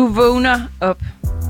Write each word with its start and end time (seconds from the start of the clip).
Du 0.00 0.06
vågner 0.06 0.60
op. 0.80 1.02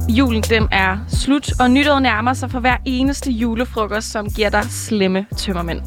Julen 0.09 0.43
den 0.43 0.69
er 0.73 0.99
slut, 1.09 1.61
og 1.61 1.71
nytåret 1.71 2.03
nærmer 2.03 2.33
sig 2.35 2.51
for 2.51 2.61
hver 2.61 2.77
eneste 2.85 3.31
julefrokost, 3.31 4.11
som 4.11 4.31
giver 4.31 4.51
dig 4.51 4.65
slemme 4.65 5.27
tømmermænd. 5.37 5.81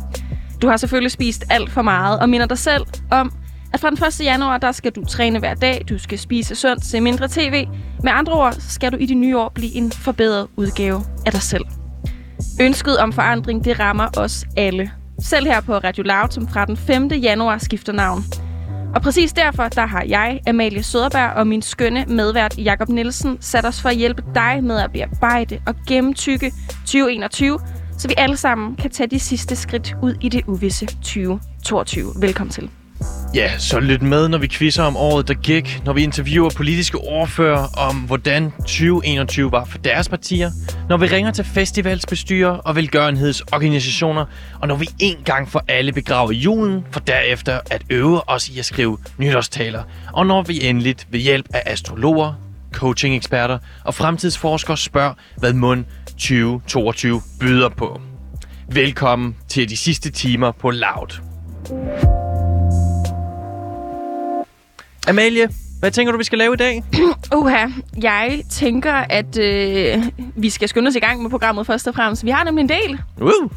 Du 0.61 0.67
har 0.67 0.77
selvfølgelig 0.77 1.11
spist 1.11 1.43
alt 1.49 1.71
for 1.71 1.81
meget, 1.81 2.19
og 2.19 2.29
minder 2.29 2.47
dig 2.47 2.57
selv 2.57 2.85
om, 3.11 3.31
at 3.73 3.79
fra 3.79 3.89
den 3.89 4.03
1. 4.03 4.25
januar, 4.25 4.57
der 4.57 4.71
skal 4.71 4.91
du 4.91 5.05
træne 5.05 5.39
hver 5.39 5.53
dag, 5.53 5.85
du 5.89 5.97
skal 5.97 6.19
spise 6.19 6.55
sundt, 6.55 6.85
se 6.85 7.01
mindre 7.01 7.27
tv. 7.27 7.67
Med 8.03 8.11
andre 8.11 8.33
ord, 8.33 8.53
så 8.53 8.69
skal 8.69 8.91
du 8.91 8.97
i 8.97 9.05
det 9.05 9.17
nye 9.17 9.37
år 9.37 9.51
blive 9.55 9.75
en 9.75 9.91
forbedret 9.91 10.47
udgave 10.55 11.01
af 11.25 11.31
dig 11.31 11.41
selv. 11.41 11.65
Ønsket 12.61 12.97
om 12.97 13.13
forandring, 13.13 13.65
det 13.65 13.79
rammer 13.79 14.07
os 14.17 14.45
alle. 14.57 14.91
Selv 15.19 15.45
her 15.45 15.61
på 15.61 15.77
Radio 15.77 16.03
Loud, 16.03 16.31
som 16.31 16.47
fra 16.47 16.65
den 16.65 16.77
5. 16.77 17.07
januar 17.07 17.57
skifter 17.57 17.93
navn. 17.93 18.23
Og 18.95 19.01
præcis 19.01 19.33
derfor, 19.33 19.67
der 19.67 19.85
har 19.85 20.03
jeg, 20.07 20.39
Amalie 20.47 20.83
Søderberg 20.83 21.31
og 21.31 21.47
min 21.47 21.61
skønne 21.61 22.05
medvært 22.07 22.57
Jakob 22.57 22.89
Nielsen 22.89 23.37
sat 23.41 23.65
os 23.65 23.81
for 23.81 23.89
at 23.89 23.95
hjælpe 23.95 24.23
dig 24.35 24.63
med 24.63 24.79
at 24.79 24.91
bearbejde 24.91 25.59
og 25.67 25.75
gennemtykke 25.87 26.51
2021, 26.79 27.59
så 27.97 28.07
vi 28.07 28.13
alle 28.17 28.37
sammen 28.37 28.75
kan 28.75 28.91
tage 28.91 29.07
de 29.07 29.19
sidste 29.19 29.55
skridt 29.55 29.95
ud 30.03 30.15
i 30.21 30.29
det 30.29 30.41
uvisse 30.47 30.85
2022. 30.85 32.07
Velkommen 32.21 32.51
til. 32.51 32.82
Ja, 33.35 33.57
så 33.57 33.79
lyt 33.79 34.01
med, 34.01 34.27
når 34.27 34.37
vi 34.37 34.47
quizzer 34.47 34.83
om 34.83 34.97
året, 34.97 35.27
der 35.27 35.33
gik, 35.33 35.81
når 35.85 35.93
vi 35.93 36.03
interviewer 36.03 36.49
politiske 36.49 36.97
ordfører 36.97 37.67
om, 37.77 37.95
hvordan 37.95 38.51
2021 38.51 39.51
var 39.51 39.65
for 39.65 39.77
deres 39.77 40.09
partier, 40.09 40.51
når 40.89 40.97
vi 40.97 41.05
ringer 41.05 41.31
til 41.31 41.45
festivalsbestyrer 41.45 42.49
og 42.49 42.75
velgørenhedsorganisationer, 42.75 44.25
og 44.61 44.67
når 44.67 44.75
vi 44.75 44.89
en 44.99 45.17
gang 45.25 45.49
for 45.49 45.63
alle 45.67 45.91
begraver 45.91 46.31
julen, 46.31 46.83
for 46.91 46.99
derefter 46.99 47.59
at 47.71 47.83
øve 47.89 48.29
os 48.29 48.49
i 48.49 48.59
at 48.59 48.65
skrive 48.65 48.97
nytårstaler, 49.17 49.83
og 50.13 50.25
når 50.25 50.41
vi 50.41 50.63
endeligt 50.63 51.07
ved 51.11 51.19
hjælp 51.19 51.45
af 51.53 51.63
astrologer, 51.65 52.33
coaching-eksperter 52.71 53.57
og 53.83 53.93
fremtidsforskere 53.93 54.77
spørger, 54.77 55.13
hvad 55.37 55.53
mund 55.53 55.85
2022 56.05 57.21
byder 57.39 57.69
på. 57.69 58.01
Velkommen 58.71 59.35
til 59.49 59.69
de 59.69 59.77
sidste 59.77 60.11
timer 60.11 60.51
på 60.51 60.71
Loud. 60.71 61.21
Amalie, 65.07 65.49
hvad 65.79 65.91
tænker 65.91 66.11
du, 66.11 66.17
vi 66.17 66.23
skal 66.23 66.37
lave 66.37 66.53
i 66.53 66.57
dag? 66.57 66.83
Uha, 67.37 67.65
jeg 68.01 68.41
tænker, 68.49 68.93
at 68.93 69.37
øh, 69.37 70.03
vi 70.35 70.49
skal 70.49 70.69
skynde 70.69 70.87
os 70.87 70.95
i 70.95 70.99
gang 70.99 71.21
med 71.21 71.29
programmet 71.29 71.67
først 71.67 71.87
og 71.87 71.95
fremmest. 71.95 72.25
Vi 72.25 72.29
har 72.29 72.43
nemlig 72.43 72.61
en 72.61 72.69
del. 72.69 72.99
Uh. 73.21 73.49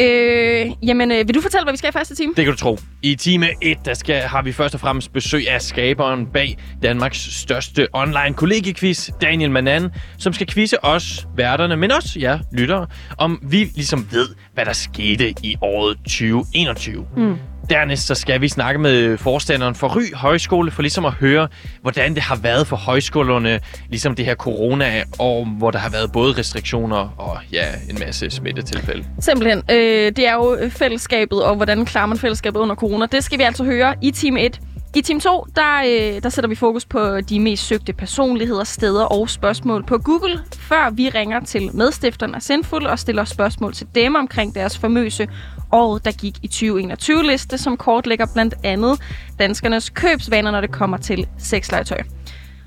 Øh, 0.00 0.70
jamen, 0.82 1.12
øh, 1.12 1.28
vil 1.28 1.34
du 1.34 1.40
fortælle, 1.40 1.64
hvad 1.64 1.72
vi 1.72 1.76
skal 1.76 1.88
i 1.88 1.92
første 1.92 2.14
time? 2.14 2.32
Det 2.36 2.44
kan 2.44 2.54
du 2.54 2.58
tro. 2.58 2.78
I 3.02 3.14
time 3.14 3.48
1, 3.62 3.78
der 3.84 3.94
skal, 3.94 4.22
har 4.22 4.42
vi 4.42 4.52
først 4.52 4.74
og 4.74 4.80
fremmest 4.80 5.12
besøg 5.12 5.50
af 5.50 5.62
skaberen 5.62 6.26
bag 6.26 6.58
Danmarks 6.82 7.40
største 7.40 7.88
online 7.92 8.34
kollegiequiz, 8.34 9.10
Daniel 9.20 9.50
Manan, 9.50 9.90
som 10.18 10.32
skal 10.32 10.46
quizze 10.46 10.84
os, 10.84 11.26
værterne, 11.36 11.76
men 11.76 11.92
også 11.92 12.18
jer, 12.20 12.38
lyttere, 12.52 12.86
om 13.18 13.38
vi 13.42 13.64
ligesom 13.74 14.06
ved, 14.10 14.28
hvad 14.54 14.64
der 14.64 14.72
skete 14.72 15.34
i 15.42 15.56
året 15.62 15.96
2021. 15.96 17.06
Mm. 17.16 17.36
Dernæst 17.70 18.06
så 18.06 18.14
skal 18.14 18.40
vi 18.40 18.48
snakke 18.48 18.80
med 18.80 19.18
forstanderen 19.18 19.74
for 19.74 19.96
Ry 19.96 20.14
Højskole, 20.14 20.70
for 20.70 20.82
ligesom 20.82 21.04
at 21.04 21.12
høre, 21.12 21.48
hvordan 21.82 22.14
det 22.14 22.22
har 22.22 22.36
været 22.36 22.66
for 22.66 22.76
højskolerne, 22.76 23.60
ligesom 23.88 24.14
det 24.14 24.24
her 24.24 24.34
corona, 24.34 25.02
og 25.18 25.46
hvor 25.46 25.70
der 25.70 25.78
har 25.78 25.90
været 25.90 26.12
både 26.12 26.32
restriktioner 26.32 27.14
og 27.18 27.38
ja, 27.52 27.64
en 27.90 27.98
masse 28.06 28.30
smittetilfælde. 28.30 29.04
Simpelthen. 29.20 29.62
Øh, 29.70 30.12
det 30.16 30.28
er 30.28 30.34
jo 30.34 30.58
fællesskabet, 30.70 31.42
og 31.44 31.56
hvordan 31.56 31.84
klarer 31.84 32.06
man 32.06 32.18
fællesskabet 32.18 32.60
under 32.60 32.74
corona. 32.74 33.06
Det 33.06 33.24
skal 33.24 33.38
vi 33.38 33.42
altså 33.42 33.64
høre 33.64 33.94
i 34.02 34.10
time 34.10 34.40
1. 34.40 34.60
I 34.94 35.02
time 35.02 35.20
2, 35.20 35.46
der, 35.56 35.82
øh, 35.86 36.22
der 36.22 36.28
sætter 36.28 36.48
vi 36.48 36.54
fokus 36.54 36.84
på 36.84 37.20
de 37.20 37.40
mest 37.40 37.66
søgte 37.66 37.92
personligheder, 37.92 38.64
steder 38.64 39.04
og 39.04 39.30
spørgsmål 39.30 39.84
på 39.84 39.98
Google, 39.98 40.40
før 40.58 40.90
vi 40.90 41.08
ringer 41.08 41.40
til 41.40 41.70
medstifterne 41.74 42.36
af 42.36 42.42
Sendful 42.42 42.86
og 42.86 42.98
stiller 42.98 43.24
spørgsmål 43.24 43.74
til 43.74 43.86
dem 43.94 44.14
omkring 44.14 44.54
deres 44.54 44.78
famøse 44.78 45.28
året, 45.72 46.04
der 46.04 46.12
gik 46.12 46.36
i 46.42 46.50
2021-liste, 46.52 47.58
som 47.58 47.76
kortlægger 47.76 48.26
blandt 48.34 48.54
andet 48.64 49.00
danskernes 49.38 49.90
købsvaner, 49.90 50.50
når 50.50 50.60
det 50.60 50.72
kommer 50.72 50.96
til 50.96 51.26
sexlegetøj. 51.38 52.02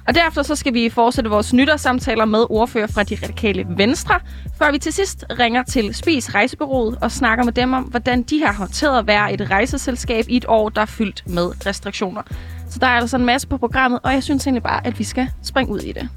Og 0.07 0.15
derefter 0.15 0.43
så 0.43 0.55
skal 0.55 0.73
vi 0.73 0.89
fortsætte 0.89 1.29
vores 1.29 1.53
nytårssamtaler 1.53 2.25
med 2.25 2.45
ordfører 2.49 2.87
fra 2.87 3.03
de 3.03 3.17
radikale 3.23 3.65
venstre, 3.69 4.19
før 4.57 4.71
vi 4.71 4.77
til 4.77 4.93
sidst 4.93 5.25
ringer 5.39 5.63
til 5.63 5.95
Spis 5.95 6.35
Rejsebureauet 6.35 6.97
og 7.01 7.11
snakker 7.11 7.43
med 7.43 7.53
dem 7.53 7.73
om, 7.73 7.83
hvordan 7.83 8.23
de 8.23 8.45
har 8.45 8.53
håndteret 8.53 8.99
at 8.99 9.07
være 9.07 9.33
et 9.33 9.51
rejseselskab 9.51 10.25
i 10.29 10.37
et 10.37 10.45
år, 10.47 10.69
der 10.69 10.81
er 10.81 10.85
fyldt 10.85 11.23
med 11.27 11.65
restriktioner. 11.65 12.21
Så 12.69 12.79
der 12.79 12.87
er 12.87 12.91
altså 12.91 13.17
en 13.17 13.25
masse 13.25 13.47
på 13.47 13.57
programmet, 13.57 13.99
og 14.03 14.13
jeg 14.13 14.23
synes 14.23 14.47
egentlig 14.47 14.63
bare, 14.63 14.87
at 14.87 14.99
vi 14.99 15.03
skal 15.03 15.29
springe 15.43 15.73
ud 15.73 15.79
i 15.79 15.91
det. 15.91 16.09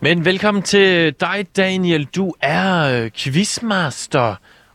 Men 0.00 0.24
velkommen 0.24 0.62
til 0.62 1.14
dig, 1.20 1.46
Daniel. 1.56 2.04
Du 2.04 2.34
er 2.40 3.02
øh, 3.04 3.10
quizmaster 3.10 4.34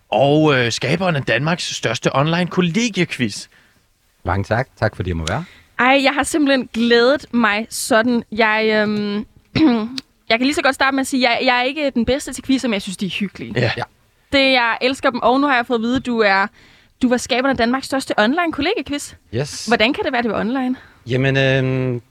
og 0.10 0.54
øh, 0.56 0.72
skaberen 0.72 1.16
af 1.16 1.24
Danmarks 1.24 1.76
største 1.76 2.16
online 2.16 2.48
kollegiequiz. 2.48 3.48
Mange 4.26 4.44
tak. 4.44 4.68
Tak 4.80 4.96
fordi 4.96 5.10
jeg 5.10 5.18
må 5.18 5.26
være. 5.28 5.46
Ej, 5.80 6.00
jeg 6.04 6.14
har 6.14 6.24
simpelthen 6.24 6.70
glædet 6.74 7.26
mig 7.34 7.68
sådan. 7.70 8.24
Jeg, 8.32 8.70
øhm, 8.74 9.26
jeg 10.30 10.40
kan 10.40 10.42
lige 10.42 10.54
så 10.54 10.62
godt 10.62 10.76
starte 10.76 10.96
med 10.96 11.02
at 11.02 11.08
sige, 11.08 11.28
at 11.30 11.40
jeg, 11.40 11.46
jeg 11.46 11.60
er 11.60 11.64
ikke 11.64 11.90
den 11.90 12.06
bedste 12.06 12.34
til 12.34 12.44
quizzer, 12.44 12.68
men 12.68 12.74
jeg 12.74 12.82
synes, 12.82 12.98
de 12.98 13.06
er 13.06 13.10
hyggelige. 13.10 13.54
Ja. 13.56 13.72
Ja. 13.78 13.84
Det, 14.32 14.52
jeg 14.52 14.78
elsker 14.82 15.10
dem, 15.10 15.20
og 15.20 15.40
nu 15.40 15.48
har 15.48 15.56
jeg 15.56 15.66
fået 15.66 15.78
at 15.78 15.82
vide, 15.82 15.96
at 15.96 16.06
du 16.06 16.20
er, 16.20 16.48
du 17.02 17.10
var 17.10 17.18
skaberen 17.18 17.52
af 17.52 17.58
Danmarks 17.58 17.86
største 17.86 18.20
online 18.20 18.52
kollegequiz. 18.52 19.14
Yes. 19.36 19.66
Hvordan 19.66 19.94
kan 19.94 20.04
det 20.04 20.12
være, 20.12 20.20
at 20.20 20.24
det 20.24 20.32
var 20.32 20.40
online? 20.40 20.76
Jamen, 21.08 21.38
øh, 21.38 22.02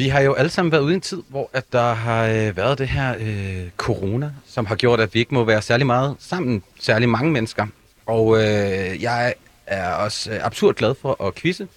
vi 0.00 0.08
har 0.08 0.20
jo 0.20 0.34
alle 0.34 0.50
sammen 0.50 0.72
været 0.72 0.82
ude 0.82 0.92
i 0.92 0.94
en 0.94 1.00
tid, 1.00 1.22
hvor 1.28 1.50
at 1.52 1.64
der 1.72 1.94
har 1.94 2.26
øh, 2.26 2.56
været 2.56 2.78
det 2.78 2.88
her 2.88 3.14
øh, 3.20 3.68
corona, 3.76 4.30
som 4.46 4.66
har 4.66 4.76
gjort, 4.76 5.00
at 5.00 5.14
vi 5.14 5.18
ikke 5.18 5.34
må 5.34 5.44
være 5.44 5.62
særlig 5.62 5.86
meget 5.86 6.16
sammen, 6.18 6.62
særlig 6.78 7.08
mange 7.08 7.32
mennesker. 7.32 7.66
Og 8.06 8.36
øh, 8.36 9.02
jeg 9.02 9.34
er 9.66 9.92
også 9.92 10.30
øh, 10.30 10.46
absurd 10.46 10.74
glad 10.74 10.94
for 11.02 11.26
at 11.26 11.34
quizze, 11.34 11.68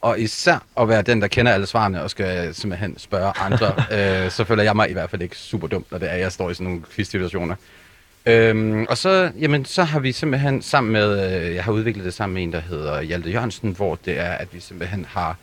og 0.00 0.20
især 0.20 0.62
at 0.80 0.88
være 0.88 1.02
den, 1.02 1.20
der 1.22 1.28
kender 1.28 1.52
alle 1.52 1.66
svarene 1.66 2.02
og 2.02 2.10
skal 2.10 2.54
simpelthen 2.54 2.98
spørge 2.98 3.32
andre. 3.38 3.74
øh, 4.24 4.30
så 4.30 4.44
føler 4.44 4.62
jeg 4.62 4.76
mig 4.76 4.90
i 4.90 4.92
hvert 4.92 5.10
fald 5.10 5.22
ikke 5.22 5.36
super 5.36 5.66
dumt, 5.66 5.90
når 5.90 5.98
det 5.98 6.08
er, 6.08 6.12
at 6.12 6.20
jeg 6.20 6.32
står 6.32 6.50
i 6.50 6.54
sådan 6.54 6.64
nogle 6.64 6.82
quiz-situationer. 6.94 7.54
Øhm, 8.26 8.86
og 8.88 8.98
så, 8.98 9.30
jamen, 9.40 9.64
så 9.64 9.82
har 9.82 10.00
vi 10.00 10.12
simpelthen 10.12 10.62
sammen 10.62 10.92
med, 10.92 11.36
øh, 11.42 11.54
jeg 11.54 11.64
har 11.64 11.72
udviklet 11.72 12.04
det 12.04 12.14
sammen 12.14 12.34
med 12.34 12.42
en, 12.42 12.52
der 12.52 12.60
hedder 12.60 13.00
Hjalte 13.00 13.30
Jørgensen, 13.30 13.72
hvor 13.72 13.98
det 14.04 14.18
er, 14.18 14.32
at 14.32 14.48
vi 14.52 14.60
simpelthen 14.60 15.06
har 15.08 15.36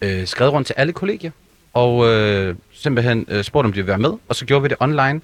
øh, 0.00 0.26
skrevet 0.26 0.52
rundt 0.52 0.66
til 0.66 0.74
alle 0.78 0.92
kollegier, 0.92 1.30
og 1.74 2.06
øh, 2.08 2.54
simpelthen 2.72 3.26
øh, 3.28 3.44
spurgt, 3.44 3.66
om 3.66 3.72
de 3.72 3.76
vil 3.76 3.86
være 3.86 3.98
med, 3.98 4.12
og 4.28 4.36
så 4.36 4.44
gjorde 4.44 4.62
vi 4.62 4.68
det 4.68 4.76
online. 4.80 5.20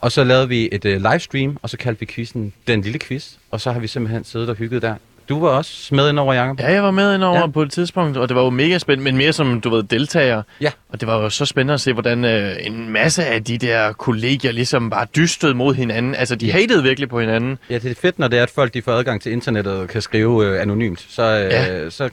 Og 0.00 0.12
så 0.12 0.24
lavede 0.24 0.48
vi 0.48 0.68
et 0.72 0.84
øh, 0.84 1.02
livestream, 1.12 1.58
og 1.62 1.70
så 1.70 1.76
kaldte 1.76 2.00
vi 2.00 2.06
quizzen 2.06 2.52
Den 2.66 2.80
Lille 2.80 2.98
Quiz, 2.98 3.32
og 3.50 3.60
så 3.60 3.72
har 3.72 3.80
vi 3.80 3.86
simpelthen 3.86 4.24
siddet 4.24 4.48
og 4.48 4.56
hygget 4.56 4.82
der. 4.82 4.94
Du 5.28 5.40
var 5.40 5.48
også 5.48 5.94
med 5.94 6.08
ind 6.08 6.18
over, 6.18 6.34
Jacob. 6.34 6.60
Ja, 6.60 6.72
jeg 6.72 6.82
var 6.82 6.90
med 6.90 7.14
indover 7.14 7.38
ja. 7.38 7.46
På 7.46 7.62
et 7.62 7.70
tidspunkt, 7.70 8.16
og 8.16 8.28
det 8.28 8.36
var 8.36 8.42
jo 8.42 8.50
mega 8.50 8.78
spændende, 8.78 9.12
men 9.12 9.18
mere 9.18 9.32
som, 9.32 9.60
du 9.60 9.70
ved, 9.70 9.82
deltager. 9.82 10.42
Ja. 10.60 10.70
Og 10.88 11.00
det 11.00 11.08
var 11.08 11.22
jo 11.22 11.30
så 11.30 11.46
spændende 11.46 11.74
at 11.74 11.80
se, 11.80 11.92
hvordan 11.92 12.24
øh, 12.24 12.56
en 12.60 12.88
masse 12.88 13.24
af 13.24 13.44
de 13.44 13.58
der 13.58 13.92
kollegier 13.92 14.52
ligesom 14.52 14.90
bare 14.90 15.06
dystede 15.16 15.54
mod 15.54 15.74
hinanden. 15.74 16.14
Altså, 16.14 16.34
de 16.34 16.52
hatede 16.52 16.82
virkelig 16.82 17.08
på 17.08 17.20
hinanden. 17.20 17.58
Ja, 17.70 17.78
det 17.78 17.90
er 17.90 17.94
fedt, 17.94 18.18
når 18.18 18.28
det 18.28 18.38
er, 18.38 18.42
at 18.42 18.50
folk 18.50 18.74
de 18.74 18.82
får 18.82 18.92
adgang 18.92 19.22
til 19.22 19.32
internettet 19.32 19.72
og 19.72 19.88
kan 19.88 20.02
skrive 20.02 20.46
øh, 20.46 20.62
anonymt. 20.62 21.06
Så, 21.08 21.22
øh, 21.22 21.50
ja. 21.50 21.90
så 21.90 22.10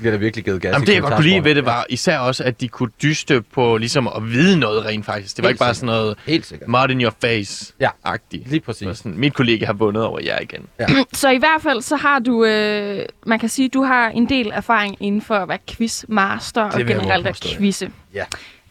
bliver 0.00 0.10
der 0.12 0.18
virkelig 0.18 0.44
givet 0.44 0.62
gas 0.62 0.72
Jamen, 0.72 0.86
det 0.86 0.94
jeg 0.94 1.02
godt 1.02 1.14
kunne 1.14 1.28
lide 1.28 1.44
ved 1.44 1.54
det 1.54 1.66
var 1.66 1.86
især 1.88 2.18
også, 2.18 2.44
at 2.44 2.60
de 2.60 2.68
kunne 2.68 2.90
dyste 3.02 3.42
på 3.42 3.76
ligesom 3.76 4.08
at 4.16 4.30
vide 4.30 4.58
noget 4.58 4.84
rent 4.84 5.06
faktisk. 5.06 5.36
Det 5.36 5.42
var 5.42 5.48
Helt 5.48 5.54
ikke 5.54 5.58
bare 5.58 5.74
sikkert. 5.74 5.90
sådan 5.90 6.02
noget 6.02 6.18
Helt 6.26 6.46
sikkert. 6.46 6.68
mud 6.68 6.88
in 6.90 7.00
your 7.02 7.14
face-agtigt. 7.24 8.42
Ja, 8.44 8.50
lige 8.50 8.60
præcis. 8.60 8.98
Sådan, 8.98 9.18
mit 9.18 9.34
kollega 9.34 9.66
har 9.66 9.72
vundet 9.72 10.02
over 10.04 10.20
jer 10.24 10.40
igen. 10.40 10.66
Så 11.12 11.30
i 11.30 11.38
hvert 11.38 11.62
fald, 11.62 11.82
så 11.82 11.96
har 11.96 12.18
du, 12.18 12.44
øh, 12.44 13.04
man 13.26 13.38
kan 13.38 13.48
sige, 13.48 13.68
du 13.68 13.82
har 13.82 14.08
en 14.08 14.28
del 14.28 14.50
erfaring 14.54 14.96
inden 15.00 15.22
for 15.22 15.34
at 15.34 15.48
være 15.48 15.58
quizmaster 15.68 16.62
og 16.62 16.80
generelt 16.86 17.26
at 17.26 17.52
ja. 17.52 17.58
quizze. 17.58 17.90
Ja. 18.14 18.24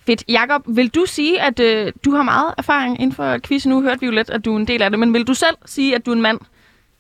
Fedt. 0.06 0.24
Jakob, 0.30 0.62
vil 0.68 0.88
du 0.90 1.06
sige, 1.08 1.42
at 1.42 1.60
øh, 1.60 1.92
du 2.06 2.12
har 2.12 2.24
meget 2.24 2.54
erfaring 2.58 3.02
inden 3.02 3.16
for 3.16 3.38
quiz? 3.44 3.66
Nu 3.66 3.82
hørte 3.82 4.00
vi 4.00 4.06
jo 4.06 4.12
lidt, 4.12 4.30
at 4.30 4.46
du 4.46 4.54
er 4.56 4.60
en 4.60 4.68
del 4.68 4.82
af 4.82 4.90
det, 4.90 5.00
men 5.00 5.14
vil 5.14 5.24
du 5.24 5.34
selv 5.34 5.56
sige, 5.66 5.96
at 5.96 6.06
du 6.06 6.12
er 6.12 6.16
en 6.16 6.22
mand 6.22 6.40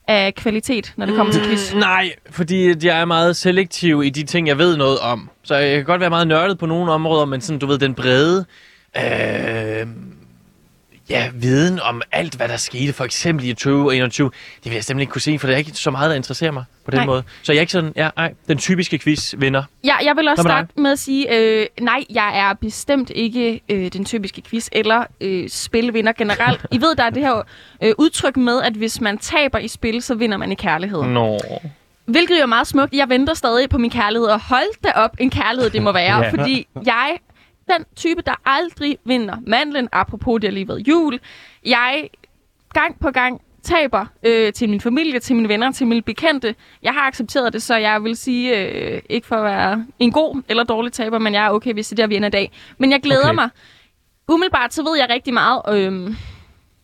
af 0.07 0.35
kvalitet, 0.35 0.93
når 0.97 1.05
det 1.05 1.15
kommer 1.15 1.33
til 1.33 1.41
quiz? 1.41 1.73
Nej, 1.73 2.11
fordi 2.29 2.85
jeg 2.85 2.99
er 3.01 3.05
meget 3.05 3.35
selektiv 3.35 4.03
i 4.05 4.09
de 4.09 4.23
ting, 4.23 4.47
jeg 4.47 4.57
ved 4.57 4.77
noget 4.77 4.99
om. 4.99 5.29
Så 5.43 5.55
jeg 5.55 5.75
kan 5.75 5.85
godt 5.85 6.01
være 6.01 6.09
meget 6.09 6.27
nørdet 6.27 6.57
på 6.57 6.65
nogle 6.65 6.91
områder, 6.91 7.25
men 7.25 7.41
sådan, 7.41 7.59
du 7.59 7.65
ved, 7.65 7.77
den 7.77 7.93
brede... 7.93 8.45
Øh, 8.97 9.87
ja, 11.09 11.29
viden 11.33 11.79
om 11.79 12.01
alt, 12.11 12.35
hvad 12.35 12.47
der 12.47 12.57
skete, 12.57 12.93
for 12.93 13.03
eksempel 13.03 13.45
i 13.45 13.53
2021, 13.53 14.31
det 14.63 14.65
vil 14.65 14.73
jeg 14.73 14.83
simpelthen 14.83 15.01
ikke 15.01 15.11
kunne 15.11 15.21
se, 15.21 15.39
for 15.39 15.47
det 15.47 15.53
er 15.53 15.57
ikke 15.57 15.71
så 15.71 15.91
meget, 15.91 16.09
der 16.09 16.15
interesserer 16.15 16.51
mig 16.51 16.63
på 16.85 16.91
den 16.91 16.97
Nej. 16.97 17.05
måde. 17.05 17.23
Så 17.43 17.51
jeg 17.51 17.57
er 17.57 17.61
ikke 17.61 17.71
sådan, 17.71 17.93
ja, 17.95 18.09
nej, 18.17 18.33
den 18.47 18.57
typiske 18.57 18.99
quiz-vinder. 18.99 19.63
Ja, 19.83 19.95
jeg 20.03 20.15
vil 20.15 20.27
også 20.27 20.43
starte 20.43 20.67
med 20.77 20.91
at 20.91 20.99
sige, 20.99 21.35
øh, 21.37 21.65
nej, 21.81 22.03
jeg 22.09 22.39
er 22.39 22.53
bestemt 22.53 23.09
ikke 23.09 23.61
øh, 23.69 23.91
den 23.93 24.05
typiske 24.05 24.41
quiz 24.41 24.67
eller 24.71 25.03
øh, 25.21 25.49
spilvinder 25.49 26.11
generelt. 26.11 26.65
I 26.71 26.81
ved, 26.81 26.95
der 26.95 27.03
er 27.03 27.09
det 27.09 27.23
her 27.23 27.41
øh, 27.83 27.93
udtryk 27.97 28.37
med, 28.37 28.61
at 28.61 28.73
hvis 28.73 29.01
man 29.01 29.17
taber 29.17 29.57
i 29.59 29.67
spil, 29.67 30.01
så 30.01 30.15
vinder 30.15 30.37
man 30.37 30.51
i 30.51 30.55
kærlighed. 30.55 31.03
Nå. 31.03 31.39
Hvilket 32.05 32.35
jo 32.37 32.41
er 32.41 32.45
meget 32.45 32.67
smukt. 32.67 32.93
Jeg 32.93 33.09
venter 33.09 33.33
stadig 33.33 33.69
på 33.69 33.77
min 33.77 33.89
kærlighed, 33.89 34.27
og 34.27 34.39
hold 34.41 34.81
da 34.83 34.91
op, 34.95 35.11
en 35.19 35.29
kærlighed 35.29 35.69
det 35.69 35.81
må 35.81 35.91
være. 35.91 36.17
Ja. 36.23 36.29
Fordi 36.29 36.67
jeg, 36.85 37.17
den 37.75 37.85
type, 37.95 38.21
der 38.25 38.33
aldrig 38.45 38.97
vinder 39.05 39.37
mandlen, 39.47 39.89
apropos 39.91 40.41
det 40.41 40.47
har 40.49 40.53
lige 40.53 40.67
været 40.67 40.87
jul, 40.87 41.19
jeg 41.65 42.09
gang 42.73 42.99
på 42.99 43.11
gang 43.11 43.41
taber 43.63 44.05
øh, 44.23 44.53
til 44.53 44.69
min 44.69 44.81
familie, 44.81 45.19
til 45.19 45.35
mine 45.35 45.49
venner, 45.49 45.71
til 45.71 45.87
mine 45.87 46.01
bekendte. 46.01 46.55
Jeg 46.83 46.93
har 46.93 47.01
accepteret 47.01 47.53
det, 47.53 47.61
så 47.63 47.75
jeg 47.75 48.03
vil 48.03 48.15
sige, 48.15 48.59
øh, 48.59 49.01
ikke 49.09 49.27
for 49.27 49.35
at 49.35 49.43
være 49.43 49.85
en 49.99 50.11
god 50.11 50.41
eller 50.49 50.63
dårlig 50.63 50.93
taber, 50.93 51.19
men 51.19 51.33
jeg 51.33 51.45
er 51.45 51.49
okay, 51.49 51.73
hvis 51.73 51.87
det 51.87 51.99
er 51.99 52.03
der, 52.03 52.07
vi 52.07 52.15
ender 52.15 52.27
i 52.27 52.31
dag. 52.31 52.51
Men 52.77 52.91
jeg 52.91 53.01
glæder 53.01 53.23
Okay. 53.23 53.35
mig. 53.35 53.49
Umiddelbart 54.27 54.73
så 54.73 54.83
ved 54.83 54.97
jeg 54.97 55.07
rigtig 55.09 55.33
meget 55.33 55.61
øh, 55.71 56.15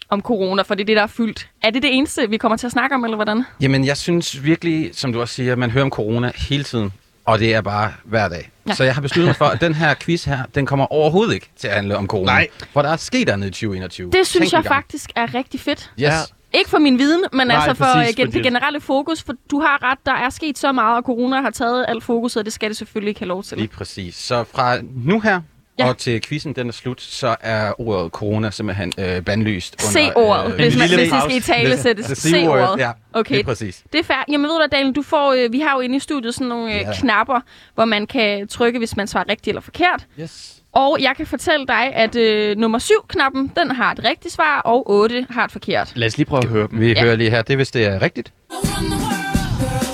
om 0.09 0.21
corona, 0.21 0.61
for 0.61 0.75
det 0.75 0.81
er 0.81 0.85
det, 0.85 0.95
der 0.95 1.03
er 1.03 1.07
fyldt. 1.07 1.49
Er 1.63 1.69
det 1.69 1.83
det 1.83 1.95
eneste, 1.95 2.29
vi 2.29 2.37
kommer 2.37 2.57
til 2.57 2.65
at 2.67 2.71
snakke 2.71 2.95
om, 2.95 3.03
eller 3.03 3.15
hvordan? 3.17 3.43
Jamen, 3.61 3.85
jeg 3.85 3.97
synes 3.97 4.43
virkelig, 4.43 4.89
som 4.93 5.13
du 5.13 5.21
også 5.21 5.33
siger, 5.35 5.55
man 5.55 5.71
hører 5.71 5.83
om 5.83 5.89
corona 5.91 6.31
hele 6.49 6.63
tiden. 6.63 6.93
Og 7.25 7.39
det 7.39 7.53
er 7.55 7.61
bare 7.61 7.93
hver 8.03 8.27
dag. 8.29 8.51
Ja. 8.67 8.73
Så 8.73 8.83
jeg 8.83 8.93
har 8.93 9.01
besluttet 9.01 9.27
mig 9.29 9.35
for, 9.35 9.45
at 9.45 9.61
den 9.61 9.73
her 9.73 9.93
quiz 10.01 10.23
her, 10.23 10.39
den 10.55 10.65
kommer 10.65 10.85
overhovedet 10.93 11.33
ikke 11.33 11.49
til 11.57 11.67
at 11.67 11.73
handle 11.75 11.97
om 11.97 12.07
corona. 12.07 12.31
Nej. 12.31 12.47
For 12.73 12.81
der 12.81 12.89
er 12.89 12.95
sket 12.97 13.29
andet 13.29 13.47
i 13.47 13.51
2021. 13.51 14.11
Det 14.11 14.27
synes 14.27 14.51
Tænk 14.51 14.63
jeg 14.63 14.71
faktisk 14.73 15.09
er 15.15 15.33
rigtig 15.33 15.59
fedt. 15.59 15.79
Yes. 15.79 16.01
Ja. 16.01 16.11
Ikke 16.53 16.69
for 16.69 16.77
min 16.79 16.97
viden, 16.99 17.23
men 17.33 17.47
Nej, 17.47 17.55
altså 17.55 17.73
for 17.73 17.85
præcis, 17.93 18.15
gen- 18.15 18.31
det 18.31 18.43
generelle 18.43 18.81
fokus. 18.81 19.23
For 19.23 19.33
du 19.51 19.59
har 19.59 19.91
ret, 19.91 19.97
der 20.05 20.11
er 20.13 20.29
sket 20.29 20.57
så 20.57 20.71
meget, 20.71 20.97
og 20.97 21.03
corona 21.03 21.41
har 21.41 21.49
taget 21.49 21.85
alt 21.87 22.03
fokus, 22.03 22.35
og 22.35 22.45
det 22.45 22.53
skal 22.53 22.69
det 22.69 22.77
selvfølgelig 22.77 23.09
ikke 23.09 23.19
have 23.21 23.27
lov 23.27 23.43
til. 23.43 23.57
Lige 23.57 23.67
præcis. 23.67 24.15
Så 24.15 24.43
fra 24.43 24.77
nu 24.95 25.19
her 25.19 25.41
Ja. 25.79 25.87
og 25.89 25.97
til 25.97 26.21
quizzen 26.21 26.53
den 26.53 26.67
er 26.67 26.71
slut, 26.71 27.01
så 27.01 27.35
er 27.41 27.81
ordet 27.81 28.11
corona 28.11 28.51
simpelthen 28.51 28.93
øh, 28.97 29.21
bandlyst. 29.25 29.81
Se 29.81 30.15
ordet, 30.15 30.45
øh, 30.45 30.55
hvis, 30.55 30.77
man, 30.77 30.87
hvis 30.87 30.97
det 31.09 31.21
skal 31.21 31.37
i 31.37 31.39
tale 31.39 31.77
sættes. 31.77 32.05
Det- 32.07 32.17
Se 32.17 32.31
det- 32.31 32.49
ordet. 32.49 32.79
Ja, 32.79 32.91
Okay. 33.13 33.35
lige 33.35 33.43
præcis. 33.43 33.83
Det 33.93 33.99
er 33.99 34.03
fair. 34.03 34.17
Jamen 34.31 34.43
ved 34.43 34.49
du 34.49 34.57
hvad, 34.59 34.69
Daniel, 34.77 34.95
du 34.95 35.01
får, 35.01 35.33
øh, 35.33 35.51
vi 35.53 35.59
har 35.59 35.73
jo 35.75 35.79
inde 35.79 35.95
i 35.95 35.99
studiet 35.99 36.33
sådan 36.33 36.47
nogle 36.47 36.73
øh, 36.73 36.79
Ja. 36.81 36.93
knapper, 36.93 37.39
hvor 37.75 37.85
man 37.85 38.07
kan 38.07 38.47
trykke, 38.47 38.79
hvis 38.79 38.97
man 38.97 39.07
svarer 39.07 39.29
rigtigt 39.29 39.47
eller 39.47 39.61
forkert. 39.61 40.05
Yes. 40.19 40.53
Og 40.73 40.97
jeg 41.01 41.13
kan 41.17 41.27
fortælle 41.27 41.67
dig, 41.67 41.93
at 41.93 42.15
øh, 42.15 42.57
nummer 42.57 42.79
7-knappen, 42.79 43.51
den 43.57 43.71
har 43.71 43.91
et 43.91 44.03
rigtigt 44.03 44.33
svar, 44.33 44.59
og 44.65 44.89
8 44.89 45.27
har 45.29 45.45
et 45.45 45.51
forkert. 45.51 45.91
Lad 45.95 46.07
os 46.07 46.17
lige 46.17 46.25
prøve 46.27 46.43
at 46.43 46.49
høre 46.49 46.67
dem. 46.71 46.79
Vi 46.79 46.91
Ja. 46.93 47.01
hører 47.03 47.15
lige 47.15 47.29
her, 47.29 47.41
det 47.41 47.53
er 47.53 47.55
hvis 47.57 47.71
det 47.71 47.85
er 47.85 48.01
rigtigt. 48.01 48.33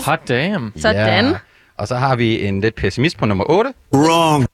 Hot 0.06 0.28
damn. 0.28 0.74
Sådan. 0.78 1.26
Ja. 1.26 1.32
Og 1.78 1.88
så 1.88 1.96
har 1.96 2.16
vi 2.16 2.46
en 2.46 2.62
lidt 2.62 2.76
pessimist 2.76 3.18
på 3.18 3.26
nummer 3.26 3.44
8. 3.50 3.74
Wrong. 3.94 4.46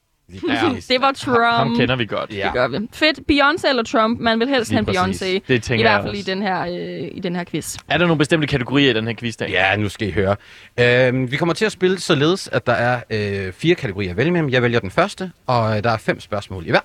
Ja. 0.48 0.74
Det 0.88 1.00
var 1.00 1.12
Trump. 1.12 1.38
Ham 1.44 1.76
kender 1.76 1.96
vi 1.96 2.06
godt. 2.06 2.30
Ja. 2.30 2.44
Det 2.44 2.52
gør 2.52 2.68
vi. 2.68 2.88
Fedt. 2.92 3.18
Beyoncé 3.32 3.68
eller 3.68 3.82
Trump? 3.82 4.20
Man 4.20 4.40
vil 4.40 4.48
helst 4.48 4.72
have. 4.72 4.84
Beyoncé. 4.88 5.24
Det 5.24 5.50
I 5.50 5.58
tænker 5.58 5.84
hvert 5.84 5.92
jeg 5.92 6.02
fald 6.02 6.16
i 6.16 6.22
den 6.22 6.42
her, 6.42 6.60
øh, 6.66 7.08
i 7.12 7.20
den 7.20 7.36
her 7.36 7.44
quiz. 7.44 7.76
Er 7.88 7.98
der 7.98 8.06
nogle 8.06 8.18
bestemte 8.18 8.46
kategorier 8.46 8.90
i 8.90 8.92
den 8.92 9.06
her 9.06 9.14
quiz, 9.14 9.36
Dan? 9.36 9.50
Ja, 9.50 9.76
nu 9.76 9.88
skal 9.88 10.08
I 10.08 10.10
høre. 10.10 10.36
Øhm, 10.80 11.30
vi 11.30 11.36
kommer 11.36 11.54
til 11.54 11.64
at 11.64 11.72
spille 11.72 12.00
således, 12.00 12.48
at 12.48 12.66
der 12.66 12.72
er 12.72 13.00
øh, 13.10 13.52
fire 13.52 13.74
kategorier 13.74 14.10
at 14.10 14.16
vælge 14.16 14.30
mellem. 14.30 14.50
Jeg 14.50 14.62
vælger 14.62 14.80
den 14.80 14.90
første, 14.90 15.30
og 15.46 15.76
øh, 15.76 15.84
der 15.84 15.90
er 15.90 15.96
fem 15.96 16.20
spørgsmål 16.20 16.66
i 16.66 16.70
hver. 16.70 16.80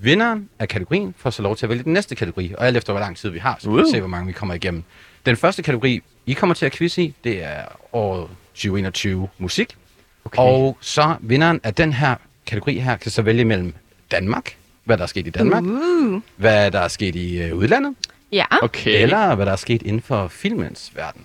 Vinderen 0.00 0.48
af 0.58 0.68
kategorien 0.68 1.14
får 1.18 1.30
så 1.30 1.42
lov 1.42 1.56
til 1.56 1.66
at 1.66 1.70
vælge 1.70 1.82
den 1.84 1.92
næste 1.92 2.14
kategori, 2.14 2.54
og 2.58 2.66
alt 2.66 2.76
efter 2.76 2.92
hvor 2.92 3.00
lang 3.00 3.16
tid 3.16 3.30
vi 3.30 3.38
har, 3.38 3.56
så 3.58 3.70
kan 3.70 3.78
vi 3.78 3.84
se, 3.90 4.00
hvor 4.00 4.08
mange 4.08 4.26
vi 4.26 4.32
kommer 4.32 4.54
igennem. 4.54 4.84
Den 5.26 5.36
første 5.36 5.62
kategori, 5.62 6.02
I 6.26 6.32
kommer 6.32 6.54
til 6.54 6.66
at 6.66 6.72
quizze 6.72 7.02
i, 7.02 7.14
det 7.24 7.44
er 7.44 7.62
året 7.92 8.28
2021 8.54 9.28
musik. 9.38 9.76
Okay. 10.24 10.42
Og 10.42 10.78
så 10.80 11.14
vinderen 11.20 11.60
af 11.64 11.74
den 11.74 11.92
her 11.92 12.14
kategori 12.48 12.78
her 12.78 12.96
kan 12.96 13.10
så 13.10 13.22
vælge 13.22 13.44
mellem 13.44 13.74
Danmark, 14.10 14.56
hvad 14.84 14.96
der 14.96 15.02
er 15.02 15.06
sket 15.06 15.26
i 15.26 15.30
Danmark, 15.30 15.62
Uh. 15.64 16.20
hvad 16.36 16.70
der 16.70 16.80
er 16.80 16.88
sket 16.88 17.14
i 17.16 17.38
øh, 17.42 17.56
udlandet, 17.56 17.94
Ja. 18.32 18.44
Okay. 18.62 19.02
eller 19.02 19.34
hvad 19.34 19.46
der 19.46 19.52
er 19.52 19.56
sket 19.56 19.82
inden 19.82 20.02
for 20.02 20.28
filmens 20.28 20.92
verden. 20.94 21.22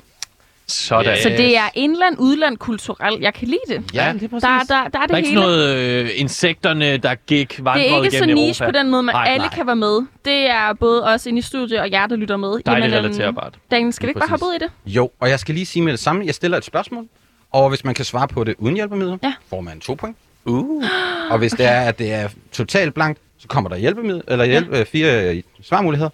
Sådan. 0.68 1.18
Så 1.24 1.30
det 1.30 1.58
er 1.58 1.70
indland, 1.76 2.16
udland, 2.20 2.58
kulturelt. 2.58 3.22
Jeg 3.22 3.34
kan 3.34 3.48
lide 3.48 3.60
det. 3.68 3.94
Ja, 3.94 4.14
det 4.14 4.24
er 4.34 4.40
Der, 4.40 4.40
der, 4.40 4.66
der 4.68 4.76
er 4.76 4.88
det 4.88 4.94
Der 5.10 5.14
er 5.14 5.18
ikke 5.18 5.30
hele. 5.30 5.42
sådan 5.42 5.58
noget 5.58 5.76
øh, 5.76 6.10
insekterne, 6.16 6.98
der 6.98 7.16
gik 7.16 7.56
det 7.58 7.66
vandret 7.66 7.92
er 8.00 8.04
ikke 8.04 8.18
så 8.18 8.26
niche 8.26 8.64
Europa. 8.64 8.66
på 8.66 8.84
den 8.84 8.92
måde, 8.92 9.04
men 9.04 9.14
Nej, 9.16 9.26
alle 9.28 9.46
nej. 9.46 9.56
kan 9.56 9.68
være 9.68 9.76
med. 9.76 10.00
Det 10.26 10.50
er 10.50 10.74
både 10.74 11.04
os 11.04 11.26
inde 11.26 11.40
i 11.40 11.42
studiet 11.42 11.80
og 11.80 11.92
jer, 11.92 12.08
der 12.08 12.16
lytter 12.16 12.38
med. 12.38 12.60
Dejligt 12.66 12.94
øhm, 12.96 13.06
relaterbart. 13.06 13.54
Daniel, 13.72 13.94
skal 13.94 14.08
vi 14.08 14.10
ikke 14.10 14.20
bare 14.20 14.30
hoppe 14.30 14.46
ud 14.46 14.54
i 14.54 14.58
det? 14.60 14.70
Jo, 14.86 15.12
og 15.20 15.30
jeg 15.30 15.40
skal 15.40 15.56
lige 15.56 15.66
sige 15.66 15.84
med 15.84 15.92
det 15.92 16.00
samme. 16.00 16.26
Jeg 16.26 16.36
stiller 16.36 16.58
et 16.58 16.66
spørgsmål, 16.66 17.08
og 17.52 17.70
hvis 17.70 17.84
man 17.84 17.94
kan 17.94 18.06
svare 18.06 18.28
på 18.28 18.44
det 18.44 18.56
uden 18.58 18.76
hjælpemidler, 18.76 19.18
Ja. 19.24 19.34
får 19.50 19.62
man 19.62 19.80
to 19.80 19.94
point. 19.94 20.18
Uh. 20.46 20.84
Og 21.32 21.38
hvis 21.38 21.52
det 21.52 21.66
er, 21.66 21.82
at 21.82 22.00
det 22.00 22.14
er 22.14 22.30
totalt 22.52 22.94
blankt, 22.94 23.20
så 23.38 23.48
kommer 23.48 23.70
der 23.70 23.78
hjælpemiddel, 23.78 24.24
eller 24.28 24.46
hjælp, 24.46 24.72
ja. 24.72 24.84
fire 24.84 25.36
øh, 25.36 25.44
svarmuligheder, 25.62 26.10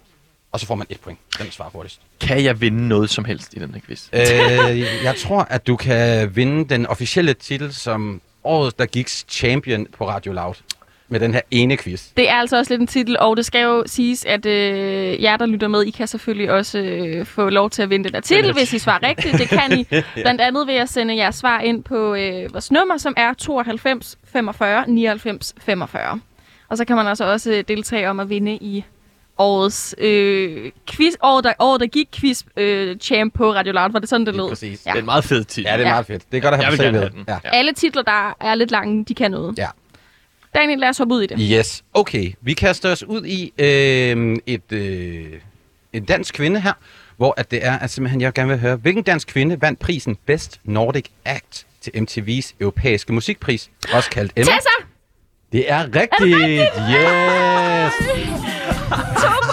og 0.52 0.60
så 0.60 0.66
får 0.66 0.74
man 0.74 0.86
et 0.90 1.00
point. 1.00 1.18
Den 1.38 1.46
der 1.46 1.52
svarer 1.52 1.70
hurtigst. 1.70 2.00
Kan 2.20 2.44
jeg 2.44 2.60
vinde 2.60 2.88
noget 2.88 3.10
som 3.10 3.24
helst 3.24 3.54
i 3.54 3.58
den 3.58 3.74
her 3.74 3.80
quiz? 3.80 4.08
øh, 4.12 4.80
jeg 5.04 5.14
tror, 5.18 5.40
at 5.42 5.66
du 5.66 5.76
kan 5.76 6.36
vinde 6.36 6.68
den 6.68 6.86
officielle 6.86 7.34
titel 7.34 7.74
som 7.74 8.20
året, 8.44 8.78
der 8.78 8.86
gik 8.86 9.08
champion 9.08 9.86
på 9.98 10.08
Radio 10.08 10.32
Loud. 10.32 10.54
Med 11.12 11.20
den 11.20 11.34
her 11.34 11.40
ene 11.50 11.76
quiz. 11.76 12.08
Det 12.16 12.28
er 12.30 12.34
altså 12.34 12.56
også 12.58 12.72
lidt 12.72 12.80
en 12.80 12.86
titel, 12.86 13.18
og 13.18 13.36
det 13.36 13.46
skal 13.46 13.62
jo 13.62 13.82
siges, 13.86 14.24
at 14.24 14.46
øh, 14.46 15.22
jer, 15.22 15.36
der 15.36 15.46
lytter 15.46 15.68
med, 15.68 15.82
I 15.82 15.90
kan 15.90 16.06
selvfølgelig 16.06 16.50
også 16.50 16.78
øh, 16.78 17.26
få 17.26 17.48
lov 17.48 17.70
til 17.70 17.82
at 17.82 17.90
vinde 17.90 18.04
den 18.04 18.12
der 18.14 18.20
titel, 18.20 18.52
hvis 18.52 18.72
I 18.72 18.78
svarer 18.78 19.02
rigtigt. 19.08 19.38
Det 19.38 19.48
kan 19.48 19.78
I. 19.78 19.86
Blandt 20.22 20.40
andet 20.40 20.66
ved 20.66 20.74
at 20.74 20.88
sende 20.88 21.16
jeres 21.16 21.34
svar 21.34 21.60
ind 21.60 21.82
på 21.84 22.14
øh, 22.14 22.52
vores 22.52 22.70
nummer, 22.72 22.96
som 22.96 23.14
er 23.16 23.32
92 23.34 24.18
45 24.32 24.84
99 24.88 25.54
45. 25.58 26.20
Og 26.68 26.76
så 26.76 26.84
kan 26.84 26.96
man 26.96 27.06
altså 27.06 27.24
også 27.24 27.52
øh, 27.52 27.64
deltage 27.68 28.10
om 28.10 28.20
at 28.20 28.30
vinde 28.30 28.52
i 28.52 28.84
årets 29.38 29.94
øh, 29.98 30.70
quiz, 30.90 31.14
året 31.22 31.44
der, 31.44 31.52
året 31.58 31.80
der 31.80 31.86
gik 31.86 32.08
quiz 32.14 32.42
øh, 32.56 32.96
champ 32.96 33.34
på 33.34 33.52
Radio 33.54 33.72
Loud. 33.72 33.92
Var 33.92 33.98
det 33.98 34.08
sådan, 34.08 34.26
det 34.26 34.36
lød? 34.36 34.48
præcis. 34.48 34.86
Ja. 34.86 34.90
Det 34.90 34.96
er 34.96 35.00
en 35.00 35.04
meget 35.06 35.24
fed 35.24 35.44
titel. 35.44 35.68
Ja, 35.70 35.76
det 35.76 35.82
er 35.84 35.88
Ja. 35.88 35.92
meget 35.94 36.06
fedt. 36.06 36.22
Det 36.32 36.36
er 36.38 36.42
godt 36.42 36.54
at 36.54 36.60
have 36.64 36.64
Jeg 36.64 36.72
vil 36.72 36.78
gerne 36.86 36.98
selvved. 36.98 37.10
have 37.10 37.18
den. 37.18 37.24
Ja. 37.28 37.38
Ja. 37.44 37.56
Alle 37.56 37.72
titler, 37.72 38.02
der 38.02 38.36
er 38.40 38.54
lidt 38.54 38.70
lange, 38.70 39.04
de 39.04 39.14
kan 39.14 39.30
noget. 39.30 39.58
Ja. 39.58 39.66
Daniel, 40.54 40.78
lad 40.78 40.88
os 40.88 40.98
hoppe 40.98 41.14
ud 41.14 41.22
i 41.22 41.26
det. 41.26 41.38
Yes, 41.40 41.84
okay. 41.94 42.32
Vi 42.40 42.54
kaster 42.54 42.92
os 42.92 43.02
ud 43.02 43.24
i 43.24 43.52
øh, 43.58 44.36
et, 44.46 44.72
øh, 44.72 45.26
en 45.92 46.04
dansk 46.04 46.34
kvinde 46.34 46.60
her, 46.60 46.72
hvor 47.16 47.34
at 47.36 47.50
det 47.50 47.64
er, 47.66 47.78
at 47.78 47.90
simpelthen 47.90 48.20
jeg 48.20 48.32
gerne 48.32 48.48
vil 48.48 48.58
høre, 48.58 48.76
hvilken 48.76 49.02
dansk 49.02 49.28
kvinde 49.28 49.62
vandt 49.62 49.78
prisen 49.78 50.16
Best 50.26 50.60
Nordic 50.64 51.04
Act 51.24 51.66
til 51.80 51.90
MTV's 51.90 52.54
europæiske 52.60 53.12
musikpris, 53.12 53.70
også 53.92 54.10
kaldt 54.10 54.32
Emma? 54.36 54.52
Tessa! 54.52 54.70
Det 55.52 55.70
er 55.70 55.84
rigtigt! 55.84 56.36
Yes! 56.90 57.94
To 59.22 59.49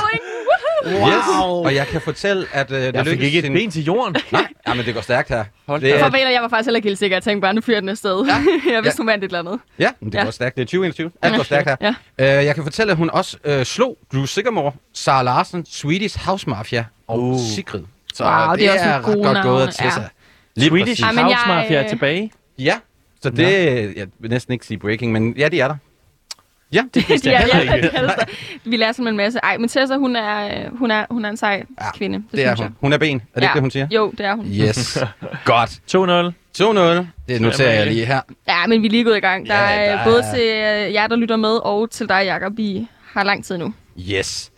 Woohoo! 0.87 1.61
yes! 1.61 1.65
Og 1.65 1.75
jeg 1.75 1.87
kan 1.87 2.01
fortælle, 2.01 2.45
at 2.53 2.71
øh, 2.71 2.77
det 2.81 2.93
Jeg 2.95 3.05
fik 3.07 3.21
ikke 3.21 3.39
et 3.39 3.45
en- 3.45 3.53
ben 3.53 3.71
til 3.71 3.83
jorden. 3.83 4.15
Nej, 4.31 4.47
ja, 4.67 4.73
men 4.73 4.85
det 4.85 4.93
går 4.93 5.01
stærkt 5.01 5.29
her. 5.29 5.43
Hold 5.67 5.81
det 5.81 5.95
er, 5.95 5.99
Farvel, 5.99 6.19
jeg 6.33 6.41
var 6.41 6.47
faktisk 6.47 6.67
heller 6.67 6.77
ikke 6.77 6.87
helt 6.87 6.99
sikker. 6.99 7.15
Jeg 7.17 7.23
tænkte 7.23 7.41
bare, 7.41 7.53
nu 7.53 7.61
fyrer 7.61 7.79
den 7.79 7.89
afsted. 7.89 8.25
Ja. 8.25 8.33
jeg 8.73 8.83
vidste, 8.83 8.97
Ja. 8.99 9.03
hun 9.03 9.07
vandt 9.07 9.23
et 9.23 9.27
eller 9.27 9.39
andet. 9.39 9.59
Ja, 9.79 9.89
men 9.99 10.11
det 10.11 10.17
Ja. 10.17 10.23
går 10.23 10.31
stærkt. 10.31 10.55
Det 10.55 10.61
er 10.61 10.65
2021. 10.65 11.11
Alt 11.21 11.35
går 11.35 11.43
stærkt 11.43 11.69
her. 11.81 11.93
Ja. 12.19 12.39
Uh, 12.39 12.45
jeg 12.45 12.55
kan 12.55 12.63
fortælle, 12.63 12.91
at 12.91 12.97
hun 12.97 13.09
også 13.13 13.37
uh, 13.49 13.63
slog 13.63 13.97
Drew 14.13 14.25
Sigamore, 14.25 14.71
Sarah 14.93 15.25
Larsen, 15.25 15.65
Swedish 15.65 16.19
House 16.25 16.49
Mafia 16.49 16.85
og 17.07 17.19
Uh. 17.19 17.39
Sigrid. 17.55 17.81
Så 18.13 18.23
Wow, 18.23 18.55
det 18.55 18.65
er 18.67 18.73
også 18.73 18.85
nogle 19.11 19.29
ret 19.29 19.35
godt 19.35 19.43
gået 19.43 19.69
til 19.75 19.91
sig. 19.91 20.09
Lige 20.55 20.69
Swedish 20.69 21.03
men 21.05 21.17
House 21.17 21.37
Mafia 21.47 21.77
er 21.77 21.83
øh, 21.83 21.89
tilbage. 21.89 22.31
Ja, 22.59 22.75
så 23.21 23.29
det... 23.29 23.93
Jeg 23.97 24.07
vil 24.19 24.29
næsten 24.29 24.53
ikke 24.53 24.65
sige 24.65 24.77
breaking, 24.77 25.11
men 25.11 25.33
ja, 25.37 25.47
de 25.49 25.59
er 25.59 25.67
der. 25.67 25.75
Ja, 26.73 26.83
det 26.93 27.05
vidste 27.09 27.29
jeg 27.31 27.35
er, 27.41 27.55
heller 27.57 27.71
ja, 27.71 27.75
ikke. 27.75 27.89
det. 28.19 28.59
Vi 28.63 28.77
lærer 28.77 28.91
simpelthen 28.91 29.13
en 29.13 29.25
masse. 29.25 29.39
Ej, 29.43 29.57
men 29.57 29.69
Tessa, 29.69 29.95
hun 29.97 30.15
er, 30.15 30.65
øh, 30.65 30.77
hun 30.77 30.91
er, 30.91 31.05
hun 31.09 31.25
er 31.25 31.29
en 31.29 31.37
sej 31.37 31.63
Ja, 31.81 31.91
kvinde. 31.91 32.17
Det, 32.17 32.25
det 32.31 32.45
er 32.45 32.55
hun. 32.55 32.75
Hun 32.81 32.93
er 32.93 32.97
ben. 32.97 33.15
Er 33.15 33.19
det 33.19 33.41
ja. 33.41 33.41
ikke 33.47 33.53
det, 33.53 33.61
hun 33.61 33.71
siger? 33.71 33.87
Jo, 33.91 34.11
det 34.17 34.25
er 34.25 34.35
hun. 34.35 34.45
Yes. 34.45 34.97
Godt. 35.45 35.69
2-0. 36.29 36.33
2-0. 36.61 37.05
Det 37.27 37.41
noterer 37.41 37.73
jeg 37.73 37.87
lige 37.87 38.05
her. 38.05 38.21
Ja, 38.47 38.67
men 38.67 38.81
vi 38.81 38.87
er 38.87 38.91
lige 38.91 39.03
gået 39.03 39.17
i 39.17 39.19
gang. 39.19 39.47
Der 39.47 39.55
Ja, 39.55 39.75
er 39.75 39.97
der 39.97 40.03
både 40.03 40.23
er- 40.23 40.33
til 40.33 40.43
øh, 40.87 40.93
jer, 40.93 41.07
der 41.07 41.15
lytter 41.15 41.35
med, 41.35 41.49
og 41.65 41.91
til 41.91 42.09
dig, 42.09 42.21
Jacob. 42.25 42.57
Vi 42.57 42.87
har 43.11 43.23
lang 43.23 43.45
tid 43.45 43.57
nu. 43.57 43.73
Yes. 44.11 44.51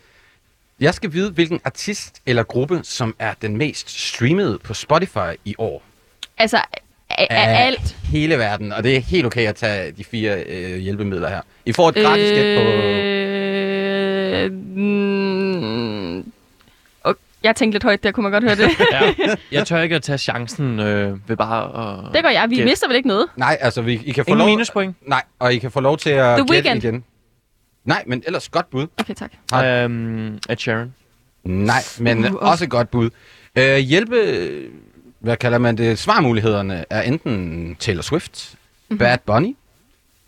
Jeg 0.79 0.93
skal 0.93 1.13
vide, 1.13 1.31
hvilken 1.31 1.59
artist 1.65 2.21
eller 2.25 2.43
gruppe, 2.43 2.79
som 2.83 3.15
er 3.19 3.33
den 3.41 3.57
mest 3.57 3.89
streamede 4.07 4.59
på 4.63 4.73
Spotify 4.73 5.33
i 5.45 5.55
år. 5.57 5.83
Altså, 6.37 6.57
af, 7.19 7.27
af 7.29 7.65
alt. 7.65 7.95
hele 8.03 8.37
verden, 8.37 8.73
og 8.73 8.83
det 8.83 8.95
er 8.95 8.99
helt 8.99 9.25
okay 9.25 9.47
at 9.47 9.55
tage 9.55 9.91
de 9.91 10.03
fire 10.03 10.43
øh, 10.43 10.77
hjælpemidler 10.77 11.29
her. 11.29 11.41
I 11.65 11.71
får 11.73 11.89
et 11.89 11.95
gratis 11.95 12.31
gæt 12.31 12.57
på... 12.59 12.63
Øh, 12.69 14.51
mm, 14.53 16.31
og 17.03 17.15
jeg 17.43 17.55
tænkte 17.55 17.75
lidt 17.75 17.83
højt, 17.83 18.03
der 18.03 18.11
kunne 18.11 18.23
man 18.23 18.31
godt 18.31 18.43
høre 18.43 18.55
det. 18.55 18.69
Ja. 18.93 19.35
Jeg 19.51 19.67
tør 19.67 19.81
ikke 19.81 19.95
at 19.95 20.01
tage 20.01 20.17
chancen 20.17 20.79
øh, 20.79 21.29
ved 21.29 21.37
bare 21.37 21.63
at... 22.07 22.13
det 22.13 22.23
gør 22.23 22.29
jeg. 22.29 22.49
Vi 22.49 22.55
Gæt. 22.55 22.65
mister 22.65 22.87
vel 22.87 22.95
ikke 22.95 23.07
noget? 23.07 23.27
Nej, 23.35 23.57
altså, 23.61 23.81
vi, 23.81 24.01
I 24.05 24.11
kan 24.11 24.23
få 24.25 24.27
Ingen 24.27 24.37
lov... 24.37 24.47
minuspoint. 24.47 24.95
Nej, 25.07 25.21
og 25.39 25.53
I 25.53 25.57
kan 25.57 25.71
få 25.71 25.79
lov 25.79 25.97
til 25.97 26.09
at 26.09 26.37
The 26.37 26.47
gætte 26.47 26.53
Weeknd. 26.69 26.83
igen. 26.83 27.03
Nej, 27.85 28.03
men 28.07 28.23
ellers 28.27 28.49
godt 28.49 28.69
bud. 28.69 28.87
Okay, 28.99 29.13
tak. 29.13 29.31
Nej. 29.51 29.85
Um, 29.85 30.39
Ed 30.49 30.57
Sheeran. 30.57 30.93
Nej, 31.43 31.81
men 31.99 32.25
Uh, 32.25 32.31
uh, 32.33 32.37
også 32.49 32.67
godt 32.67 32.91
bud. 32.91 33.09
Øh, 33.55 33.77
hjælpe... 33.77 34.15
Hvad 35.19 35.37
kalder 35.37 35.57
man 35.57 35.77
det? 35.77 35.99
Svarmulighederne 35.99 36.85
er 36.89 37.01
enten 37.01 37.75
Taylor 37.79 38.01
Swift, 38.01 38.53
mm-hmm. 38.55 38.97
Bad 38.97 39.17
Bunny, 39.25 39.55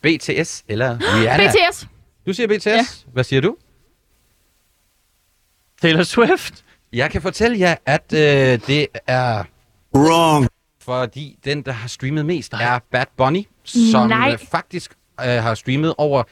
BTS 0.02 0.64
eller 0.68 0.98
Rihanna. 1.16 1.48
BTS. 1.52 1.88
Du 2.28 2.34
siger 2.34 2.48
BTS. 2.48 2.66
Ja. 2.66 2.86
Hvad 3.14 3.24
siger 3.24 3.42
du? 3.42 3.56
Taylor 5.82 6.04
Swift. 6.04 6.54
Jeg 6.94 7.12
kan 7.12 7.22
fortælle 7.22 7.60
jer, 7.60 7.76
at 7.86 8.14
øh, 8.14 8.20
det 8.68 8.88
er 9.08 9.44
Wrong. 9.96 10.48
fordi 10.82 11.40
den, 11.46 11.62
der 11.62 11.72
har 11.72 11.88
streamet 11.88 12.26
mest, 12.26 12.54
er 12.54 12.80
Bad 12.92 13.06
Bunny, 13.18 13.44
som 13.64 14.10
Nej. 14.10 14.32
øh, 14.34 14.40
faktisk 14.52 14.92
øh, 15.20 15.26
har 15.26 15.56
streamet 15.56 15.94
over 15.98 16.24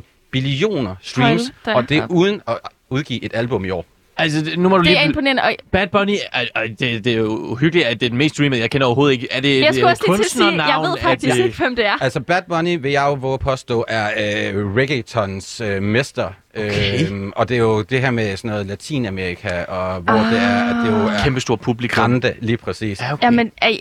billioner 0.32 0.94
streams, 1.02 1.42
Hold 1.42 1.52
da 1.64 1.74
og 1.74 1.88
det 1.88 1.96
er 1.96 2.06
uden 2.10 2.42
at 2.46 2.58
udgive 2.90 3.24
et 3.24 3.34
album 3.34 3.64
i 3.64 3.70
år. 3.70 3.86
Altså, 4.18 4.40
det- 4.44 4.58
nu 4.58 4.68
må 4.68 4.76
du 4.76 4.82
Det 4.82 4.90
lige... 4.90 4.98
er 4.98 5.04
imponerende. 5.04 5.42
Og 5.42 5.52
Bad 5.72 5.86
Bunny, 5.86 6.14
er, 6.32 6.44
er, 6.54 6.66
det, 6.66 7.04
det 7.04 7.06
er 7.06 7.16
jo 7.16 7.26
uhyggeligt, 7.26 7.86
at 7.86 8.00
det 8.00 8.06
er 8.06 8.10
den 8.10 8.18
mest 8.18 8.34
streamede. 8.34 8.60
Jeg 8.60 8.70
kender 8.70 8.86
overhovedet 8.86 9.12
ikke. 9.12 9.28
Er 9.30 9.40
det 9.40 9.60
jeg 9.60 9.74
skulle 9.74 9.86
også 9.90 10.02
lige 10.06 10.16
til 10.16 10.22
at 10.24 10.30
sige, 10.30 10.62
jeg 10.64 10.80
ved 10.90 10.96
faktisk 11.02 11.36
det- 11.36 11.44
ikke, 11.44 11.56
hvem 11.58 11.76
det 11.76 11.86
er. 11.86 12.02
Altså 12.02 12.20
Bad 12.20 12.42
Bunny, 12.48 12.78
vil 12.82 12.90
jeg 12.92 13.04
jo 13.06 13.12
våge 13.14 13.34
at 13.34 13.40
påstå, 13.40 13.84
er 13.88 14.10
øh, 14.54 14.76
reggaetons 14.76 15.60
øh, 15.60 15.82
mester. 15.82 16.28
Okay. 16.56 17.06
Øhm, 17.10 17.32
og 17.36 17.48
det 17.48 17.54
er 17.54 17.58
jo 17.58 17.82
det 17.82 18.00
her 18.00 18.10
med 18.10 18.36
sådan 18.36 18.50
noget 18.50 18.66
Latinamerika, 18.66 19.62
og 19.64 20.00
hvor 20.00 20.12
det 20.14 20.38
er, 20.38 20.64
at 20.70 20.86
det 20.86 20.92
jo 20.92 21.06
er 21.06 21.22
Kæmpe 21.24 21.40
stor 21.40 21.56
publikum. 21.56 22.02
grande 22.02 22.34
lige 22.40 22.56
præcis. 22.56 23.00
Ja, 23.00 23.12
okay. 23.12 23.24
Ja, 23.24 23.30
men 23.30 23.52
ej, 23.62 23.78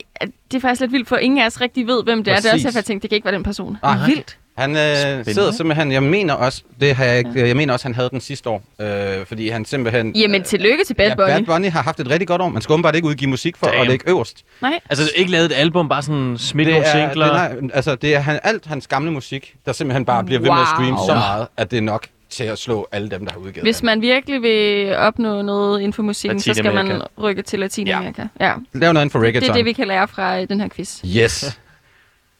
det 0.51 0.57
er 0.57 0.61
faktisk 0.61 0.81
lidt 0.81 0.91
vildt, 0.91 1.07
for 1.07 1.15
ingen 1.17 1.39
af 1.41 1.45
os 1.45 1.61
rigtig 1.61 1.87
ved, 1.87 2.03
hvem 2.03 2.23
det 2.23 2.31
er. 2.31 2.35
Det 2.35 2.45
er 2.45 2.49
også 2.49 2.49
Præcis. 2.51 2.63
derfor, 2.65 2.79
jeg 2.79 2.85
tænkte, 2.85 3.01
det 3.01 3.09
kan 3.09 3.15
ikke 3.15 3.25
være 3.25 3.35
den 3.35 3.43
person. 3.43 3.77
Nej. 3.83 4.05
Vildt. 4.05 4.37
Han 4.57 4.71
øh, 4.71 5.25
sidder 5.25 5.51
simpelthen, 5.51 5.91
jeg 5.91 6.03
mener 6.03 6.33
også, 6.33 6.61
det 6.81 6.95
har 6.95 7.05
jeg 7.05 7.17
ikke, 7.17 7.47
jeg 7.47 7.55
mener 7.57 7.73
også, 7.73 7.85
han 7.85 7.95
havde 7.95 8.09
den 8.09 8.21
sidste 8.21 8.49
år, 8.49 8.63
øh, 8.81 9.25
fordi 9.25 9.49
han 9.49 9.65
simpelthen... 9.65 10.15
Jamen, 10.15 10.43
tillykke 10.43 10.83
til 10.83 10.93
Bad 10.93 11.07
ja, 11.07 11.15
Bunny. 11.15 11.29
Bad 11.29 11.43
Bunny 11.43 11.69
har 11.71 11.81
haft 11.81 11.99
et 11.99 12.09
rigtig 12.09 12.27
godt 12.27 12.41
år. 12.41 12.49
Man 12.49 12.61
skal 12.61 12.73
åbenbart 12.73 12.95
ikke 12.95 13.07
udgive 13.07 13.29
musik 13.29 13.57
for 13.57 13.67
Damn. 13.67 13.81
at 13.81 13.87
ligge 13.87 14.09
øverst. 14.09 14.43
Nej. 14.61 14.79
Altså, 14.89 15.11
ikke 15.15 15.31
lavet 15.31 15.45
et 15.45 15.53
album, 15.55 15.89
bare 15.89 16.01
sådan 16.01 16.37
smidt 16.37 16.65
Det 16.67 16.73
nogle 16.73 16.87
er, 16.87 17.01
det, 17.05 17.09
singler. 17.11 17.25
er, 17.25 17.61
nej, 17.61 17.69
altså, 17.73 17.95
det 17.95 18.15
er 18.15 18.19
han, 18.19 18.39
alt 18.43 18.65
hans 18.65 18.87
gamle 18.87 19.11
musik, 19.11 19.55
der 19.65 19.71
simpelthen 19.73 20.05
bare 20.05 20.23
bliver 20.23 20.39
ved 20.39 20.49
med 20.49 20.61
at 20.61 20.67
streame 20.67 20.97
Wow. 20.97 21.07
så 21.07 21.13
meget, 21.13 21.47
at 21.57 21.71
det 21.71 21.77
er 21.77 21.81
nok 21.81 22.07
til 22.29 22.43
at 22.43 22.57
slå 22.57 22.87
alle 22.91 23.09
dem, 23.09 23.25
der 23.25 23.31
har 23.31 23.39
udgivet 23.39 23.63
Hvis 23.63 23.83
man 23.83 24.01
virkelig 24.01 24.41
vil 24.41 24.95
opnå 24.95 25.41
noget 25.41 25.79
inden 25.79 25.93
for 25.93 26.03
musikken, 26.03 26.39
så 26.39 26.53
skal 26.53 26.73
man 26.73 27.01
rykke 27.21 27.41
til 27.41 27.59
Latinamerika. 27.59 28.23
Ja. 28.39 28.45
ja. 28.47 28.53
Lav 28.73 28.93
noget 28.93 29.03
inden 29.03 29.11
for 29.11 29.19
Det 29.19 29.25
reggaeton. 29.27 29.49
er 29.49 29.53
det, 29.53 29.65
vi 29.65 29.73
kan 29.73 29.87
lære 29.87 30.07
fra 30.07 30.41
øh, 30.41 30.49
den 30.49 30.59
her 30.61 30.69
quiz. 30.69 31.01
Yes. 31.17 31.59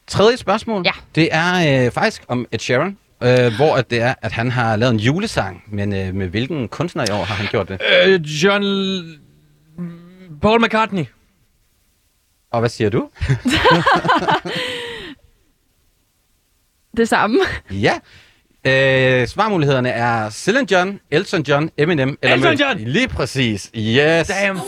Tredje 0.08 0.38
spørgsmål. 0.38 0.82
Ja. 0.86 0.92
Det 1.16 1.30
er 1.32 1.86
øh, 1.86 1.92
faktisk 1.92 2.24
om 2.28 2.46
Ed 2.52 2.60
Sheeran, 2.60 2.98
øh, 3.24 3.56
hvor 3.56 3.76
at 3.76 3.90
det 3.90 4.02
er, 4.02 4.14
at 4.22 4.32
han 4.32 4.52
har 4.52 4.76
lavet 4.76 4.94
en 4.94 5.00
julesang, 5.00 5.64
men 5.68 5.94
øh, 5.96 6.16
med 6.16 6.28
hvilken 6.28 6.68
kunstner 6.68 7.04
i 7.10 7.12
år 7.12 7.24
har 7.24 7.36
han 7.36 7.48
gjort 7.48 7.68
det? 7.70 7.82
Øh, 8.06 8.22
John... 8.22 8.64
Paul 10.42 10.62
McCartney. 10.66 11.06
Og 12.52 12.60
hvad 12.60 12.70
siger 12.70 12.90
du? 12.90 13.10
Det 16.98 17.10
samme. 17.10 17.40
Ja. 17.72 17.94
Øh, 18.66 19.28
svarmulighederne 19.28 19.90
er 19.90 20.30
Celine 20.30 20.68
John, 20.72 21.00
Elton 21.12 21.42
John, 21.42 21.70
Eminem 21.78 22.18
eller 22.22 22.36
Elton 22.36 22.56
John! 22.68 22.80
Lige 22.80 23.08
præcis. 23.08 23.72
Yes. 23.76 24.28
Damn. 24.28 24.60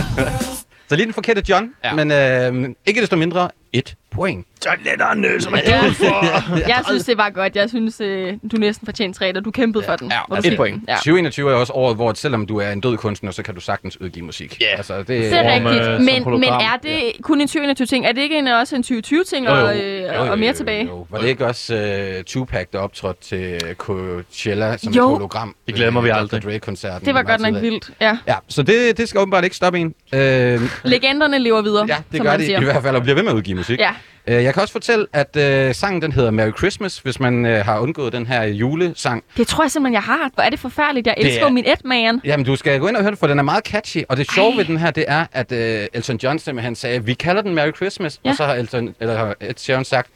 Så 0.88 0.96
lige 0.96 1.06
den 1.06 1.14
forkerte 1.14 1.42
John, 1.48 1.70
Ja. 1.84 1.94
men 1.94 2.12
øh, 2.12 2.74
ikke 2.86 3.00
desto 3.00 3.16
mindre 3.16 3.50
et 3.72 3.94
point. 4.14 4.46
John 4.66 4.78
Lennon, 4.84 5.24
øh, 5.24 5.40
som 5.40 5.54
er 5.54 5.58
Ja. 5.66 5.80
for... 5.88 6.58
Jeg 6.68 6.82
synes, 6.86 7.04
det 7.04 7.16
var 7.16 7.30
godt. 7.30 7.56
Jeg 7.56 7.68
synes, 7.68 8.00
øh, 8.00 8.32
du 8.52 8.56
næsten 8.56 8.84
fortjente 8.86 9.18
tre, 9.18 9.36
og 9.36 9.44
du 9.44 9.50
kæmpede 9.50 9.84
for 9.84 9.96
den. 9.96 10.12
Ja, 10.30 10.36
du 10.36 10.48
et 10.48 10.56
point. 10.56 10.82
Ja. 10.88 10.94
2021 10.94 11.50
er 11.50 11.54
også 11.54 11.72
året, 11.72 11.96
hvor 11.96 12.12
selvom 12.14 12.46
du 12.46 12.56
er 12.58 12.70
en 12.70 12.80
død 12.80 12.96
kunstner, 12.96 13.30
så 13.30 13.42
kan 13.42 13.54
du 13.54 13.60
sagtens 13.60 14.00
udgive 14.00 14.24
musik. 14.24 14.60
Ja. 14.60 14.66
Altså, 14.76 14.98
det, 14.98 15.06
Det 15.08 15.32
er 15.34 15.42
Form, 15.60 15.66
øh, 15.66 15.70
rigtigt. 15.70 15.84
som 16.24 16.32
Men, 16.32 16.40
men 16.40 16.48
er 16.48 16.76
det 16.82 17.12
kun 17.22 17.40
en 17.40 17.48
2021 17.48 17.86
ting? 17.86 18.06
Er 18.06 18.12
det 18.12 18.20
ikke 18.22 18.38
en, 18.38 18.46
også 18.46 18.76
en 18.76 18.82
2020 18.82 19.24
ting 19.24 19.46
Jo, 19.46 19.54
jo. 19.54 19.66
og, 19.66 19.78
øh, 19.80 20.30
og 20.30 20.38
mere 20.38 20.52
tilbage? 20.52 20.84
Jo. 20.86 21.06
Var 21.10 21.18
det 21.18 21.28
ikke 21.28 21.46
også 21.46 22.14
uh, 22.18 22.24
Tupac, 22.24 22.66
der 22.72 22.78
optrådte 22.78 23.20
til 23.22 23.60
Coachella 23.76 24.76
som 24.76 24.92
Jo. 24.92 25.02
et 25.04 25.10
hologram? 25.14 25.54
Det 25.66 25.74
glemmer 25.74 26.00
vi 26.00 26.08
aldrig. 26.08 26.42
Dr. 26.42 26.48
Dre-koncerten. 26.48 27.06
Det 27.06 27.14
var 27.14 27.22
godt 27.22 27.40
nok 27.40 27.46
tidligere. 27.54 27.70
vildt. 27.70 27.90
Ja. 28.00 28.18
Ja, 28.26 28.34
så 28.48 28.62
det, 28.62 28.98
det 28.98 29.08
skal 29.08 29.20
åbenbart 29.20 29.44
ikke 29.44 29.56
stoppe 29.56 29.78
en. 29.78 29.94
Øh, 30.14 30.60
Legenderne 30.84 31.38
lever 31.38 31.62
videre, 31.62 31.84
ja, 31.88 31.96
det 32.12 32.20
gør 32.22 32.36
de 32.36 32.52
i 32.52 32.64
hvert 32.64 32.82
fald, 32.82 32.96
og 32.96 33.02
bliver 33.02 33.14
ved 33.14 33.22
med 33.22 33.30
at 33.32 33.36
udgive 33.36 33.56
musik. 33.56 33.78
Ja. 33.78 33.90
Øh, 34.26 34.44
jeg 34.44 34.52
kan 34.54 34.60
også 34.62 34.72
fortælle, 34.72 35.06
at 35.12 35.36
øh, 35.36 35.74
sangen 35.74 36.02
den 36.02 36.12
hedder 36.12 36.30
Merry 36.30 36.50
Christmas, 36.58 36.98
hvis 36.98 37.20
man 37.20 37.46
øh, 37.46 37.64
har 37.64 37.78
undgået 37.78 38.12
den 38.12 38.26
her 38.26 38.42
julesang. 38.42 39.24
Det 39.36 39.46
tror 39.48 39.64
jeg 39.64 39.70
simpelthen, 39.70 39.94
jeg 39.94 40.02
har. 40.02 40.30
Hvor 40.34 40.42
er 40.42 40.50
det 40.50 40.58
forfærdeligt. 40.58 41.06
Jeg 41.06 41.14
Det 41.18 41.26
elsker 41.26 41.42
er- 41.42 41.48
jo 41.48 41.52
min 41.54 41.64
Edman. 41.66 42.20
Jamen, 42.24 42.46
du 42.46 42.56
skal 42.56 42.80
gå 42.80 42.88
ind 42.88 42.96
og 42.96 43.02
høre 43.02 43.10
den, 43.10 43.16
for 43.18 43.26
den 43.26 43.38
er 43.38 43.42
meget 43.42 43.64
catchy. 43.64 44.02
Og 44.08 44.16
det 44.16 44.30
sjove 44.32 44.50
Ej. 44.50 44.56
ved 44.56 44.64
den 44.64 44.76
her, 44.78 44.90
det 44.90 45.04
er, 45.08 45.26
at 45.32 45.52
øh, 45.52 45.86
Elton 45.92 46.16
John 46.22 46.38
simpelthen 46.38 46.74
sagde, 46.74 47.04
vi 47.04 47.14
kalder 47.14 47.42
den 47.42 47.54
Merry 47.54 47.72
Christmas. 47.76 48.20
Ja. 48.24 48.30
Og 48.30 48.36
så 48.36 48.44
har 48.44 48.54
Elton, 48.54 48.94
eller 49.00 49.16
har 49.16 49.34
Ed 49.40 49.54
Sheeran 49.56 49.84
sagt, 49.84 50.10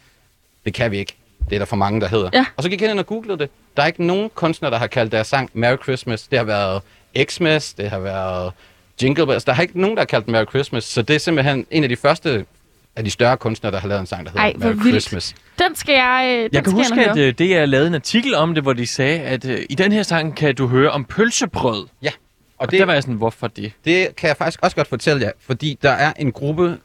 det 0.65 0.73
kan 0.73 0.91
vi 0.91 0.97
ikke. 0.97 1.15
Det 1.49 1.55
er 1.55 1.59
der 1.59 1.65
for 1.65 1.75
mange, 1.75 2.01
der 2.01 2.07
hedder. 2.07 2.29
Ja. 2.33 2.45
Og 2.57 2.63
så 2.63 2.69
gik 2.69 2.81
jeg 2.81 2.91
ind 2.91 2.99
og 2.99 3.05
googlede 3.05 3.37
det. 3.39 3.49
Der 3.77 3.83
er 3.83 3.87
ikke 3.87 4.03
nogen 4.05 4.29
kunstner, 4.35 4.69
der 4.69 4.77
har 4.77 4.87
kaldt 4.87 5.11
deres 5.11 5.27
sang 5.27 5.49
Merry 5.53 5.77
Christmas. 5.83 6.21
Det 6.27 6.37
har 6.39 6.45
været 6.45 6.81
Xmas, 7.25 7.73
det 7.73 7.89
har 7.89 7.99
været 7.99 8.51
Jingle 9.03 9.25
Bells. 9.27 9.43
Der 9.43 9.53
har 9.53 9.61
ikke 9.61 9.81
nogen, 9.81 9.95
der 9.95 10.01
har 10.01 10.05
kaldt 10.05 10.27
Merry 10.27 10.45
Christmas. 10.49 10.83
Så 10.83 11.01
det 11.01 11.15
er 11.15 11.19
simpelthen 11.19 11.65
en 11.71 11.83
af 11.83 11.89
de 11.89 11.95
første 11.95 12.45
af 12.97 13.03
de 13.03 13.11
større 13.11 13.37
kunstnere, 13.37 13.73
der 13.73 13.79
har 13.79 13.87
lavet 13.87 13.99
en 13.99 14.05
sang, 14.05 14.25
der 14.25 14.31
hedder 14.31 14.43
Ej, 14.43 14.53
Merry 14.57 14.73
vildt. 14.73 14.89
Christmas. 14.89 15.35
Den 15.59 15.75
skal 15.75 15.93
jeg, 15.93 16.23
øh, 16.27 16.43
den 16.43 16.49
Jeg 16.53 16.63
kan 16.63 16.71
skal 16.71 16.71
huske, 16.71 16.95
jeg 17.01 17.09
at 17.11 17.17
øh, 17.17 17.33
det 17.37 17.55
er 17.57 17.65
lavet 17.65 17.87
en 17.87 17.93
artikel 17.95 18.35
om 18.35 18.53
det, 18.53 18.63
hvor 18.63 18.73
de 18.73 18.87
sagde, 18.87 19.19
at 19.19 19.45
øh, 19.45 19.59
i 19.69 19.75
den 19.75 19.91
her 19.91 20.03
sang 20.03 20.35
kan 20.35 20.55
du 20.55 20.67
høre 20.67 20.91
om 20.91 21.05
pølsebrød. 21.05 21.87
Ja. 22.01 22.09
Og 22.09 22.13
Og 22.57 22.65
det... 22.67 22.71
der 22.71 22.77
det, 22.77 22.87
var 22.87 22.93
jeg 22.93 23.03
sådan, 23.03 23.15
hvorfor 23.15 23.47
det? 23.47 23.71
det 23.85 24.15
kan 24.15 24.27
jeg 24.27 24.37
faktisk 24.37 24.59
også 24.63 24.75
godt 24.75 24.87
fortælle 24.87 25.21
jer, 25.21 25.31
fordi 25.45 25.77
der 25.81 25.89
er 25.91 26.13
en 26.19 26.31
gruppe, 26.31 26.77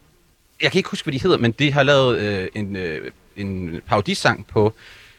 jeg 0.63 0.71
kan 0.71 0.79
ikke 0.79 0.91
huske, 0.91 1.05
hvad 1.05 1.13
de 1.13 1.23
hedder, 1.23 1.39
men 1.39 1.53
de 1.53 1.73
har 1.73 1.83
lavet 1.83 2.19
øh, 2.19 2.49
en, 2.55 2.77
øh, 2.77 3.11
en 3.37 3.81
parodisang 3.89 4.47
på 4.47 4.73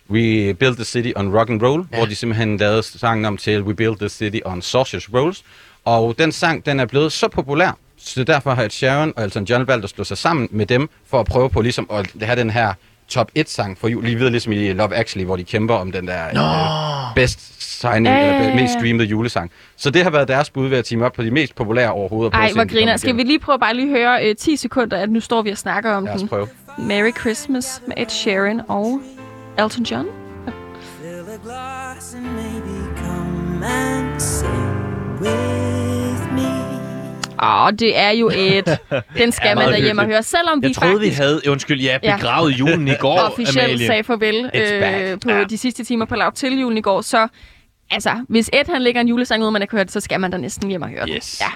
We 0.10 0.54
Build 0.54 0.76
the 0.76 0.84
City 0.86 1.12
on 1.16 1.38
Rock 1.38 1.50
and 1.50 1.62
Roll, 1.62 1.86
ja. 1.92 1.98
hvor 1.98 2.06
de 2.06 2.16
simpelthen 2.16 2.58
lavede 2.58 2.84
sangen 2.84 3.26
om 3.26 3.38
til 3.38 3.62
We 3.64 3.74
Build 3.76 3.96
the 3.96 4.10
City 4.10 4.40
on 4.46 4.62
Sausage 4.62 5.10
Rolls. 5.14 5.44
Og 5.86 6.16
den 6.18 6.32
sang, 6.32 6.66
den 6.66 6.80
er 6.80 6.86
blevet 6.86 7.12
så 7.12 7.28
populær, 7.28 7.78
så 8.06 8.24
derfor 8.24 8.52
har 8.54 8.64
Ed 8.64 8.70
Sheeran 8.70 9.14
og 9.16 9.24
Elton 9.24 9.44
John 9.44 9.68
valgt 9.68 9.84
at 9.84 9.90
slå 9.90 10.04
sig 10.04 10.18
sammen 10.18 10.48
med 10.52 10.66
dem, 10.66 10.90
for 11.10 11.20
at 11.20 11.26
prøve 11.26 11.50
på 11.50 11.62
ligesom 11.62 11.88
at 11.92 12.12
have 12.22 12.40
den 12.40 12.50
her 12.50 12.74
top 13.08 13.32
1-sang 13.40 13.78
for 13.78 13.88
jul. 13.88 14.04
Lige 14.04 14.16
videre 14.16 14.32
ligesom 14.32 14.54
i 14.54 14.74
Love 14.74 14.96
Actually, 14.96 15.26
hvor 15.26 15.36
de 15.36 15.44
kæmper 15.44 15.76
om 15.76 15.92
den 15.92 16.08
der 16.08 16.26
øh, 16.28 17.16
best 17.16 17.40
signing, 17.80 18.08
ja, 18.08 18.40
eller 18.40 18.56
mest 18.56 18.74
streamede 18.74 19.06
julesang. 19.08 19.52
Så 19.78 19.90
det 19.90 20.04
har 20.04 20.10
været 20.10 20.28
deres 20.28 20.50
bud 20.50 20.68
ved 20.68 20.78
at 20.78 20.86
teame 20.86 21.06
op 21.06 21.14
på 21.14 21.24
de 21.24 21.32
mest 21.32 21.56
populære 21.56 21.92
overhovedet. 21.92 22.34
Ej, 22.34 22.52
hvor 22.54 22.66
griner. 22.68 22.98
Skal 22.98 23.18
vi 23.18 23.24
lige 23.24 23.40
prøve 23.40 23.60
bare 23.60 23.74
lige 23.74 23.90
høre 23.90 24.30
øh, 24.30 24.36
10 24.36 24.56
sekunder, 24.56 24.98
at 24.98 25.10
nu 25.10 25.20
står 25.20 25.42
vi 25.42 25.50
og 25.52 25.58
snakker 25.58 25.92
om 25.92 26.06
Lad 26.06 26.14
os 26.14 26.20
den. 26.20 26.30
prøve. 26.30 26.48
Merry 26.80 27.12
Christmas 27.20 27.82
med 27.88 27.96
Ed 27.98 28.10
Sheeran 28.10 28.62
og 28.68 29.02
Elton 29.60 29.84
John. 29.84 30.06
Fill 31.02 31.26
a 31.34 31.38
glass 31.44 32.14
and 32.14 32.24
maybe 32.26 32.98
come 32.98 33.66
and 33.66 34.20
sing 34.20 35.20
with. 35.22 35.83
Åh, 37.44 37.72
det 37.80 37.98
er 38.00 38.10
jo 38.10 38.32
et. 38.36 38.66
Den 39.18 39.32
skal 39.32 39.48
Ja, 39.48 39.56
man 39.56 39.64
meget 39.66 39.74
derhjemme 39.78 40.02
og 40.02 40.06
høre. 40.06 40.24
Selvom 40.24 40.62
vi 40.62 40.68
Jeg 40.68 40.76
troede, 40.76 41.00
vi 41.00 41.06
faktisk 41.06 41.18
havde, 41.22 41.42
undskyld, 41.50 41.82
ja, 41.82 41.98
Ja. 42.04 42.16
begravet 42.16 42.52
julen 42.52 42.88
i 42.88 42.96
går, 43.00 43.20
officielt 43.20 43.58
Amalie. 43.60 43.88
sagde 43.88 44.04
farvel 44.04 44.52
øh, 44.56 45.20
på 45.20 45.30
Ja. 45.32 45.44
de 45.44 45.58
sidste 45.58 45.84
timer 45.84 46.06
på 46.06 46.16
lav 46.16 46.32
til 46.34 46.60
julen 46.60 46.78
i 46.78 46.82
går, 46.82 47.02
så 47.02 47.28
altså, 47.92 48.26
hvis 48.30 48.50
Ed 48.54 48.72
han 48.74 48.82
lægger 48.82 49.02
en 49.02 49.08
julesang 49.08 49.44
ud, 49.44 49.52
man 49.52 49.62
ikke 49.62 49.72
har 49.72 49.78
hørt, 49.78 49.92
så 49.92 50.00
skal 50.00 50.20
man 50.20 50.32
da 50.32 50.38
næsten 50.38 50.70
hjem 50.70 50.82
og 50.82 50.90
høre 50.90 51.06
den. 51.06 51.16
Yes. 51.16 51.42
Ja. 51.42 51.48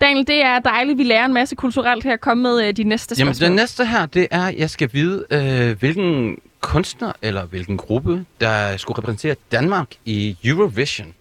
Daniel, 0.00 0.26
det 0.26 0.42
er 0.44 0.58
dejligt, 0.58 0.98
vi 0.98 1.02
lærer 1.04 1.24
en 1.24 1.34
masse 1.34 1.56
kulturelt 1.56 2.04
her. 2.04 2.16
Kom 2.16 2.38
med 2.38 2.66
øh, 2.68 2.76
de 2.76 2.84
næste 2.84 3.14
Jamen, 3.18 3.34
spørgsmål. 3.34 3.48
den 3.48 3.56
næste 3.56 3.86
her, 3.86 4.06
det 4.06 4.28
er, 4.30 4.42
at 4.46 4.54
jeg 4.58 4.70
skal 4.70 4.88
vide, 4.92 5.24
øh, 5.30 5.78
hvilken 5.78 6.36
kunstner 6.60 7.12
eller 7.22 7.44
hvilken 7.46 7.76
gruppe, 7.76 8.24
der 8.40 8.76
skulle 8.76 8.98
repræsentere 8.98 9.34
Danmark 9.52 9.88
i 10.04 10.36
Eurovision 10.44 11.14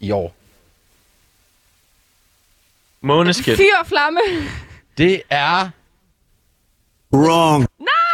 i 0.00 0.10
år. 0.10 0.34
Måneskin. 3.02 3.56
Fyr 3.56 3.74
og 3.80 3.86
flamme. 3.86 4.20
Det 4.98 5.22
er... 5.30 5.68
Wrong. 7.14 7.66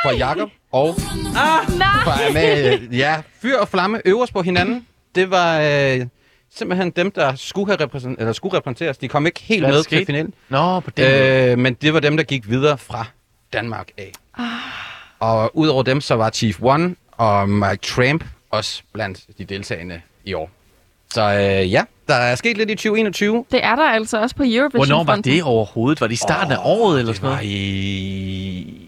For 0.04 0.10
Jakob 0.16 0.50
og 0.72 0.94
Nej. 1.32 1.88
for 2.04 2.28
Amalie. 2.30 2.88
Ja, 2.92 3.22
fyr 3.42 3.58
og 3.58 3.68
flamme 3.68 4.00
øverst 4.04 4.32
på 4.32 4.42
hinanden. 4.42 4.86
Det 5.14 5.30
var 5.30 5.60
øh, 5.60 6.06
simpelthen 6.54 6.90
dem, 6.90 7.10
der 7.10 7.34
skulle, 7.34 7.66
have 7.76 7.86
repræsent- 7.88 8.16
eller 8.18 8.32
skulle 8.32 8.56
repræsenteres. 8.56 8.98
De 8.98 9.08
kom 9.08 9.26
ikke 9.26 9.40
helt 9.40 9.62
Hvad 9.62 9.70
med 9.72 9.82
til 9.82 9.84
sket? 9.84 10.06
finalen. 10.06 10.34
Nå, 10.48 10.80
på 10.80 10.90
den 10.90 11.04
måde. 11.04 11.50
Øh, 11.52 11.58
men 11.58 11.74
det 11.74 11.94
var 11.94 12.00
dem, 12.00 12.16
der 12.16 12.24
gik 12.24 12.48
videre 12.50 12.78
fra 12.78 13.06
Danmark 13.52 13.88
af. 13.98 14.12
Og 15.20 15.56
udover 15.56 15.82
dem, 15.82 16.00
så 16.00 16.14
var 16.14 16.30
Chief 16.30 16.58
One 16.62 16.94
og 17.12 17.48
Mike 17.48 17.76
Tramp 17.82 18.24
også 18.50 18.82
blandt 18.92 19.20
de 19.38 19.44
deltagende 19.44 20.00
i 20.24 20.34
år. 20.34 20.50
Så 21.14 21.22
øh, 21.22 21.72
ja, 21.72 21.82
der 22.08 22.14
er 22.14 22.34
sket 22.34 22.56
lidt 22.56 22.70
i 22.70 22.74
2021. 22.74 23.44
Det 23.50 23.64
er 23.64 23.76
der 23.76 23.82
altså 23.82 24.20
også 24.20 24.36
på 24.36 24.42
Eurovision. 24.46 24.70
Hvornår 24.86 25.04
var 25.04 25.16
det 25.16 25.42
overhovedet? 25.42 26.00
Var 26.00 26.06
det 26.06 26.14
i 26.14 26.16
starten 26.16 26.52
af 26.52 26.58
året 26.64 26.98
eller 26.98 27.12
Det 27.12 27.16
sådan 27.16 27.30
var 27.30 27.36
noget? 27.36 27.50
i 27.50 28.87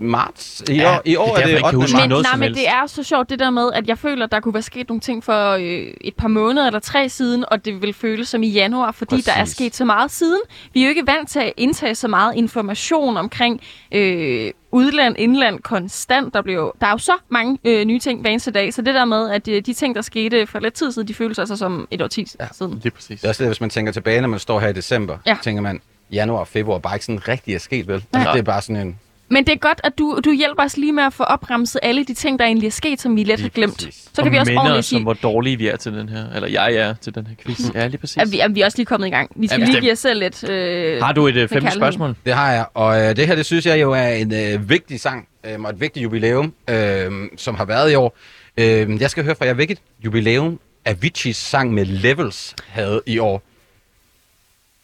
marts. 0.00 0.62
I 0.68 0.74
Ja, 0.74 0.96
år, 0.96 1.02
i 1.04 1.16
år 1.16 1.34
det 1.36 1.44
er 1.44 1.48
er 1.48 1.50
det 1.50 1.56
kan 1.56 1.64
8. 1.66 1.76
huske 1.78 1.92
marts. 1.92 2.02
Men, 2.02 2.08
noget 2.08 2.26
nej, 2.32 2.36
men 2.36 2.54
det 2.54 2.68
er 2.68 2.86
så 2.86 3.02
sjovt 3.02 3.30
det 3.30 3.38
der 3.38 3.50
med, 3.50 3.70
at 3.74 3.88
jeg 3.88 3.98
føler, 3.98 4.24
at 4.24 4.32
der 4.32 4.40
kunne 4.40 4.54
være 4.54 4.62
sket 4.62 4.88
nogle 4.88 5.00
ting 5.00 5.24
for 5.24 5.50
øh, 5.50 5.86
et 6.00 6.14
par 6.16 6.28
måneder 6.28 6.66
eller 6.66 6.80
tre 6.80 7.08
siden, 7.08 7.44
og 7.48 7.64
det 7.64 7.82
vil 7.82 7.92
føles 7.94 8.28
som 8.28 8.42
i 8.42 8.48
januar, 8.48 8.92
fordi 8.92 9.10
Præcis. 9.10 9.24
der 9.24 9.32
er 9.32 9.44
sket 9.44 9.74
så 9.76 9.84
meget 9.84 10.10
siden. 10.10 10.40
Vi 10.72 10.80
er 10.80 10.84
jo 10.84 10.88
ikke 10.88 11.06
vant 11.06 11.28
til 11.30 11.38
at 11.38 11.52
indtage 11.56 11.94
så 11.94 12.08
meget 12.08 12.34
information 12.36 13.16
omkring 13.16 13.60
øh, 13.92 14.50
udland, 14.72 15.16
indland 15.18 15.60
konstant. 15.60 16.34
Der, 16.34 16.42
bliver, 16.42 16.70
der 16.80 16.86
er 16.86 16.90
jo 16.90 16.98
så 16.98 17.12
mange 17.28 17.58
øh, 17.64 17.84
nye 17.84 17.98
ting 17.98 18.20
hver 18.20 18.30
eneste 18.30 18.50
dag, 18.50 18.74
så 18.74 18.82
det 18.82 18.94
der 18.94 19.04
med, 19.04 19.30
at 19.30 19.48
øh, 19.48 19.62
de 19.66 19.72
ting, 19.72 19.94
der 19.94 20.02
skete 20.02 20.46
for 20.46 20.58
lidt 20.58 20.74
tid 20.74 20.92
siden, 20.92 21.08
de 21.08 21.14
føles 21.14 21.38
altså 21.38 21.56
som 21.56 21.88
et 21.90 22.02
år 22.02 22.08
ja. 22.40 22.46
siden. 22.52 22.80
Lige 22.82 22.90
præcis. 22.90 23.20
Det 23.20 23.24
er 23.24 23.28
også 23.28 23.42
det, 23.42 23.48
hvis 23.48 23.60
man 23.60 23.70
tænker 23.70 23.92
tilbage, 23.92 24.20
når 24.20 24.28
man 24.28 24.38
står 24.38 24.60
her 24.60 24.68
i 24.68 24.72
december, 24.72 25.18
Ja. 25.26 25.36
tænker 25.42 25.62
man, 25.62 25.80
januar 26.12 26.38
og 26.40 26.48
februar 26.48 26.78
bare 26.78 26.94
ikke 26.94 27.04
sådan 27.04 27.28
rigtig 27.28 27.54
er 27.54 27.58
sket, 27.58 27.86
vel? 27.88 27.94
Altså, 27.94 28.08
Nej. 28.12 28.32
det 28.32 28.38
er 28.38 28.42
bare 28.42 28.62
sådan 28.62 28.86
en... 28.86 28.98
Men 29.28 29.46
det 29.46 29.52
er 29.52 29.56
godt, 29.58 29.80
at 29.84 29.98
du, 29.98 30.20
du 30.24 30.32
hjælper 30.32 30.62
os 30.62 30.76
lige 30.76 30.92
med 30.92 31.02
at 31.02 31.12
få 31.12 31.22
opremset 31.22 31.80
alle 31.82 32.04
de 32.04 32.14
ting, 32.14 32.38
der 32.38 32.44
egentlig 32.44 32.66
er 32.66 32.70
sket, 32.70 33.00
som 33.00 33.16
vi 33.16 33.24
let 33.24 33.40
har 33.40 33.48
glemt. 33.48 33.74
præcis. 33.74 34.08
Så 34.14 34.22
kan 34.22 34.32
vi 34.32 34.36
også 34.36 34.52
ordentligt 34.56 34.84
sige, 34.84 35.02
hvor 35.02 35.12
dårlige 35.12 35.58
vi 35.58 35.68
er 35.68 35.76
til 35.76 35.92
den 35.92 36.08
her. 36.08 36.24
Eller 36.34 36.48
jeg 36.48 36.74
er 36.74 36.94
til 36.94 37.14
den 37.14 37.26
her 37.26 37.34
quiz. 37.44 37.60
Ja, 37.74 37.86
lige 37.86 37.98
præcis. 37.98 38.16
at 38.16 38.32
vi, 38.32 38.38
at 38.40 38.54
vi 38.54 38.60
er 38.60 38.64
også 38.64 38.78
lige 38.78 38.86
kommet 38.86 39.06
i 39.06 39.10
gang. 39.10 39.30
Vi 39.36 39.46
skal 39.46 39.60
Ja, 39.60 39.66
lige 39.66 39.80
give 39.80 39.92
os 39.92 39.98
selv 39.98 40.20
lidt... 40.20 40.50
Øh, 40.50 41.02
Har 41.02 41.12
du 41.12 41.26
et 41.26 41.36
øh, 41.36 41.48
femte 41.48 41.70
spørgsmål? 41.70 42.16
Det 42.26 42.32
har 42.34 42.52
jeg, 42.52 42.66
og 42.74 43.00
øh, 43.02 43.16
det 43.16 43.26
her, 43.26 43.34
det 43.34 43.46
synes 43.46 43.66
jeg 43.66 43.80
jo 43.80 43.92
er 43.92 44.08
en 44.08 44.34
øh, 44.34 44.68
vigtig 44.70 45.00
sang, 45.00 45.28
øh, 45.46 45.60
og 45.60 45.70
et 45.70 45.80
vigtigt 45.80 46.02
jubilæum, 46.04 46.52
øh, 46.70 47.10
som 47.36 47.54
har 47.54 47.64
været 47.64 47.92
i 47.92 47.94
år. 47.94 48.16
Øh, 48.58 49.00
jeg 49.00 49.10
skal 49.10 49.24
høre 49.24 49.34
fra 49.34 49.44
jer, 49.46 49.52
hvilket 49.52 49.78
jubilæum 50.04 50.60
Aviciis 50.84 51.36
sang 51.36 51.72
med 51.74 51.84
Levels 51.84 52.54
havde 52.68 53.02
i 53.06 53.18
år. 53.18 53.42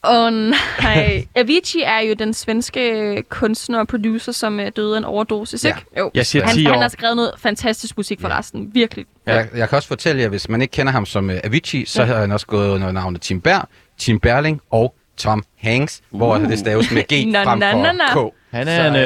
Åh 0.04 0.24
oh, 0.26 0.32
nej. 0.32 1.26
Avicii 1.34 1.82
er 1.82 1.98
jo 2.00 2.14
den 2.14 2.34
svenske 2.34 3.22
kunstner 3.28 3.78
og 3.78 3.88
producer, 3.88 4.32
som 4.32 4.60
øh, 4.60 4.72
døde 4.76 4.94
af 4.94 4.98
en 4.98 5.04
overdosis, 5.04 5.64
Ja. 5.64 5.68
ikke? 5.68 5.80
Jo. 5.98 6.10
Jeg 6.14 6.26
siger 6.26 6.44
Han, 6.46 6.54
10 6.54 6.64
han 6.64 6.74
år. 6.74 6.80
har 6.80 6.88
skrevet 6.88 7.16
noget 7.16 7.32
fantastisk 7.38 7.96
musik 7.96 8.20
for 8.20 8.28
resten. 8.28 8.70
Virkelig. 8.74 9.04
Ja. 9.26 9.34
Jeg, 9.34 9.48
jeg 9.56 9.68
kan 9.68 9.76
også 9.76 9.88
fortælle 9.88 10.22
jer, 10.22 10.28
hvis 10.28 10.48
man 10.48 10.62
ikke 10.62 10.72
kender 10.72 10.92
ham 10.92 11.06
som 11.06 11.30
øh, 11.30 11.40
Avicii, 11.44 11.84
så 11.86 12.04
har 12.04 12.14
han 12.14 12.32
også 12.32 12.46
gået 12.46 12.70
under 12.70 12.92
navnet 12.92 13.20
Tim 13.20 13.40
Berg, 13.40 13.68
Tim 13.98 14.20
Berling 14.20 14.60
og 14.70 14.94
Tom 15.16 15.44
Hanks, 15.58 16.00
uh. 16.10 16.18
hvor 16.18 16.36
det 16.38 16.58
staves 16.58 16.90
med 16.92 17.02
G 17.02 17.26
Nå, 17.32 17.42
frem 17.44 17.58
nå, 17.58 17.92
nå. 17.92 18.04
for 18.12 18.28
K. 18.28 18.34
Han 18.56 18.68
er 18.68 18.88
en, 18.88 18.96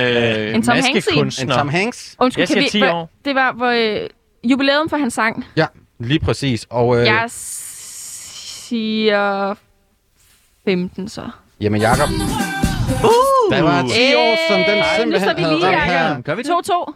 øh, 0.49 0.55
En 0.55 0.63
Tom 0.63 0.77
Hanks-en. 0.77 1.49
En. 1.49 1.55
Tom 1.55 1.69
Hanks? 1.69 2.17
Undskyld, 2.21 2.41
Jeg 2.43 2.49
siger 2.49 2.57
kan 2.61 2.65
vi, 2.65 2.69
10 2.71 2.79
hvor- 2.79 2.89
år. 2.93 3.11
Det 3.25 3.35
var 3.35 3.53
hvor, 3.53 4.01
øh, 4.03 4.09
jubilæum 4.45 4.89
for 4.89 4.97
hans 4.97 5.15
sang. 5.15 5.45
Ja, 5.57 5.67
lige 6.01 6.21
præcis. 6.21 6.67
Og 6.71 7.01
øh, 7.01 7.07
Jeg 7.07 7.25
siger 8.69 9.55
15 10.65 11.09
så. 11.09 11.23
jamen 11.61 11.81
Jacob, 11.81 12.09
Uh! 13.05 13.55
der 13.55 13.63
var 13.63 13.83
10 13.83 14.15
år, 14.15 14.49
som 14.51 14.59
den 14.59 14.69
Øh, 14.71 14.77
nu 14.79 14.85
simpelthen 14.99 15.31
står 15.31 15.37
vi 15.37 15.43
havde 15.43 15.57
lige 15.57 15.67
ramt 15.67 15.83
her. 15.85 16.21
Gør 16.21 16.35
vi 16.35 16.43
det? 16.43 16.51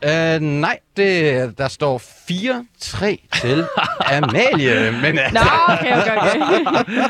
2-2. 0.05 0.35
Øh, 0.35 0.41
nej, 0.61 0.79
det, 0.97 1.59
der 1.59 1.69
står 1.69 1.99
4-3 1.99 3.41
til 3.41 3.65
Amalie. 4.17 4.93
Men, 5.03 5.15
Nå, 5.15 5.21
altså, 5.21 5.41
okay, 5.69 6.01
okay, 6.01 6.17
okay. 6.17 6.39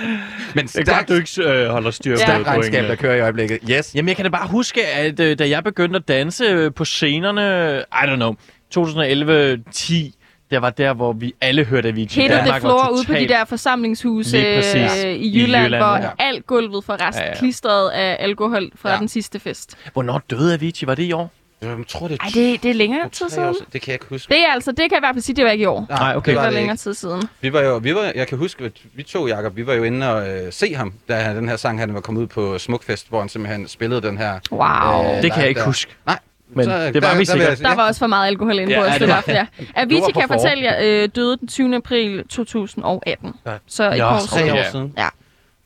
men 0.55 0.67
Det 0.67 0.77
er 0.77 0.83
stærkt, 0.85 0.88
godt, 0.88 1.09
du 1.09 1.15
ikke 1.15 1.50
øh, 1.62 1.69
holder 1.69 1.91
styr 1.91 2.15
på 2.17 2.21
Ja. 2.21 2.27
stærkt 2.27 2.47
regnskab, 2.47 2.85
der 2.85 2.95
kører 2.95 3.17
i 3.17 3.21
øjeblikket. 3.21 3.59
Yes. 3.71 3.95
Jamen, 3.95 4.09
jeg 4.09 4.17
kan 4.17 4.25
da 4.25 4.31
bare 4.31 4.49
huske, 4.49 4.87
at 4.87 5.21
øh, 5.21 5.38
da 5.38 5.49
jeg 5.49 5.65
begyndte 5.65 5.97
at 5.97 6.09
danse 6.09 6.45
øh, 6.45 6.75
på 6.75 6.85
scenerne, 6.85 7.79
I 7.93 8.07
don't 8.07 8.17
know, 8.17 8.35
2011-10, 8.79 10.18
det 10.50 10.62
var 10.62 10.71
der, 10.71 10.93
hvor 10.95 11.12
vi 11.12 11.35
alle 11.40 11.64
hørte 11.64 11.88
Avicii. 11.88 12.23
Hele 12.23 12.35
Danmark 12.35 12.55
det 12.55 12.61
floor 12.62 12.88
ude 12.93 13.05
på 13.07 13.12
de 13.14 13.28
der 13.28 13.45
forsamlingshuse 13.45 14.37
øh, 14.38 14.45
i 14.45 15.17
I 15.17 15.43
Jylland, 15.43 15.64
Jylland, 15.64 15.85
hvor 15.85 15.97
ja. 15.97 16.09
alt 16.19 16.47
gulvet 16.47 16.85
for 16.85 17.07
resten 17.09 17.25
Ja, 17.25 17.31
ja, 17.31 17.38
klistret 17.38 17.90
af 17.90 18.17
alkohol 18.21 18.71
fra 18.76 18.90
Ja. 18.93 18.99
den 18.99 19.09
sidste 19.09 19.40
fest. 19.40 19.76
Hvornår 19.93 20.23
døde 20.31 20.55
Avicii? 20.55 20.87
Var 20.87 20.95
det 20.95 21.02
i 21.02 21.12
år? 21.12 21.31
Jeg 21.62 21.76
tror, 21.88 22.09
det 22.09 22.14
er 22.21 22.25
Ej, 22.25 22.31
det, 22.35 22.62
det 22.62 22.71
er 22.71 22.75
længere 22.75 23.09
tid 23.09 23.28
siden. 23.28 23.49
år. 23.49 23.55
Det 23.73 23.81
kan 23.83 23.88
jeg 23.88 23.95
ikke 23.95 24.07
huske. 24.09 24.35
Det 24.35 24.38
er 24.43 24.52
altså, 24.52 24.71
det 24.71 24.78
kan 24.78 24.90
jeg 24.90 24.99
i 24.99 25.02
hvert 25.02 25.14
fald 25.14 25.23
sige, 25.23 25.37
det 25.37 25.45
var 25.45 25.50
ikke 25.50 25.62
i 25.62 25.67
år. 25.67 25.87
Nej, 25.88 26.17
okay. 26.17 26.31
Det 26.33 26.38
var 26.38 26.45
det 26.45 26.52
længere 26.55 26.75
ikke. 26.75 26.81
tid 26.83 26.95
siden. 26.95 27.23
Vi 27.40 27.52
var 27.52 27.61
jo, 27.61 27.76
vi 27.76 27.95
var, 27.95 28.12
jeg 28.14 28.26
kan 28.28 28.38
huske, 28.38 28.64
at 28.64 28.73
vi 28.95 29.02
to, 29.02 29.26
Jacob, 29.28 29.57
vi 29.57 29.67
var 29.67 29.75
jo 29.75 29.83
inde 29.83 30.12
og 30.14 30.28
øh, 30.28 30.52
se 30.52 30.75
ham, 30.75 30.93
da 31.09 31.14
han- 31.14 31.37
den 31.37 31.49
her 31.49 31.57
sang, 31.57 31.78
han 31.81 31.95
var 31.95 32.00
kommet 32.00 32.23
ud 32.23 32.26
på 32.26 32.59
Smukfest, 32.59 33.09
hvor 33.09 33.21
han 33.21 33.28
simpelthen 33.28 33.69
spillede 33.69 34.02
den 34.02 34.19
her. 34.19 34.38
Wow. 34.52 35.17
Øh, 35.17 35.23
Det 35.23 35.33
kan 35.33 35.40
jeg 35.40 35.49
ikke 35.49 35.59
der- 35.61 35.67
huske. 35.67 35.93
Nej. 36.07 36.19
Men 36.50 36.69
det 36.69 37.02
var 37.02 37.12
vi 37.12 37.19
vil 37.19 37.26
sikkert. 37.26 37.59
Der 37.59 37.75
var 37.75 37.87
også 37.87 37.99
for 37.99 38.07
meget 38.07 38.26
alkohol 38.26 38.59
inde 38.59 38.73
Ja, 38.73 38.81
på 38.81 38.85
ja, 38.85 38.93
os, 38.93 38.99
det 38.99 39.09
var-. 39.09 39.21
Du 39.26 39.64
Avicii, 39.75 40.12
kan 40.12 40.21
jeg 40.21 40.28
fortælle 40.28 40.64
jer, 40.64 40.76
øh, 41.02 41.09
døde 41.17 41.37
den 41.37 41.49
20. 41.49 41.76
april 41.76 42.25
2018. 42.28 43.35
Ja. 43.47 43.52
Så 43.67 43.90
et 43.90 43.97
Ja, 43.97 44.09
par 44.09 44.17
år 44.17 44.37
siden. 44.38 44.50
År 44.59 44.71
siden. 44.73 44.93
Ja. 44.99 45.09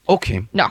Okay. 0.06 0.42
Nå, 0.52 0.64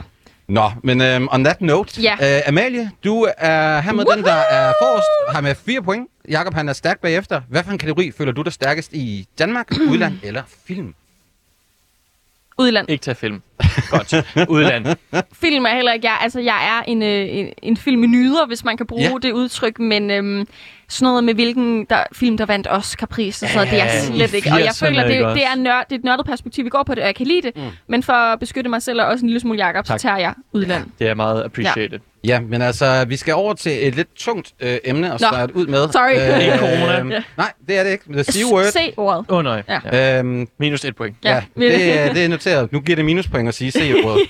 Nå, 0.47 0.71
men 0.83 1.01
um, 1.01 1.29
on 1.31 1.43
that 1.43 1.62
note, 1.62 2.01
Ja. 2.01 2.38
øh, 2.38 2.41
Amalie, 2.47 2.91
du 3.03 3.27
er 3.38 3.81
her 3.81 3.93
med 3.93 4.05
den, 4.15 4.23
der 4.23 4.33
er 4.33 4.73
forrest, 4.81 5.36
har 5.36 5.41
med 5.41 5.55
fire 5.55 5.81
point. 5.81 6.07
Jakob 6.29 6.53
han 6.53 6.69
er 6.69 6.73
stærk 6.73 6.99
bagefter. 7.01 7.41
Hvad 7.49 7.63
for 7.63 7.71
en 7.71 7.77
kategori 7.77 8.12
føler 8.17 8.31
du 8.31 8.41
dig 8.41 8.53
stærkest 8.53 8.93
i? 8.93 9.27
Danmark, 9.39 9.67
udland 9.91 10.13
eller 10.23 10.41
film? 10.67 10.93
Udland. 12.62 12.89
Ikke 12.89 13.02
tage 13.02 13.15
film. 13.15 13.41
Godt. 13.91 14.13
Udland. 14.50 14.86
Film 15.34 15.65
er 15.65 15.76
heller 15.76 15.93
ikke 15.93 16.08
jeg. 16.08 16.17
Altså, 16.21 16.39
jeg 16.39 16.67
er 16.78 16.84
en, 16.91 17.04
øh, 17.04 17.28
en, 17.30 17.47
en 17.63 17.78
filmnyder, 17.78 18.45
hvis 18.47 18.63
man 18.63 18.78
kan 18.78 18.88
bruge 18.88 19.02
Ja. 19.04 19.10
ja. 19.10 19.17
det 19.21 19.32
udtryk, 19.32 19.80
men 19.80 20.12
øhm, 20.12 20.47
sådan 20.89 21.06
noget 21.06 21.24
med 21.24 21.34
hvilken 21.34 21.86
der, 21.89 22.04
film, 22.13 22.38
der 22.38 22.45
vandt 22.45 22.67
Oscar-pris, 22.69 23.43
og 23.43 23.50
sådan 23.50 23.56
noget, 23.56 23.71
det 23.71 23.80
er 23.80 23.86
Ja, 23.86 23.91
jeg 23.93 24.02
slet 24.04 24.34
ikke. 24.34 24.50
Og 24.52 24.60
jeg 24.60 24.67
80'erne, 24.67 24.86
føler, 24.86 25.04
det, 25.04 25.36
det, 25.36 25.43
er 25.45 25.56
nørd, 25.56 25.86
det 25.89 25.95
er 25.95 26.00
et 26.00 26.04
nørdet 26.06 26.26
perspektiv, 26.26 26.65
vi 26.65 26.69
går 26.69 26.84
på 26.84 26.95
det, 26.95 27.02
og 27.04 27.08
jeg 27.08 27.15
kan 27.15 27.28
lide 27.28 27.41
det. 27.41 27.52
Mm. 27.56 27.62
Men 27.88 28.04
for 28.04 28.13
at 28.13 28.39
beskytte 28.39 28.69
mig 28.69 28.82
selv 28.82 29.02
og 29.02 29.08
også 29.08 29.26
en 29.26 29.30
lille 29.30 29.39
smule 29.39 29.65
Jacob, 29.65 29.86
så 29.86 29.93
Tak. 29.93 30.00
tager 30.00 30.17
jeg 30.17 30.34
udland. 30.54 30.86
Det 31.00 31.08
er 31.08 31.13
meget 31.13 31.43
appreciated. 31.45 31.89
Ja, 31.91 31.97
men 32.23 32.62
altså, 32.62 33.05
vi 33.05 33.15
skal 33.17 33.34
over 33.34 33.53
til 33.53 33.88
et 33.88 33.95
lidt 33.95 34.15
tungt 34.15 34.51
øh, 34.60 34.77
emne 34.84 35.07
at 35.07 35.12
Nå, 35.12 35.17
starte 35.17 35.55
ud 35.55 35.67
med. 35.67 35.91
sorry. 35.91 36.41
Ikke 36.41 36.57
corona. 36.57 36.99
Øh, 36.99 37.05
nej, 37.38 37.51
det 37.67 37.77
er 37.77 37.84
det 37.84 37.91
ikke. 37.91 38.03
The 38.13 38.23
C-word. 38.23 38.65
Se 38.71 38.93
ordet. 38.97 39.25
Åh 39.29 39.38
oh, 39.38 39.43
nej. 39.43 39.63
Ja. 39.69 39.79
Ja. 39.93 40.19
Øhm, 40.19 40.47
Minus 40.57 40.86
et 40.86 40.95
point. 40.95 41.15
Ja, 41.23 41.29
Ja, 41.57 41.62
det, 41.62 41.99
er- 41.99 42.13
det 42.13 42.23
er 42.25 42.27
noteret. 42.29 42.71
Nu 42.71 42.79
giver 42.79 42.95
det 42.95 43.05
minuspoint 43.05 43.47
at 43.47 43.53
sige 43.53 43.71
C-ordet. 43.71 44.27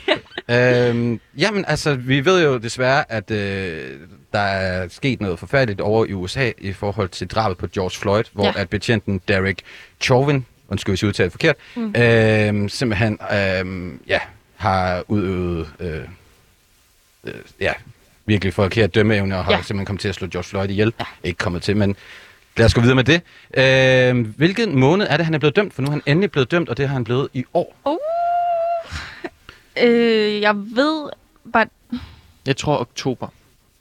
øhm, 0.90 1.20
jamen, 1.38 1.66
altså, 1.68 1.94
vi 1.94 2.26
ved 2.26 2.44
jo 2.44 2.58
desværre, 2.58 3.12
at 3.12 3.32
øh, 3.32 3.90
der 4.34 4.40
er 4.40 4.88
sket 4.90 5.22
noget 5.22 5.40
forfærdeligt 5.40 5.82
over 5.82 6.06
i 6.06 6.14
USA 6.14 6.52
i 6.58 6.74
forhold 6.74 7.10
til 7.10 7.28
drabet 7.28 7.58
på 7.58 7.68
George 7.68 7.98
Floyd, 8.00 8.24
hvor 8.34 8.46
Ja. 8.46 8.54
at 8.56 8.70
betjenten 8.70 9.22
Derek 9.28 9.58
Chauvin, 10.02 10.46
undskyld 10.70 10.92
hvis 10.92 11.02
jeg 11.04 11.08
udtaler 11.08 11.26
det 11.30 11.32
forkert, 11.32 11.56
mm. 11.76 11.94
øhm, 11.98 12.70
simpelthen 12.70 13.20
øhm, 13.60 14.00
ja, 14.08 14.20
har 14.56 15.04
udøvet 15.08 15.68
øh, 15.80 16.00
øh, 17.24 17.34
ja, 17.60 17.74
virkelig 18.26 18.54
forkert 18.54 18.96
dømmeevne 18.96 19.38
og 19.38 19.46
har 19.46 19.52
ja. 19.52 19.58
Simpelthen 19.58 19.86
kommet 19.86 20.02
til 20.02 20.10
at 20.10 20.16
slå 20.16 20.28
George 20.28 20.44
Floyd 20.44 20.70
ihjel. 20.70 20.94
Ja. 21.00 21.06
Ikke 21.24 21.38
kommet 21.38 21.62
til, 21.62 21.78
men 21.78 21.96
lad 22.58 22.66
os 22.66 22.74
gå 22.74 22.82
videre 22.82 22.96
med 22.96 23.04
det. 23.04 23.22
Øh, 23.54 24.28
hvilken 24.38 24.80
måned 24.80 25.08
er 25.10 25.18
det, 25.18 25.26
han 25.26 25.36
er 25.36 25.40
blevet 25.40 25.56
dømt? 25.56 25.74
For 25.74 25.82
nu 25.82 25.88
er 25.88 25.92
han 25.92 26.02
endelig 26.06 26.32
blevet 26.32 26.52
dømt, 26.52 26.70
og 26.70 26.78
det 26.78 26.88
har 26.88 26.94
han 26.94 27.04
blevet 27.04 27.30
i 27.34 27.46
år. 27.54 27.76
Øh, 29.84 30.42
jeg 30.42 30.56
ved, 30.56 31.10
bare, 31.54 31.66
Jeg 32.46 32.58
tror 32.58 32.80
oktober. 32.80 33.28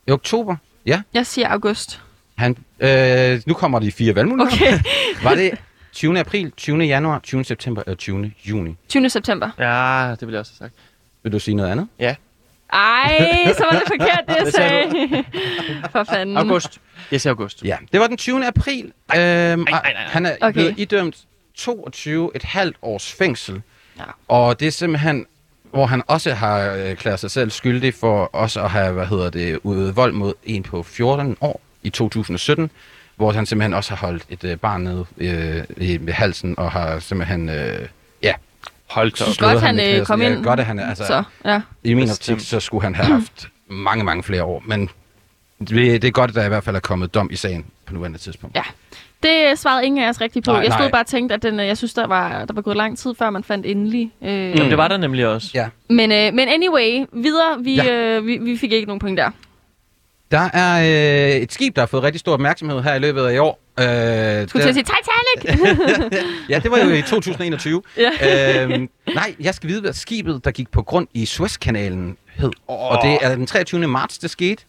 I 0.06 0.10
oktober? 0.10 0.56
Ja. 0.86 1.02
jeg 1.14 1.26
siger 1.26 1.48
august. 1.48 2.00
Han, 2.34 2.56
øh, 2.80 3.40
nu 3.46 3.54
kommer 3.54 3.78
de 3.78 3.92
fire 3.92 4.14
valgmuligheder. 4.14 4.66
Okay. 4.66 4.78
Var 5.24 5.34
det 5.34 5.50
20. 5.92 6.18
april, 6.18 6.50
20. 6.56 6.84
januar, 6.84 7.18
20. 7.18 7.44
september 7.44 7.82
eller 7.86 7.96
20. 7.96 8.32
juni? 8.44 8.76
20. 8.88 9.10
september. 9.10 9.50
Ja, 9.58 10.10
det 10.10 10.20
ville 10.20 10.32
jeg 10.32 10.40
også 10.40 10.52
have 10.58 10.68
sagt. 10.68 10.74
Vil 11.22 11.32
du 11.32 11.38
sige 11.38 11.54
noget 11.54 11.70
andet? 11.70 11.88
Ja. 11.98 12.14
Ej, 12.72 13.52
så 13.56 13.64
var 13.70 13.78
det 13.78 13.82
forkert, 13.86 14.20
det 14.28 14.36
jeg 14.44 14.52
sagde 14.52 14.90
sagde. 14.90 15.24
For 15.92 16.04
fanden. 16.04 16.36
August. 16.36 16.80
Jeg 17.12 17.20
siger 17.20 17.32
august. 17.32 17.64
Ja, 17.64 17.76
det 17.92 18.00
var 18.00 18.06
den 18.06 18.16
20. 18.16 18.46
april. 18.46 18.84
Øhm, 18.84 18.92
nej, 19.16 19.56
nej, 19.58 19.58
nej. 19.92 19.92
Han 20.06 20.26
er 20.26 20.36
Okay. 20.40 20.52
blevet 20.52 20.74
idømt 20.78 21.16
22 21.54 22.30
et 22.36 22.42
halvt 22.42 22.76
års 22.82 23.12
fængsel. 23.12 23.62
Ja. 23.98 24.02
Og 24.28 24.60
det 24.60 24.68
er 24.68 24.72
simpelthen, 24.72 25.26
hvor 25.70 25.86
han 25.86 26.02
også 26.06 26.34
har 26.34 26.72
øh, 26.72 26.78
erklæret 26.80 27.20
sig 27.20 27.30
selv 27.30 27.50
skyldig 27.50 27.94
for 27.94 28.24
også 28.32 28.62
at 28.62 28.70
have, 28.70 28.92
hvad 28.92 29.06
hedder 29.06 29.30
det, 29.30 29.58
udøvet 29.62 29.96
vold 29.96 30.12
mod 30.12 30.34
en 30.44 30.62
på 30.62 30.82
14 30.82 31.36
år 31.40 31.60
i 31.82 31.90
2017, 31.90 32.70
hvor 33.16 33.32
han 33.32 33.46
simpelthen 33.46 33.74
også 33.74 33.90
har 33.94 34.06
holdt 34.06 34.22
et 34.28 34.44
øh, 34.44 34.56
barn 34.56 34.80
nede 34.80 35.06
øh, 35.18 35.64
i, 35.76 35.98
ved 36.00 36.12
halsen 36.12 36.58
og 36.58 36.72
har 36.72 36.98
simpelthen, 36.98 37.48
øh, 37.48 37.88
Hold 38.90 39.10
da. 39.38 39.46
Godt, 39.52 39.60
han, 39.62 39.76
med 39.76 40.00
øh, 40.00 40.06
kom 40.06 40.22
Ja, 40.22 40.28
ind. 40.32 40.44
Godt, 40.44 40.60
at 40.60 40.66
han 40.66 40.78
altså, 40.78 41.04
Så, 41.06 41.22
ja. 41.44 41.60
i 41.84 41.94
min 41.94 42.10
optik, 42.10 42.40
så 42.40 42.60
skulle 42.60 42.82
han 42.84 42.94
have 42.94 43.06
haft 43.06 43.48
mange, 43.68 44.04
mange 44.04 44.22
flere 44.22 44.44
år. 44.44 44.62
Men 44.66 44.90
det, 45.68 46.04
er 46.04 46.10
godt, 46.10 46.30
at 46.30 46.34
der 46.34 46.44
i 46.44 46.48
hvert 46.48 46.64
fald 46.64 46.76
er 46.76 46.80
kommet 46.80 47.14
dom 47.14 47.28
i 47.32 47.36
sagen 47.36 47.64
på 47.86 47.94
nuværende 47.94 48.18
tidspunkt. 48.18 48.56
Ja. 48.56 48.62
Det 49.22 49.58
svarede 49.58 49.86
ingen 49.86 50.04
af 50.04 50.08
os 50.08 50.20
rigtigt 50.20 50.44
på. 50.44 50.50
Nej, 50.52 50.60
jeg 50.60 50.72
stod 50.72 50.80
nej. 50.84 50.90
bare 50.90 51.02
og 51.02 51.06
tænkte, 51.06 51.34
at 51.34 51.42
den, 51.42 51.60
øh, 51.60 51.66
jeg 51.66 51.76
synes, 51.76 51.94
der 51.94 52.06
var, 52.06 52.44
der 52.44 52.54
var 52.54 52.62
gået 52.62 52.76
lang 52.76 52.98
tid, 52.98 53.14
før 53.18 53.30
man 53.30 53.44
fandt 53.44 53.66
endelig. 53.66 54.12
Øh, 54.22 54.28
Jamen, 54.30 54.70
det 54.70 54.78
var 54.78 54.88
der 54.88 54.96
nemlig 54.96 55.26
også. 55.26 55.50
Ja. 55.54 55.68
men, 55.88 56.12
øh, 56.12 56.34
men 56.34 56.48
anyway, 56.48 57.04
videre. 57.12 57.58
Vi, 57.60 57.74
Ja. 57.74 57.84
ja. 57.84 58.16
øh, 58.16 58.26
vi, 58.26 58.38
vi 58.38 58.56
fik 58.56 58.72
ikke 58.72 58.86
nogen 58.86 59.00
point 59.00 59.18
der. 59.18 59.30
Der 60.30 60.50
er 60.52 60.80
øh, 61.34 61.42
et 61.42 61.52
skib, 61.52 61.76
der 61.76 61.82
har 61.82 61.86
fået 61.86 62.02
rigtig 62.02 62.20
stor 62.20 62.32
opmærksomhed 62.32 62.82
her 62.82 62.94
i 62.94 62.98
løbet 62.98 63.22
af 63.26 63.34
i 63.34 63.38
år. 63.38 63.60
Øh, 63.80 63.84
Skulle 63.84 64.46
til 64.48 64.60
der- 64.60 64.68
at 64.68 64.74
sige 64.74 64.84
Titanic! 64.84 66.20
Ja, 66.48 66.58
det 66.58 66.70
var 66.70 66.78
jo 66.78 66.90
i 66.90 67.02
2021. 67.02 67.82
Ja. 67.96 68.62
øhm, 68.64 68.88
nej, 69.14 69.34
jeg 69.40 69.54
skal 69.54 69.68
vide, 69.68 69.80
hvad 69.80 69.92
skibet, 69.92 70.44
der 70.44 70.50
gik 70.50 70.70
på 70.70 70.82
grund 70.82 71.08
i 71.14 71.26
Suezkanalen, 71.26 72.16
hed. 72.34 72.50
Oh. 72.68 72.90
Og 72.90 72.98
det 73.04 73.18
er 73.22 73.34
den 73.34 73.46
23. 73.46 73.86
marts, 73.88 74.18
det 74.18 74.30
skete. 74.30 74.64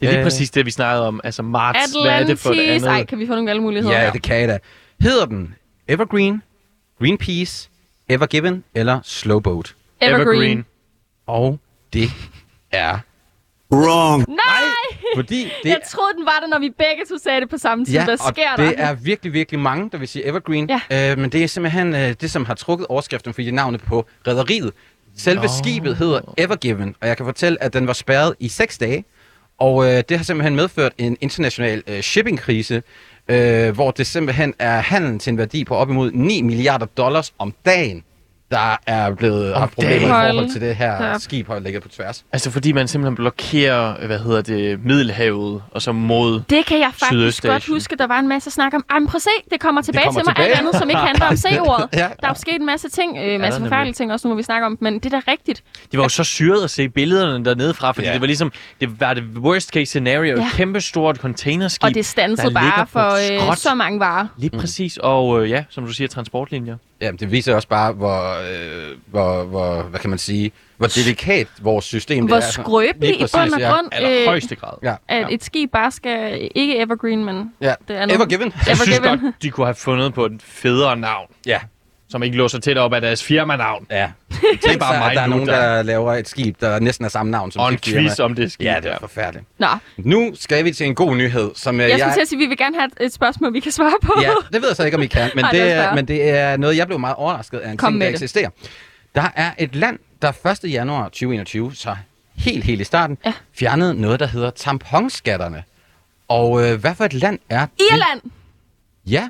Det 0.00 0.06
er 0.06 0.10
lige 0.10 0.18
Øh. 0.18 0.24
præcis 0.24 0.50
det, 0.50 0.66
vi 0.66 0.70
snakkede 0.70 1.06
om. 1.06 1.20
Altså 1.24 1.42
marts, 1.42 1.92
hvad 2.02 2.12
er 2.12 2.26
det 2.26 2.38
for 2.38 2.50
et 2.50 2.52
Atlantis! 2.58 2.82
andet? 2.84 2.98
Ej, 2.98 3.04
kan 3.04 3.18
vi 3.18 3.26
få 3.26 3.32
nogle 3.34 3.48
valgmuligheder? 3.50 4.00
Ja, 4.02 4.10
det 4.10 4.22
kan 4.22 4.40
jeg 4.40 4.48
da. 4.48 4.58
Hedder 5.00 5.26
den 5.26 5.54
Evergreen, 5.88 6.42
Greenpeace, 7.00 7.68
Evergiven 8.08 8.64
eller 8.74 9.00
Slowboat? 9.02 9.74
Evergreen. 10.00 10.64
Og 11.26 11.58
det 11.92 12.10
er 12.72 12.98
Wrong. 13.72 14.24
Nej! 14.28 14.36
Fordi 15.14 15.44
det 15.62 15.68
Jeg 15.68 15.80
troede, 15.90 16.14
den 16.16 16.24
var 16.24 16.38
der, 16.42 16.46
når 16.48 16.58
vi 16.58 16.70
begge 16.70 17.02
to 17.10 17.18
sagde 17.18 17.40
det 17.40 17.50
på 17.50 17.58
samme 17.58 17.84
tid. 17.84 17.94
Ja, 17.94 18.04
Hvad 18.04 18.14
og 18.14 18.34
sker 18.34 18.56
det 18.56 18.78
der? 18.78 18.84
er 18.84 18.94
virkelig, 18.94 19.32
virkelig 19.32 19.60
mange, 19.60 19.90
der 19.90 19.98
vil 19.98 20.08
sige 20.08 20.26
Evergreen. 20.26 20.70
Ja. 20.90 21.12
Øh, 21.12 21.18
men 21.18 21.30
det 21.30 21.42
er 21.44 21.46
simpelthen 21.48 21.94
øh, 21.94 22.14
det, 22.20 22.30
som 22.30 22.44
har 22.44 22.54
trukket 22.54 22.86
overskriften 22.86 23.34
for 23.34 23.52
navnet 23.52 23.80
på 23.82 24.06
rederiet. 24.26 24.72
Selve 25.16 25.42
Nå. 25.42 25.48
skibet 25.62 25.96
hedder 25.96 26.20
Evergiven, 26.38 26.94
og 27.00 27.08
jeg 27.08 27.16
kan 27.16 27.26
fortælle, 27.26 27.62
at 27.62 27.72
den 27.72 27.86
var 27.86 27.92
spærret 27.92 28.34
i 28.40 28.48
6 28.48 28.78
dage. 28.78 29.04
Og 29.58 29.84
øh, 29.84 30.02
det 30.08 30.16
har 30.16 30.24
simpelthen 30.24 30.56
medført 30.56 30.92
en 30.98 31.16
international 31.20 31.82
øh, 31.86 32.00
shippingkrise, 32.00 32.82
øh, 33.28 33.74
hvor 33.74 33.90
det 33.90 34.06
simpelthen 34.06 34.54
er 34.58 34.80
handlen 34.80 35.18
til 35.18 35.30
en 35.30 35.38
værdi 35.38 35.64
på 35.64 35.74
op 35.74 35.90
imod 35.90 36.10
9 36.12 36.42
milliarder 36.42 36.86
dollars 36.86 37.32
om 37.38 37.54
dagen, 37.64 38.04
der 38.54 38.76
er 38.86 39.14
blevet 39.14 39.54
haft 39.56 39.74
problemer 39.74 40.06
i 40.06 40.30
forhold 40.30 40.52
til 40.52 40.60
det 40.60 40.76
her 40.76 40.96
Hold 40.96 41.20
skib, 41.20 41.46
har 41.48 41.58
ligget 41.58 41.82
på 41.82 41.88
tværs. 41.88 42.24
Altså 42.32 42.50
fordi 42.50 42.72
man 42.72 42.88
simpelthen 42.88 43.14
blokerer, 43.16 44.06
hvad 44.06 44.18
hedder 44.18 44.42
det, 44.42 44.84
Middelhavet, 44.84 45.62
og 45.70 45.82
så 45.82 45.92
mod... 45.92 46.42
Det 46.50 46.66
kan 46.66 46.78
jeg 46.78 46.90
faktisk 46.94 47.42
godt 47.42 47.66
huske, 47.66 47.96
der 47.96 48.06
var 48.06 48.18
en 48.18 48.28
masse 48.28 48.50
snak 48.50 48.74
om. 48.74 48.84
Ej, 48.90 48.98
men 48.98 49.08
prøv 49.08 49.16
at 49.16 49.22
se, 49.22 49.28
det 49.50 49.60
kommer 49.60 49.82
tilbage 49.82 50.04
kommer 50.04 50.20
til 50.20 50.26
mig. 50.26 50.34
tilbage. 50.36 50.50
Alt 50.50 50.58
andet, 50.58 50.74
som 50.76 50.90
ikke 50.90 51.00
handler 51.10 51.26
om 51.26 51.36
C-ordet. 51.36 51.88
Ja. 51.92 51.98
Der 51.98 52.06
er 52.22 52.28
jo 52.28 52.34
sket 52.34 52.54
en 52.54 52.66
masse 52.66 52.88
ting, 52.88 53.16
øh, 53.18 53.40
masse 53.40 53.58
nemlig. 53.60 53.70
forfærdelige 53.70 53.94
ting 53.94 54.12
også, 54.12 54.28
nu 54.28 54.34
må 54.34 54.36
vi 54.36 54.42
snakke 54.42 54.66
om, 54.66 54.78
men 54.80 54.94
det 54.98 55.06
er 55.14 55.20
da 55.20 55.30
rigtigt. 55.32 55.62
Det 55.90 55.98
var 55.98 56.04
jo 56.04 56.08
så 56.08 56.24
syret 56.24 56.64
at 56.64 56.70
se 56.70 56.88
billederne 56.88 57.44
dernede 57.44 57.74
fra, 57.74 57.92
fordi 57.92 58.06
Ja. 58.06 58.12
det 58.12 58.20
var 58.20 58.26
ligesom, 58.26 58.52
det 58.80 59.00
var 59.00 59.14
det 59.14 59.24
worst 59.36 59.68
case 59.70 59.86
scenario, 59.86 60.36
Ja. 60.36 60.46
et 60.46 60.52
kæmpe 60.52 60.80
stort 60.80 61.16
containerskib. 61.16 61.84
Og 61.84 61.94
det 61.94 62.06
stansede 62.06 62.54
bare 62.54 62.64
ligger 62.64 62.84
for 62.84 63.34
øh, 63.34 63.40
skrot. 63.40 63.58
så 63.58 63.74
mange 63.74 64.00
varer. 64.00 64.26
Lige 64.38 64.58
præcis, 64.58 64.96
og 64.96 65.42
øh, 65.42 65.50
ja, 65.50 65.64
som 65.70 65.86
du 65.86 65.92
siger, 65.92 66.08
transportlinjer. 66.08 66.76
Ja, 67.00 67.10
det 67.10 67.32
viser 67.32 67.54
også 67.54 67.68
bare, 67.68 67.92
hvor, 67.92 68.22
øh, 68.52 68.96
hvor, 69.06 69.44
hvor, 69.44 69.82
hvad 69.82 70.00
kan 70.00 70.10
man 70.10 70.18
sige, 70.18 70.52
hvor 70.76 70.86
delikat 70.86 71.46
vores 71.62 71.84
system 71.84 72.26
Hvor 72.26 72.36
det 72.36 72.44
er. 72.44 72.50
skrøbelig 72.50 73.08
Lige 73.08 73.14
i 73.14 73.20
præcis, 73.20 73.34
bund 73.36 73.52
og 73.54 73.60
ja. 73.60 73.70
grund, 73.74 73.88
Eller 73.92 74.26
højeste 74.28 74.56
grad. 74.56 74.72
Ja. 74.82 74.94
at 75.08 75.26
et 75.30 75.44
skib 75.44 75.70
bare 75.72 75.90
skal, 75.90 76.48
ikke 76.54 76.78
evergreen, 76.78 77.24
men 77.24 77.52
Ja, 77.60 77.74
det 77.88 77.94
andet. 77.94 78.14
Evergiven. 78.16 78.52
Jeg 78.68 78.76
synes 78.76 78.98
godt, 79.00 79.20
de 79.42 79.50
kunne 79.50 79.66
have 79.66 79.74
fundet 79.74 80.14
på 80.14 80.26
et 80.26 80.42
federe 80.42 80.96
navn, 80.96 81.26
Ja, 81.46 81.60
som 82.08 82.22
ikke 82.22 82.36
lå 82.36 82.48
så 82.48 82.58
tæt 82.60 82.78
op 82.78 82.92
af 82.94 83.00
deres 83.00 83.22
firmanavn. 83.24 83.86
ja. 83.90 84.10
Det 84.30 84.74
er 84.74 84.78
bare 84.78 84.98
mig 84.98 85.14
der 85.14 85.20
er 85.22 85.26
nu, 85.26 85.30
nogen, 85.30 85.48
der 85.48 85.82
laver 85.82 86.12
et 86.14 86.28
skib, 86.28 86.60
der 86.60 86.80
næsten 86.80 87.04
er 87.04 87.08
samme 87.08 87.32
navn 87.32 87.50
som 87.52 87.60
Og 87.62 87.72
en 87.72 87.78
firma. 87.78 88.00
quiz 88.08 88.18
om 88.20 88.34
det 88.34 88.52
skib. 88.52 88.64
Ja, 88.64 88.74
det 88.74 88.84
der. 88.84 88.90
er 88.92 88.98
forfærdeligt. 89.00 89.46
Nå, 89.58 89.66
Nu 89.96 90.32
skal 90.34 90.64
vi 90.64 90.72
til 90.72 90.86
en 90.86 90.94
god 90.94 91.16
nyhed, 91.16 91.50
som 91.54 91.80
øh, 91.80 91.88
jeg 91.88 91.98
skulle 91.98 92.14
til 92.14 92.20
at 92.20 92.28
sige, 92.28 92.36
at 92.36 92.40
vi 92.40 92.46
vil 92.46 92.56
gerne 92.58 92.76
have 92.76 92.90
et, 93.00 93.12
spørgsmål, 93.12 93.52
vi 93.52 93.60
kan 93.60 93.72
svare 93.72 93.94
på. 94.02 94.12
Ja, 94.22 94.30
det 94.52 94.62
ved 94.62 94.68
jeg 94.68 94.76
så 94.76 94.84
ikke, 94.84 94.96
om 94.96 95.02
I 95.02 95.06
kan, 95.06 95.30
men, 95.34 95.44
Ej, 95.44 95.50
det, 95.50 95.60
det 95.60 95.72
er 95.72 95.94
men 95.94 96.08
det 96.08 96.28
er 96.28 96.56
noget, 96.56 96.76
jeg 96.76 96.86
blev 96.86 96.98
meget 97.00 97.16
overrasket 97.16 97.58
af 97.58 97.70
en 97.70 97.76
Kom 97.76 97.92
ting, 97.92 98.00
der 98.00 98.06
med 98.06 98.12
det. 98.12 98.14
eksisterer. 98.22 98.50
Der 99.14 99.28
er 99.36 99.50
et 99.58 99.74
land, 99.74 99.98
der 100.22 100.32
1. 100.64 100.72
januar 100.72 101.04
2021, 101.04 101.74
så 101.74 101.96
helt, 102.36 102.64
helt 102.64 102.80
i 102.80 102.84
starten, 102.84 103.18
Ja. 103.26 103.32
fjernede 103.58 103.94
noget, 104.00 104.20
der 104.20 104.26
hedder 104.26 104.50
tamponskatterne. 104.50 105.62
Og 106.28 106.64
øh, 106.70 106.80
hvad 106.80 106.94
for 106.94 107.04
et 107.04 107.12
land 107.14 107.38
er 107.50 107.60
det? 107.66 107.84
Irland! 107.92 108.20
Ja, 109.06 109.28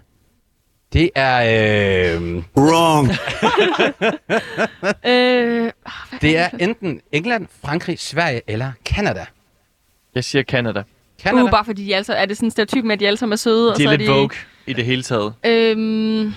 det 0.95 1.11
er, 1.15 2.17
øh, 2.17 2.43
Wrong. 2.57 3.11
Øh, 5.07 5.73
det 6.21 6.37
er 6.37 6.49
enten 6.61 7.01
England, 7.13 7.47
Frankrig, 7.65 7.99
Sverige 7.99 8.41
eller 8.47 8.73
Kanada. 8.85 9.27
Jeg 10.15 10.25
siger 10.25 10.43
Canada. 10.43 10.83
Canada? 11.23 11.45
uh, 11.45 11.51
bare 11.51 11.65
fordi 11.65 11.85
de 11.85 11.97
altså, 11.97 12.13
er 12.13 12.27
det 12.27 12.37
sådan 12.37 12.47
en 12.47 12.51
stereotyp 12.51 12.85
med, 12.85 12.93
at 12.93 13.01
de 13.01 13.07
alle 13.07 13.17
sammen 13.17 13.33
er 13.33 13.37
søde, 13.37 13.73
og 13.73 13.77
Det 13.77 13.83
så 13.83 13.89
er 13.89 13.93
er 13.93 13.97
lidt 13.97 14.09
de... 14.09 14.13
Vogue 14.13 14.37
i 14.67 14.73
det 14.73 14.85
hele 14.85 15.03
taget. 15.03 15.35
Øhm, 15.45 16.35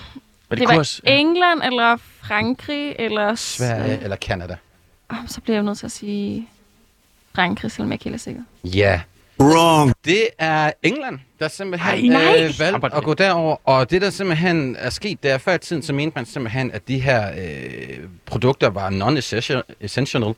det, 0.50 0.58
kunne 0.58 0.76
var 0.76 1.00
England, 1.04 1.62
eller 1.62 1.96
Frankrig, 1.96 2.96
eller... 2.98 3.34
Sverige 3.34 3.98
eller 4.02 4.16
Kanada? 4.16 4.56
Oh, 5.10 5.16
så 5.26 5.40
bliver 5.40 5.56
jeg 5.56 5.62
nødt 5.62 5.78
til 5.78 5.86
at 5.86 5.92
sige 5.92 6.48
Frankrig, 7.34 7.70
selvom 7.70 7.88
jeg 7.88 7.94
ikke 7.94 8.04
helt 8.04 8.14
er 8.14 8.18
sikker. 8.18 8.42
Ja, 8.64 9.00
Wrong. 9.40 9.92
Det 10.04 10.22
er 10.38 10.72
England, 10.82 11.18
der 11.38 11.48
simpelthen 11.48 12.12
Ej, 12.12 12.22
nej. 12.22 12.44
øh, 12.44 12.60
valgte 12.60 12.96
at 12.96 13.04
gå 13.04 13.14
derover, 13.14 13.56
og 13.64 13.90
det 13.90 14.02
der 14.02 14.10
simpelthen 14.10 14.76
er 14.78 14.90
sket, 14.90 15.22
det 15.22 15.30
er 15.30 15.38
før 15.38 15.54
i 15.54 15.58
tiden, 15.58 15.82
så 15.82 15.92
mente 15.92 16.14
man 16.16 16.26
simpelthen, 16.26 16.70
at 16.70 16.88
de 16.88 16.98
her 16.98 17.30
øh, 17.30 17.98
produkter 18.26 18.70
var 18.70 18.90
non-essential, 18.90 20.34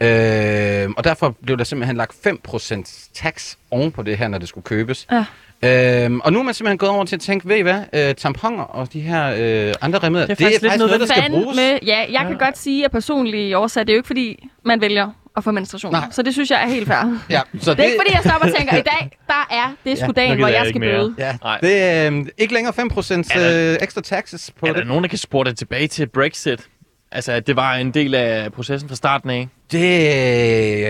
øh, 0.00 0.90
og 0.96 1.04
derfor 1.04 1.36
blev 1.44 1.58
der 1.58 1.64
simpelthen 1.64 1.96
lagt 1.96 2.12
5% 2.26 3.10
tax 3.14 3.54
oven 3.70 3.92
på 3.92 4.02
det 4.02 4.18
her, 4.18 4.28
når 4.28 4.38
det 4.38 4.48
skulle 4.48 4.64
købes. 4.64 5.06
Ja. 5.12 5.24
Øhm, 5.64 6.20
og 6.20 6.32
nu 6.32 6.38
er 6.38 6.42
man 6.42 6.54
simpelthen 6.54 6.78
gået 6.78 6.90
over 6.90 7.04
til 7.04 7.16
at 7.16 7.20
tænke, 7.20 7.48
ved 7.48 7.56
I 7.56 7.60
hvad, 7.60 7.82
øh, 7.92 8.14
tamponer 8.14 8.62
og 8.62 8.92
de 8.92 9.00
her 9.00 9.34
øh, 9.38 9.74
andre 9.80 9.98
remedier, 9.98 10.26
det 10.26 10.40
er 10.40 10.44
faktisk, 10.44 10.62
lidt 10.62 10.78
noget, 10.78 10.90
noget, 10.90 11.00
der 11.00 11.06
skal 11.06 11.30
bruges. 11.30 11.56
Med, 11.56 11.78
ja, 11.86 12.04
jeg 12.10 12.26
kan 12.28 12.38
godt 12.38 12.58
sige, 12.58 12.84
at 12.84 12.90
personligt 12.90 13.56
årsag, 13.56 13.80
det 13.80 13.88
er 13.88 13.94
jo 13.94 13.98
ikke 13.98 14.06
fordi, 14.06 14.48
man 14.64 14.80
vælger 14.80 15.10
at 15.36 15.44
få 15.44 15.50
menstruation. 15.50 15.92
Nej. 15.92 16.04
Så 16.10 16.22
det 16.22 16.32
synes 16.32 16.50
jeg 16.50 16.62
er 16.62 16.66
helt 16.66 16.86
fair. 16.88 17.18
Ja, 17.30 17.40
så 17.60 17.70
Det 17.74 17.80
er 17.80 17.84
ikke 17.84 17.98
fordi, 18.00 18.14
jeg 18.14 18.20
stopper 18.24 18.48
og 18.48 18.54
tænker, 18.58 18.76
i 18.76 18.82
dag, 18.82 19.18
der 19.26 19.46
er 19.50 19.72
det 19.84 19.98
sgu 19.98 20.06
Ja, 20.06 20.12
dagen, 20.12 20.38
hvor 20.38 20.46
jeg 20.48 20.56
jeg 20.58 20.66
skal 20.68 20.80
bøde. 20.80 21.14
Ja, 21.18 21.36
Nej. 21.42 21.58
det 21.62 21.82
er 21.82 22.12
øh, 22.12 22.26
ikke 22.38 22.54
længere 22.54 22.74
5% 22.74 23.34
Er 23.34 23.38
der- 23.50 23.72
øh, 23.72 23.78
ekstra 23.82 24.00
taxes 24.00 24.50
på 24.60 24.66
Er 24.66 24.72
det. 24.72 24.78
der 24.82 24.84
nogen, 24.88 25.04
der 25.04 25.08
kan 25.08 25.18
spore 25.18 25.44
det 25.44 25.58
tilbage 25.58 25.86
til 25.88 26.06
Brexit? 26.08 26.60
Altså, 27.12 27.32
at 27.32 27.46
det 27.46 27.56
var 27.56 27.74
en 27.74 27.90
del 27.90 28.14
af 28.14 28.52
processen 28.52 28.88
fra 28.88 28.96
starten 28.96 29.30
af? 29.30 29.48
Det 29.72 29.78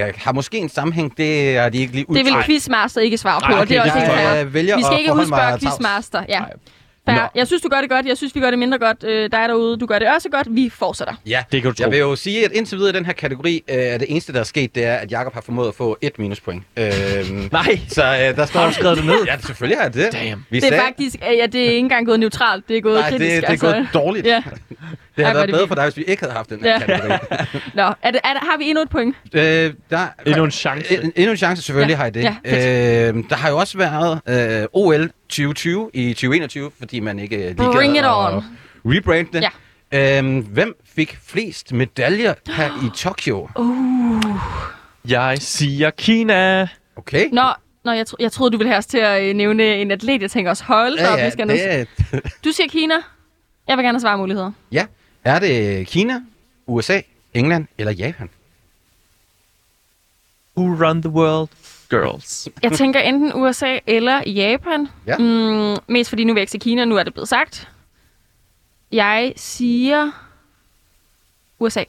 øh, 0.08 0.14
har 0.16 0.32
måske 0.32 0.58
en 0.58 0.68
sammenhæng, 0.68 1.16
det 1.16 1.56
er 1.56 1.68
de 1.68 1.78
ikke 1.78 1.92
lige 1.92 2.06
Det 2.08 2.24
vil. 2.24 2.34
Quizmaster 2.44 3.00
ikke 3.00 3.18
svare 3.18 3.40
på, 3.40 3.48
Nej, 3.50 3.60
og 3.60 3.68
det 3.68 3.76
er 3.76 3.80
okay, 3.80 3.90
også 3.90 4.00
det 4.00 4.08
helt 4.08 4.20
er- 4.20 4.32
fair. 4.32 4.76
Vi 4.76 4.82
skal 4.82 4.98
ikke 4.98 5.14
udspørge. 5.14 5.58
Quizmaster. 5.58 6.22
Ja. 6.28 6.38
Nej. 6.38 6.52
Nå. 7.06 7.12
Fair. 7.12 7.30
Jeg 7.34 7.46
synes, 7.46 7.62
du 7.62 7.68
gør 7.68 7.80
det 7.80 7.90
godt. 7.90 8.06
Jeg 8.06 8.16
synes, 8.16 8.34
vi 8.34 8.40
gør 8.40 8.50
det 8.50 8.58
mindre 8.58 8.78
godt. 8.78 9.04
Øh, 9.04 9.22
dig 9.32 9.48
derude, 9.48 9.76
du 9.78 9.86
gør 9.86 9.98
det 9.98 10.08
også 10.14 10.28
godt. 10.28 10.46
Vi 10.50 10.70
fortsætter. 10.74 11.14
Ja, 11.26 11.42
Det 11.52 11.62
kan 11.62 11.70
du 11.70 11.76
tro. 11.76 11.82
jeg 11.82 11.90
vil 11.90 11.98
jo 11.98 12.16
sige, 12.16 12.44
at 12.44 12.52
indtil 12.52 12.78
videre 12.78 12.90
i 12.90 12.96
den 12.96 13.06
her 13.06 13.12
kategori, 13.12 13.62
øh, 13.70 13.76
er 13.76 13.98
det 13.98 14.06
eneste, 14.10 14.32
der 14.32 14.40
er 14.40 14.44
sket, 14.44 14.74
det 14.74 14.84
er, 14.84 14.94
at 14.94 15.10
Jakob 15.12 15.34
har 15.34 15.40
formået 15.40 15.68
at 15.68 15.74
få 15.74 15.98
et 16.00 16.18
minuspoint. 16.18 16.62
Øhm, 16.76 16.88
Nej. 17.52 17.78
så 17.88 18.02
øh, 18.04 18.36
der 18.36 18.46
står... 18.46 18.60
Har 18.60 18.66
du 18.68 18.74
skrevet 18.74 18.96
det 18.96 19.06
ned? 19.06 19.24
Ja, 19.26 19.36
selvfølgelig 19.38 19.78
har 19.78 19.84
jeg 19.84 19.94
det. 19.94 20.12
Damn. 20.12 20.44
Vi 20.50 20.56
Det 20.60 20.64
er 20.64 20.68
sagde, 20.68 20.82
faktisk, 20.84 21.16
øh, 21.30 21.36
ja, 21.36 21.46
det 21.46 21.60
er 21.60 21.64
ikke 21.64 21.78
engang 21.78 22.06
gået 22.06 22.20
neutralt. 22.20 22.68
Det 22.68 22.76
er 22.76 22.80
gået 22.80 22.94
Nej, 23.00 23.10
det, 23.10 23.18
kritisk. 23.18 23.36
det 23.40 23.44
er 23.44 23.50
altså. 23.50 23.66
gået 23.72 23.88
dårligt. 23.94 24.26
Ja. 24.26 24.42
Det 25.16 25.22
Ej, 25.24 25.24
havde 25.24 25.34
er 25.34 25.38
været 25.40 25.48
det 25.48 25.54
bedre 25.54 25.68
for 25.68 25.74
dig, 25.74 25.84
hvis 25.84 25.96
vi 25.96 26.02
ikke 26.02 26.22
havde 26.22 26.32
haft 26.34 26.50
den 26.50 26.60
her 26.62 26.70
Ja. 26.72 26.78
kategori. 26.78 27.08
Nå, 27.74 27.82
er 27.82 28.10
det, 28.10 28.20
er 28.24 28.32
det, 28.32 28.40
har 28.50 28.58
vi 28.58 28.64
endnu 28.64 28.82
et 28.82 28.88
point? 28.90 29.16
øh, 29.34 29.42
der, 29.90 30.06
Endnu 30.26 30.44
en 30.44 30.50
chance. 30.50 31.02
En, 31.02 31.12
endnu 31.16 31.30
en 31.30 31.36
chance, 31.36 31.62
selvfølgelig 31.62 31.92
Ja. 31.92 31.96
har 31.96 32.06
I 32.06 32.10
det. 32.10 32.36
Ja, 32.44 33.08
øh, 33.08 33.14
der 33.30 33.34
har 33.36 33.50
jo 33.50 33.56
også 33.58 33.78
været 33.78 34.20
øh, 34.62 34.66
OL 34.72 35.10
2020 35.32 35.90
i 35.94 36.12
2021, 36.14 36.70
fordi 36.78 37.00
man 37.00 37.18
ikke 37.18 37.36
øh, 37.36 37.42
lige 37.42 37.56
Bring 37.56 37.96
it 37.96 38.04
on. 38.04 38.44
rebrande 38.84 39.28
det. 39.32 39.44
Ja. 39.92 40.18
Øhm, 40.18 40.40
hvem 40.40 40.74
fik 40.84 41.18
flest 41.26 41.72
medaljer 41.72 42.34
her 42.46 42.86
i 42.86 42.90
Tokyo? 42.96 43.48
Jeg 45.08 45.38
siger 45.40 45.90
Kina. 45.90 46.68
Okay. 46.96 47.28
Nå, 47.32 47.42
Nå 47.84 47.92
jeg, 47.92 48.06
tro, 48.06 48.16
jeg 48.20 48.32
troede, 48.32 48.52
du 48.52 48.56
ville 48.58 48.68
have 48.70 48.78
os 48.78 48.86
til 48.86 48.98
at 48.98 49.22
øh, 49.22 49.34
nævne 49.36 49.74
en 49.74 49.90
atlet. 49.90 50.22
Jeg 50.22 50.30
tænker 50.30 50.50
også, 50.50 50.64
hold 50.64 50.98
da 50.98 51.08
op, 51.08 51.18
vi 51.18 51.30
skal 51.30 51.48
det 51.48 51.72
er, 51.80 51.84
Du 52.44 52.52
siger 52.52 52.68
Kina. 52.68 52.94
Jeg 53.68 53.76
vil 53.76 53.84
gerne 53.84 53.96
have 53.96 54.00
svarmuligheder. 54.00 54.52
ja. 54.72 54.86
Er 55.24 55.38
det 55.38 55.86
Kina, 55.86 56.20
USA, 56.66 57.00
England 57.34 57.66
eller 57.78 57.92
Japan? 57.92 58.28
Who 60.56 60.86
run 60.86 61.02
the 61.02 61.10
world? 61.10 61.48
Girls. 62.00 62.48
Jeg 62.62 62.72
tænker 62.72 63.00
enten 63.00 63.32
USA 63.34 63.78
eller 63.86 64.22
Japan. 64.30 64.88
Ja. 65.06 65.18
Mm, 65.18 65.76
mest 65.88 66.08
fordi 66.10 66.24
nu 66.24 66.32
vil 66.32 66.40
jeg 66.40 66.42
ikke 66.42 66.50
sige 66.50 66.60
Kina, 66.60 66.84
nu 66.84 66.96
er 66.96 67.02
det 67.02 67.12
blevet 67.14 67.28
sagt. 67.28 67.68
Jeg 68.92 69.32
siger 69.36 70.10
USA. 71.58 71.84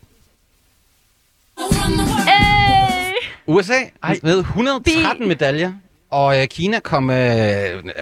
Hey! 2.27 3.13
USA 3.47 3.73
Ej. 4.03 4.19
med 4.23 4.39
113 4.39 5.27
medaljer, 5.27 5.73
og 6.09 6.41
øh, 6.41 6.47
Kina 6.47 6.79
kom 6.79 7.09
øh, 7.09 7.15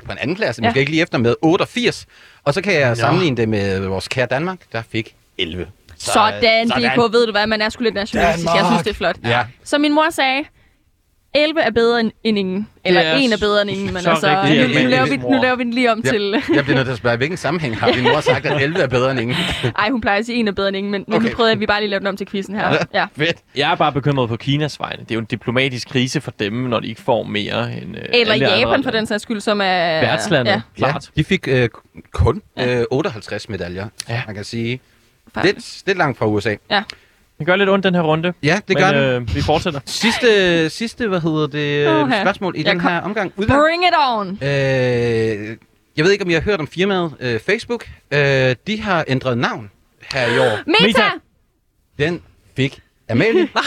på 0.05 0.11
en 0.11 0.17
anden 0.17 0.35
klasse, 0.35 0.61
Ja. 0.61 0.67
måske 0.67 0.79
ikke 0.79 0.91
lige 0.91 1.01
efter, 1.01 1.17
med 1.17 1.35
88. 1.41 2.05
Og 2.43 2.53
så 2.53 2.61
kan 2.61 2.73
jeg 2.73 2.97
sammenligne 2.97 3.37
det 3.37 3.49
med 3.49 3.79
vores 3.79 4.07
kære 4.07 4.25
Danmark, 4.25 4.57
der 4.71 4.81
fik 4.91 5.15
11. 5.37 5.67
Så, 5.97 6.11
Sådan, 6.11 6.71
øh, 6.71 6.91
DK, 6.91 7.13
ved 7.13 7.25
du 7.25 7.31
hvad, 7.31 7.47
man 7.47 7.61
er 7.61 7.69
sgu 7.69 7.83
lidt 7.83 7.95
nationalistisk. 7.95 8.53
Jeg 8.55 8.65
synes, 8.65 8.81
det 8.83 8.89
er 8.89 8.93
flot. 8.93 9.15
Ja. 9.23 9.45
Så 9.63 9.77
min 9.77 9.93
mor 9.93 10.09
sagde, 10.09 10.43
11 11.33 11.61
er 11.61 11.71
bedre 11.71 11.99
end, 11.99 12.11
end 12.23 12.37
ingen. 12.37 12.67
Eller 12.85 13.01
er 13.01 13.15
1 13.17 13.33
er 13.33 13.37
bedre 13.37 13.61
end 13.61 13.71
ingen, 13.71 13.93
men 13.93 14.01
så 14.03 14.09
altså, 14.09 14.41
rigtigt, 14.43 14.75
nu, 14.75 14.83
nu, 14.83 14.89
laver 14.89 15.05
vi, 15.05 15.17
nu 15.17 15.41
laver 15.41 15.55
vi 15.55 15.63
den 15.63 15.73
lige 15.73 15.91
om 15.91 16.01
Ja. 16.05 16.09
til... 16.11 16.31
Jeg 16.53 16.63
bliver 16.63 16.75
nødt 16.75 16.85
til 16.85 16.91
at 16.91 16.97
spørge, 16.97 17.17
hvilken 17.17 17.37
sammenhæng 17.37 17.79
har 17.79 17.91
din 17.91 18.03
mor 18.03 18.19
sagt, 18.19 18.45
at 18.45 18.61
11 18.63 18.79
er 18.79 18.87
bedre 18.87 19.11
end 19.11 19.19
ingen? 19.19 19.35
Ej, 19.79 19.89
hun 19.89 20.01
plejer 20.01 20.19
at 20.19 20.25
sige, 20.25 20.39
1 20.41 20.47
er 20.47 20.51
bedre 20.51 20.67
end 20.67 20.77
ingen, 20.77 20.91
men, 20.91 21.05
Okay. 21.07 21.27
nu 21.29 21.35
prøvede 21.35 21.49
jeg, 21.49 21.55
at 21.55 21.59
vi 21.59 21.65
bare 21.65 21.81
lige 21.81 21.89
lavede 21.89 21.99
den 21.99 22.07
om 22.07 22.17
til 22.17 22.27
quizzen 22.27 22.55
her. 22.55 22.77
Ja. 22.93 23.05
Fedt. 23.17 23.37
Jeg 23.55 23.71
er 23.71 23.75
bare 23.75 23.91
bekymret 23.91 24.29
på 24.29 24.35
Kinas 24.35 24.79
vegne. 24.79 25.03
Det 25.03 25.11
er 25.11 25.15
jo 25.15 25.19
en 25.19 25.25
diplomatisk 25.25 25.89
krise 25.89 26.21
for 26.21 26.31
dem, 26.39 26.53
når 26.53 26.79
de 26.79 26.87
ikke 26.87 27.01
får 27.01 27.23
mere 27.23 27.73
end 27.81 27.95
øh, 27.97 28.03
Eller 28.13 28.33
alle 28.33 28.47
Japan 28.49 28.73
andre 28.73 28.83
for 28.83 28.91
den 28.91 29.05
sags 29.05 29.23
skyld, 29.23 29.41
som 29.41 29.61
er... 29.61 29.65
Værtslandet, 30.01 30.51
Ja, 30.51 30.61
klart. 30.77 31.09
Ja, 31.15 31.19
de 31.21 31.23
fik 31.23 31.47
øh, 31.47 31.69
kun 32.11 32.41
øh, 32.59 32.83
58 32.91 33.49
medaljer. 33.49 33.87
Ja. 34.09 34.21
Man 34.27 34.35
kan 34.35 34.43
sige, 34.43 34.79
faktisk. 35.33 35.55
lidt, 35.55 35.83
lidt 35.85 35.97
langt 35.97 36.17
fra 36.17 36.25
USA. 36.27 36.55
Det 37.41 37.47
gør 37.47 37.55
lidt 37.55 37.69
ondt 37.69 37.83
den 37.83 37.95
her 37.95 38.01
runde. 38.01 38.33
Ja, 38.43 38.55
det 38.67 38.75
men, 38.75 38.77
gør 38.77 38.91
det. 38.91 39.21
øh, 39.21 39.35
vi 39.35 39.41
fortsætter. 39.41 39.79
Sidste, 40.03 40.69
sidste, 40.69 41.07
hvad 41.07 41.19
hedder 41.21 41.47
det, 41.47 41.87
øh, 41.87 42.03
Uha. 42.03 42.21
spørgsmål 42.23 42.53
i 42.55 42.59
Jeg 42.63 42.65
den 42.65 42.79
kom- 42.79 42.91
her 42.91 43.01
omgang. 43.01 43.33
Udgang. 43.37 43.59
Bring 43.61 43.83
it 43.83 43.93
on! 44.09 44.27
Øh, 44.41 45.57
jeg 45.97 46.05
ved 46.05 46.11
ikke, 46.11 46.23
om 46.23 46.29
I 46.29 46.33
har 46.33 46.41
hørt 46.41 46.59
om 46.59 46.67
firmaet 46.67 47.13
øh, 47.19 47.39
Facebook. 47.39 47.85
Øh, 48.11 48.55
de 48.67 48.81
har 48.81 49.05
ændret 49.07 49.37
navn 49.37 49.71
her 50.13 50.25
i 50.35 50.39
år. 50.39 50.57
Meta! 50.67 50.83
Meta. 50.87 51.03
Den 51.99 52.21
fik 52.57 52.79
Amalie. 53.09 53.47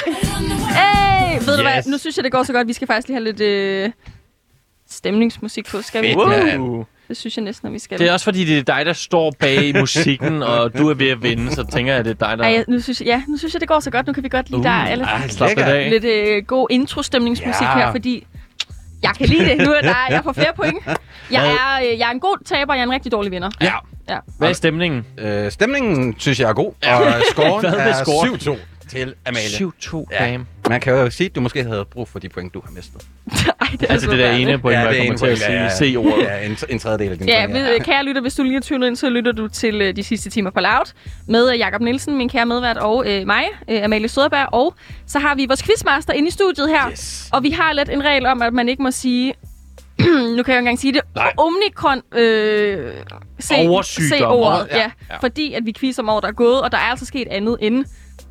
Hey! 0.79 1.39
Ved 1.47 1.57
du 1.57 1.63
hvad, 1.63 1.77
Yes. 1.79 1.87
nu 1.87 1.99
synes 1.99 2.17
jeg, 2.17 2.25
det 2.25 2.33
går 2.33 2.43
så 2.43 2.53
godt. 2.53 2.69
Vi 2.69 2.73
skal 2.73 2.87
faktisk 2.87 3.09
lige 3.09 3.17
have 3.17 3.25
lidt 3.25 3.41
øh, 3.41 3.91
stemningsmusik 4.91 5.67
på. 5.71 5.83
Skal 5.83 6.03
vi? 6.03 6.07
Fedt. 6.09 6.61
Wow. 6.61 6.85
Det 7.09 7.17
synes 7.17 7.37
jeg 7.37 7.45
næsten, 7.45 7.67
at 7.67 7.73
vi 7.75 7.79
skal. 7.79 7.99
Det 7.99 8.09
er 8.09 8.13
også 8.13 8.25
fordi, 8.25 8.45
det 8.45 8.59
er 8.59 8.63
dig, 8.77 8.87
der 8.87 8.93
står 8.93 9.33
bag 9.39 9.77
musikken, 9.81 10.43
og 10.43 10.79
du 10.79 10.89
er 10.89 10.95
ved 10.95 11.09
at 11.09 11.23
vinde, 11.23 11.51
så 11.55 11.65
tænker 11.73 11.93
jeg, 11.93 11.99
at 11.99 12.05
det 12.05 12.11
er 12.23 12.29
dig, 12.29 12.39
der... 12.39 12.45
Ej, 12.45 12.65
nu 12.69 12.81
synes 12.81 13.01
jeg, 13.01 13.07
ja, 13.07 13.23
nu 13.29 13.37
synes 13.37 13.55
jeg, 13.55 13.61
det 13.61 13.69
går 13.69 13.81
så 13.81 13.91
godt. 13.91 14.07
Nu 14.07 14.13
kan 14.13 14.23
vi 14.23 14.29
godt 14.29 14.51
lide, 14.51 14.59
Uh, 14.59 14.65
der 14.65 14.71
er 14.71 14.87
alle, 14.87 15.05
ej, 15.05 15.89
lidt 15.89 16.05
øh, 16.05 16.43
god 16.47 16.67
introstemningsmusik 16.71 17.63
Ja. 17.63 17.75
her, 17.79 17.91
fordi 17.91 18.27
jeg 19.03 19.11
kan 19.19 19.29
lide 19.29 19.45
det. 19.45 19.59
Nu 19.67 19.73
er 19.73 19.81
der, 19.81 19.95
jeg 20.11 20.21
får 20.25 20.33
flere 20.33 20.53
point. 20.57 20.79
Jeg 21.31 21.47
er, 21.51 21.93
øh, 21.93 21.99
jeg 21.99 22.07
er 22.09 22.13
en 22.13 22.21
god 22.21 22.45
taber, 22.45 22.75
jeg 22.75 22.81
er 22.81 22.85
en 22.87 22.93
rigtig 22.93 23.13
dårlig 23.13 23.33
vinder. 23.33 23.51
Ja. 23.61 23.73
Ja. 24.09 24.19
Hvad 24.39 24.49
er 24.49 24.53
stemningen? 24.53 25.07
Øh, 25.19 25.51
stemningen 25.51 26.15
synes 26.19 26.41
jeg 26.41 26.49
er 26.49 26.53
god, 26.53 26.73
og 26.87 27.13
scoren 27.31 27.65
er 27.65 27.93
scoren? 28.05 28.57
7-2 28.59 28.59
til 28.89 29.15
Amalie. 29.27 29.73
7-2 29.83 30.05
Ja. 30.11 30.39
Man 30.69 30.81
kan 30.81 30.93
jo 30.93 31.11
sige, 31.11 31.27
at 31.29 31.35
du 31.35 31.41
måske 31.41 31.65
havde 31.65 31.85
brug 31.91 32.09
for 32.09 32.19
de 32.19 32.29
point, 32.29 32.55
du 32.55 32.61
har 32.65 32.71
mistet. 32.73 33.03
Ej, 33.61 33.69
det 33.73 33.83
er 33.83 33.93
Altså 33.93 34.11
det 34.11 34.19
der 34.19 34.31
ene 34.33 34.59
point, 34.59 34.81
hvor 34.81 34.91
jeg 34.91 34.97
kommer 34.97 35.17
til 35.17 35.27
at 35.27 35.39
sige 35.73 35.93
C-ordet. 35.95 36.25
Ja, 36.25 36.47
en, 36.47 36.57
en 36.69 36.79
tredjedel 36.79 37.13
af 37.13 37.19
din 37.19 37.29
Ja, 37.29 37.47
point. 37.47 37.55
ved, 37.65 37.81
kære 37.81 38.05
lytter, 38.05 38.23
hvis 38.23 38.35
du 38.35 38.43
lige 38.43 38.57
er 38.57 38.61
tunet 38.61 38.87
ind, 38.87 38.97
så 38.97 39.09
lytter 39.11 39.33
du 39.33 39.49
til 39.49 39.81
øh, 39.83 39.97
de 39.97 40.03
sidste 40.03 40.31
timer 40.31 40.51
på 40.51 40.61
Loud 40.61 40.93
med 41.29 41.53
øh, 41.53 41.59
Jakob 41.59 41.81
Nielsen, 41.81 42.17
min 42.17 42.29
kære 42.29 42.47
medvært, 42.47 42.77
og 42.77 43.05
øh, 43.13 43.27
mig, 43.27 43.45
øh, 43.69 43.85
Amalie 43.85 44.09
Søderberg. 44.09 44.49
Og 44.53 44.75
så 45.07 45.19
har 45.19 45.35
vi 45.35 45.47
vores 45.47 45.63
quizmaster 45.63 46.13
inde 46.13 46.29
i 46.29 46.31
studiet 46.31 46.69
her. 46.69 46.91
Yes. 46.91 47.29
Og 47.33 47.43
vi 47.43 47.51
har 47.51 47.73
lidt 47.73 47.89
en 47.89 48.05
regel 48.05 48.27
om, 48.27 48.43
at 48.43 48.53
man 48.53 48.69
ikke 48.69 48.83
må 48.83 48.91
sige... 48.91 49.35
nu 50.01 50.05
kan 50.05 50.15
jeg 50.37 50.37
jo 50.37 50.41
ikke 50.43 50.59
engang 50.59 50.79
sige 50.79 50.93
det. 50.93 51.01
Nej. 51.15 51.33
Omikron... 51.37 52.03
Øh. 52.15 52.93
C-ordet, 53.43 54.69
Ja, 54.71 54.79
ja, 54.79 54.91
ja. 55.11 55.17
Fordi 55.21 55.53
at 55.55 55.63
vi 55.67 55.73
quizzer 55.73 56.03
om 56.03 56.09
året, 56.09 56.23
der 56.23 56.29
er 56.29 56.33
gået, 56.33 56.61
og 56.61 56.73
der 56.73 56.79
er 56.79 56.83
altså 56.91 57.07
sket 57.07 57.29
andet 57.31 57.57
end 57.61 57.85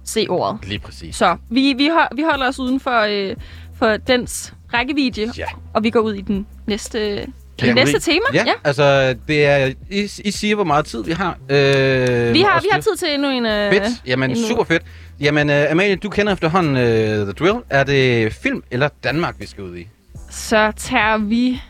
C-ordet. 0.07 0.59
Lige 0.67 0.79
præcis. 0.79 1.15
Så 1.15 1.37
vi, 1.49 1.73
vi, 1.77 1.87
hold, 1.93 2.15
vi 2.15 2.23
holder 2.31 2.47
os 2.47 2.59
uden 2.59 2.79
for, 2.79 2.99
øh, 3.09 3.35
for 3.75 3.97
dens 3.97 4.53
rækkevidde, 4.73 5.31
Ja. 5.37 5.45
og 5.73 5.83
vi 5.83 5.89
går 5.89 5.99
ud 5.99 6.13
i 6.13 6.21
den 6.21 6.47
næste, 6.67 7.15
det 7.61 7.75
næste 7.75 7.99
tema. 7.99 8.19
Ja, 8.33 8.43
ja, 8.47 8.53
altså, 8.63 9.15
det 9.27 9.45
er, 9.45 9.65
I, 9.89 10.09
I 10.25 10.31
siger, 10.31 10.55
hvor 10.55 10.63
meget 10.63 10.85
tid 10.85 11.03
vi 11.03 11.11
har. 11.11 11.37
Øh, 11.49 12.33
Vi 12.33 12.41
har, 12.41 12.61
vi 12.61 12.67
har 12.71 12.81
tid 12.81 12.95
til 12.99 13.13
endnu 13.13 13.29
en... 13.29 13.45
Øh, 13.45 13.73
Fedt. 13.73 13.83
Jamen, 14.05 14.31
endnu- 14.31 14.47
super 14.47 14.63
fedt. 14.63 14.83
Jamen, 15.19 15.49
uh, 15.49 15.71
Amalie, 15.71 15.95
du 15.95 16.09
kender 16.09 16.33
efterhånden 16.33 16.75
uh, 16.75 16.81
The 17.25 17.31
Drill. 17.31 17.57
Er 17.69 17.83
det 17.83 18.33
film 18.33 18.63
eller 18.71 18.89
Danmark, 19.03 19.35
vi 19.39 19.45
skal 19.47 19.63
ud 19.63 19.77
i? 19.77 19.87
Så 20.31 20.71
tager 20.77 21.17
vi... 21.17 21.61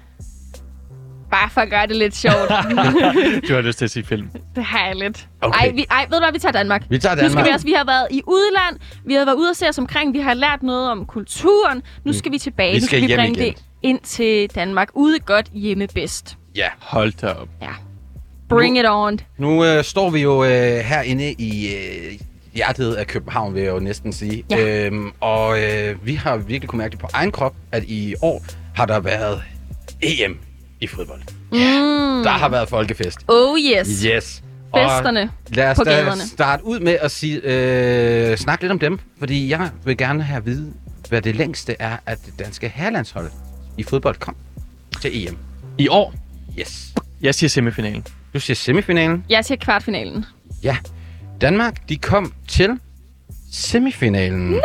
Bare 1.33 1.49
for 1.49 1.61
at 1.61 1.69
gøre 1.69 1.87
det 1.87 1.95
lidt 1.95 2.15
sjovt. 2.15 2.49
Du 3.47 3.53
har 3.53 3.61
lyst 3.61 3.77
til 3.77 3.85
at 3.85 3.91
sige 3.91 4.05
film. 4.05 4.27
det 4.55 4.63
har 4.63 4.85
jeg 4.87 4.95
lidt. 4.95 5.27
Okay. 5.41 5.59
Ej, 5.59 5.71
vi, 5.75 5.85
ej, 5.91 6.05
ved 6.09 6.17
du 6.17 6.23
hvad? 6.23 6.33
Vi 6.33 6.39
tager 6.39 6.51
Danmark. 6.51 6.83
Vi 6.89 6.97
tager 6.99 7.15
Nu 7.15 7.19
skal 7.19 7.29
Danmark. 7.29 7.45
vi 7.45 7.51
også, 7.53 7.65
vi 7.65 7.73
har 7.77 7.85
været 7.85 8.07
i 8.11 8.21
udland, 8.27 8.79
vi 9.05 9.13
har 9.13 9.25
været 9.25 9.35
ude 9.35 9.49
og 9.49 9.55
se 9.55 9.69
os 9.69 9.77
omkring, 9.77 10.13
vi 10.13 10.19
har 10.19 10.33
lært 10.33 10.63
noget 10.63 10.89
om 10.91 11.05
kulturen. 11.05 11.81
Nu 12.05 12.13
skal 12.13 12.31
vi 12.31 12.37
tilbage, 12.37 12.73
Vi 12.73 12.79
nu 12.79 12.85
skal 12.85 12.99
skal 12.99 13.09
vi 13.09 13.15
bringe 13.15 13.39
igen. 13.39 13.53
det 13.53 13.63
ind 13.81 13.99
til 13.99 14.49
Danmark. 14.55 14.89
Ude 14.93 15.19
godt, 15.19 15.49
hjemme 15.53 15.87
bedst. 15.95 16.37
Ja. 16.55 16.67
Hold 16.79 17.13
da 17.21 17.27
op. 17.27 17.47
Ja. 17.61 17.67
Bring 18.49 18.79
it 18.79 18.85
on. 18.87 19.19
Nu 19.37 19.77
uh, 19.77 19.83
står 19.83 20.09
vi 20.09 20.21
jo 20.21 20.39
uh, 20.41 20.47
herinde 20.79 21.31
i 21.31 21.67
uh, 22.11 22.19
hjertet 22.55 22.93
af 22.93 23.07
København, 23.07 23.55
vil 23.55 23.63
jeg 23.63 23.73
jo 23.73 23.79
næsten 23.79 24.13
sige. 24.13 24.43
Ja. 24.49 24.85
Øhm, 24.85 25.11
og 25.19 25.49
uh, 25.49 26.05
vi 26.05 26.13
har 26.15 26.37
virkelig 26.37 26.69
kunne 26.69 26.77
mærke 26.79 26.91
det 26.91 26.99
på 26.99 27.07
egen 27.13 27.31
krop, 27.31 27.53
at 27.71 27.83
i 27.83 28.15
år 28.21 28.43
har 28.75 28.85
der 28.85 28.99
været 28.99 29.41
EM 30.01 30.39
i 30.83 30.87
fodbold. 30.87 31.21
Mm. 31.51 32.23
Der 32.23 32.29
har 32.29 32.49
været 32.49 32.69
folkefest. 32.69 33.19
Oh 33.27 33.59
yes. 33.59 33.87
Yes. 34.05 34.43
Festerne 34.75 35.29
Lad 35.49 35.71
os 35.71 35.77
på 35.77 35.83
da 35.83 35.91
gaderne. 35.91 36.21
starte 36.27 36.65
ud 36.65 36.79
med 36.79 36.97
at 37.01 37.11
sige, 37.11 37.41
øh, 37.43 38.37
snakke 38.37 38.63
lidt 38.63 38.71
om 38.71 38.79
dem, 38.79 38.99
fordi 39.19 39.49
jeg 39.49 39.69
vil 39.85 39.97
gerne 39.97 40.23
have 40.23 40.37
at 40.37 40.45
vide, 40.45 40.73
hvad 41.09 41.21
det 41.21 41.35
længste 41.35 41.75
er, 41.79 41.97
at 42.05 42.17
det 42.25 42.39
danske 42.39 42.69
herrelandshold 42.75 43.29
i 43.77 43.83
fodbold 43.83 44.15
kom 44.15 44.35
til 45.01 45.27
EM. 45.27 45.37
I 45.77 45.87
år, 45.87 46.13
Yes. 46.59 46.93
jeg 47.21 47.35
siger 47.35 47.49
semifinalen. 47.49 48.05
Du 48.33 48.39
siger 48.39 48.55
semifinalen. 48.55 49.25
Jeg 49.29 49.45
siger 49.45 49.57
kvartfinalen. 49.57 50.25
Ja. 50.63 50.77
Danmark, 51.41 51.89
de 51.89 51.97
kom 51.97 52.33
til 52.47 52.69
semifinalen. 53.51 54.55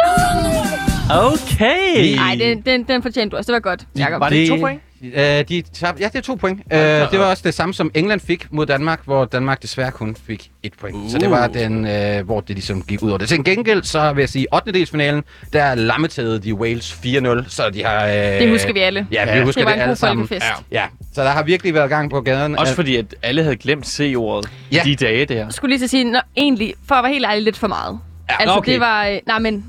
Okay. 1.11 2.15
Nej, 2.17 2.37
den, 2.41 2.61
den, 2.61 2.83
den 2.89 3.03
fortjente 3.03 3.31
du 3.33 3.37
også. 3.37 3.53
Det 3.53 3.55
var 3.55 3.61
godt, 3.71 3.87
Jacob. 3.99 4.21
Var 4.21 4.29
det 4.29 4.49
to 4.49 4.57
point? 4.57 4.81
Øh, 5.03 5.45
de 5.49 5.63
tabte, 5.75 6.03
ja, 6.03 6.09
det 6.09 6.15
er 6.17 6.21
to 6.21 6.35
point. 6.35 6.61
Øh, 6.73 6.79
det 6.81 7.19
var 7.19 7.25
også 7.31 7.43
det 7.47 7.55
samme, 7.55 7.75
som 7.75 7.91
England 7.95 8.21
fik 8.21 8.47
mod 8.51 8.67
Danmark, 8.67 9.01
hvor 9.05 9.25
Danmark 9.25 9.63
desværre 9.63 9.91
kun 9.91 10.17
fik 10.27 10.51
et 10.63 10.73
point. 10.81 10.97
Uh. 10.97 11.11
Så 11.11 11.19
det 11.19 11.31
var 11.31 11.47
den, 11.47 11.87
øh, 11.87 12.25
hvor 12.27 12.41
det 12.41 12.51
ligesom 12.57 12.83
gik 12.83 13.03
ud 13.03 13.09
over 13.11 13.19
det. 13.19 13.29
Til 13.29 13.45
gengæld, 13.45 13.83
så 13.83 14.13
vil 14.13 14.23
jeg 14.23 14.29
sige, 14.29 14.47
8. 14.55 14.73
delsfinalen, 14.73 15.23
der 15.53 15.75
lammetagede 15.75 16.39
de 16.39 16.55
Wales 16.55 16.93
4-0, 16.93 17.49
så 17.49 17.71
de 17.75 17.85
har... 17.85 18.07
Øh, 18.07 18.13
Det 18.15 18.49
husker 18.51 18.73
vi 18.73 18.79
alle. 18.81 19.07
Ja, 19.13 19.25
vi 19.25 19.31
Ja. 19.31 19.45
husker 19.45 19.61
Det 19.61 19.67
var 19.67 19.71
det, 19.73 19.77
en 19.77 19.81
alle 19.83 19.91
god 19.91 19.97
sammen. 19.97 20.29
Ja. 20.31 20.39
ja, 20.81 20.85
så 21.15 21.23
der 21.23 21.31
har 21.31 21.43
virkelig 21.43 21.75
været 21.75 21.89
gang 21.91 22.11
på 22.11 22.21
gaden. 22.21 22.59
Også 22.59 22.73
Øh, 22.73 22.77
fordi, 22.77 22.97
at 22.97 23.15
alle 23.23 23.43
havde 23.43 23.57
glemt 23.57 23.87
C-ordet 23.87 24.51
Ja. 24.73 24.81
de 24.85 24.97
dage 24.97 25.25
der. 25.25 25.35
Jeg 25.35 25.47
skulle 25.53 25.75
lige 25.77 25.85
at 25.85 25.91
sige, 25.91 26.05
nå, 26.05 26.19
egentlig, 26.37 26.75
for 26.89 26.95
at 26.95 27.05
være 27.05 27.13
helt 27.13 27.27
ærlig, 27.29 27.43
lidt 27.43 27.57
for 27.59 27.67
meget. 27.69 27.99
Ja, 28.31 28.35
altså, 28.41 28.57
okay. 28.57 28.73
det 28.73 28.81
var... 28.81 29.07
øh, 29.07 29.19
Nej, 29.27 29.39
men 29.39 29.65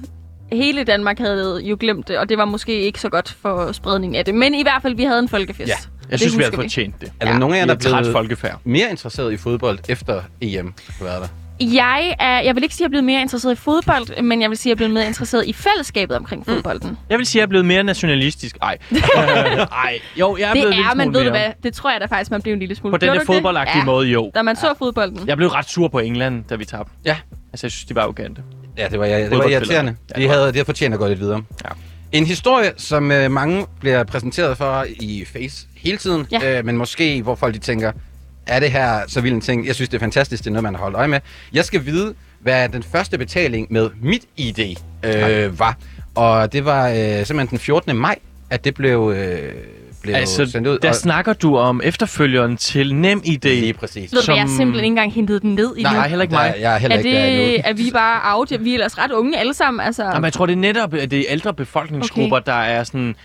hele 0.51 0.83
Danmark 0.83 1.19
havde 1.19 1.61
jo 1.63 1.77
glemt 1.79 2.07
det, 2.07 2.17
og 2.17 2.29
det 2.29 2.37
var 2.37 2.45
måske 2.45 2.81
ikke 2.81 2.99
så 3.01 3.09
godt 3.09 3.35
for 3.41 3.71
spredningen 3.71 4.15
af 4.15 4.25
det. 4.25 4.35
Men 4.35 4.53
i 4.55 4.61
hvert 4.61 4.81
fald, 4.81 4.95
vi 4.95 5.03
havde 5.03 5.19
en 5.19 5.29
folkefest. 5.29 5.69
Ja. 5.69 5.75
Jeg 6.11 6.19
synes, 6.19 6.37
vi 6.37 6.43
havde 6.43 6.55
fortjent 6.55 7.01
det. 7.01 7.11
er 7.19 7.25
der 7.25 7.31
ja. 7.31 7.37
nogen 7.37 7.55
af 7.55 7.59
jer, 7.59 7.65
der 7.65 7.73
er 7.73 7.77
er 7.77 7.81
træt 7.81 8.01
blevet 8.01 8.13
folkefærd. 8.15 8.59
mere 8.63 8.89
interesseret 8.89 9.33
i 9.33 9.37
fodbold 9.37 9.79
efter 9.89 10.21
EM 10.41 10.73
har 10.99 11.05
været 11.05 11.21
der? 11.21 11.27
Jeg, 11.73 12.15
er, 12.19 12.39
jeg 12.41 12.55
vil 12.55 12.63
ikke 12.63 12.75
sige, 12.75 12.81
at 12.85 12.85
jeg 12.85 12.87
er 12.87 12.89
blevet 12.89 13.03
mere 13.03 13.21
interesseret 13.21 13.53
i 13.53 13.55
fodbold, 13.55 14.21
men 14.21 14.41
jeg 14.41 14.49
vil 14.49 14.57
sige, 14.57 14.69
at 14.71 14.71
jeg 14.71 14.75
er 14.75 14.77
blevet 14.77 14.93
mere 14.93 15.07
interesseret 15.07 15.45
i 15.47 15.53
fællesskabet 15.53 16.17
omkring 16.17 16.43
Mm. 16.47 16.53
fodbolden. 16.53 16.97
Jeg 17.09 17.17
vil 17.17 17.25
sige, 17.25 17.39
at 17.39 17.41
jeg 17.41 17.45
er 17.45 17.49
blevet 17.49 17.65
mere 17.65 17.83
nationalistisk. 17.83 18.57
Ej. 18.61 18.77
Ej. 18.91 19.99
Jo, 20.19 20.37
jeg 20.37 20.43
er 20.49 20.53
Det 20.53 20.61
blevet 20.61 20.67
en 20.67 20.73
lille 20.73 20.91
er, 20.91 20.95
men 20.95 21.13
ved 21.13 21.23
du 21.23 21.29
hvad, 21.29 21.45
det 21.63 21.73
tror 21.73 21.91
jeg 21.91 22.01
da 22.01 22.05
faktisk, 22.05 22.31
man 22.31 22.41
blev 22.41 22.53
en 22.53 22.59
lille 22.59 22.75
smule. 22.75 22.91
På 22.99 23.05
ikke 23.05 23.13
det? 23.19 23.25
fodboldagtige 23.25 23.77
ja. 23.77 23.85
måde, 23.85 24.07
jo. 24.07 24.31
Da 24.35 24.41
man 24.41 24.55
så 24.55 24.73
fodbolden. 24.77 25.27
Jeg 25.27 25.37
blev 25.37 25.49
ret 25.49 25.69
sur 25.69 25.87
på 25.87 25.99
England, 25.99 26.43
da 26.49 26.55
vi 26.55 26.65
tabte. 26.65 26.91
Ja. 27.05 27.17
Altså, 27.53 27.67
jeg 27.67 27.71
synes, 27.71 27.85
de 27.85 27.95
var 27.95 28.01
arrogante. 28.01 28.41
Ja, 28.79 28.87
det 28.87 28.99
var, 28.99 29.05
jeg, 29.05 29.29
det 29.31 29.37
var 29.37 29.47
irriterende. 29.47 29.95
Ja, 30.17 30.21
De 30.21 30.27
havde, 30.27 30.47
de 30.47 30.53
havde 30.53 30.65
fortjent 30.65 30.93
at 30.93 30.99
gå 30.99 31.07
lidt 31.07 31.19
videre. 31.19 31.41
Ja. 31.65 31.69
En 32.11 32.25
historie, 32.25 32.71
som 32.77 33.11
øh, 33.11 33.31
mange 33.31 33.65
bliver 33.79 34.03
præsenteret 34.03 34.57
for 34.57 34.85
i 34.89 35.25
Face 35.33 35.67
hele 35.77 35.97
tiden, 35.97 36.27
Ja. 36.31 36.57
øh, 36.59 36.65
men 36.65 36.77
måske 36.77 37.21
hvor 37.21 37.35
folk 37.35 37.53
de 37.53 37.59
tænker, 37.59 37.91
er 38.47 38.59
det 38.59 38.71
her 38.71 39.01
så 39.07 39.21
vild 39.21 39.33
en 39.33 39.41
ting? 39.41 39.67
Jeg 39.67 39.75
synes, 39.75 39.89
det 39.89 39.95
er 39.97 39.99
fantastisk, 39.99 40.43
det 40.43 40.47
er 40.49 40.51
noget, 40.51 40.63
man 40.63 40.75
har 40.75 40.81
holdt 40.81 40.95
øje 40.97 41.07
med. 41.07 41.19
Jeg 41.53 41.65
skal 41.65 41.85
vide, 41.85 42.13
hvad 42.39 42.69
den 42.69 42.83
første 42.83 43.17
betaling 43.17 43.67
med 43.69 43.89
mit 44.01 44.23
ID 44.37 44.59
øh, 45.03 45.59
var. 45.59 45.77
Og 46.15 46.53
det 46.53 46.65
var 46.65 46.87
øh, 46.89 46.95
simpelthen 46.95 47.47
den 47.49 47.59
14. 47.59 47.95
maj, 47.95 48.15
at 48.49 48.63
det 48.65 48.73
blev, 48.75 49.13
øh, 49.15 49.53
blev 50.01 50.15
Altså, 50.15 50.45
sendt 50.45 50.67
ud. 50.67 50.79
der 50.79 50.89
og, 50.89 50.95
snakker 50.95 51.33
du 51.33 51.57
om 51.57 51.81
efterfølgeren 51.83 52.57
til 52.57 52.95
NemID. 52.95 53.39
lige 53.43 53.73
præcis. 53.73 54.11
Ved 54.11 54.19
du 54.21 54.25
hvad, 54.25 54.35
jeg 54.35 54.41
har 54.43 54.47
som- 54.47 54.57
simpelthen 54.57 54.83
ikke 54.85 54.91
engang 54.91 55.13
hentet 55.13 55.41
den 55.41 55.55
ned 55.55 55.77
i 55.77 55.83
Nej, 55.83 56.07
heller 56.07 56.23
ikke 56.23 56.33
mig. 56.35 56.53
Der, 56.55 56.59
jeg 56.61 56.73
er 56.73 56.77
heller 56.77 56.95
Er, 56.95 56.99
ikke 56.99 57.11
der 57.17 57.25
endnu. 57.25 57.43
det, 57.45 57.61
er 57.65 57.73
vi 57.73 57.89
bare 57.93 58.37
out? 58.37 58.51
Vi 58.59 58.69
er 58.69 58.73
ellers 58.73 58.97
ret 58.97 59.11
unge 59.11 59.37
alle 59.39 59.53
sammen. 59.53 59.85
Altså, 59.85 60.03
Jamen, 60.03 60.23
jeg 60.23 60.33
tror, 60.33 60.45
det 60.45 60.53
er 60.53 60.57
netop 60.57 60.93
at 60.93 61.11
det 61.11 61.19
er 61.19 61.23
ældre 61.29 61.53
befolkningsgrupper, 61.53 62.37
okay. 62.37 62.45
der 62.51 62.57
er 62.57 62.83
sådan... 62.83 63.15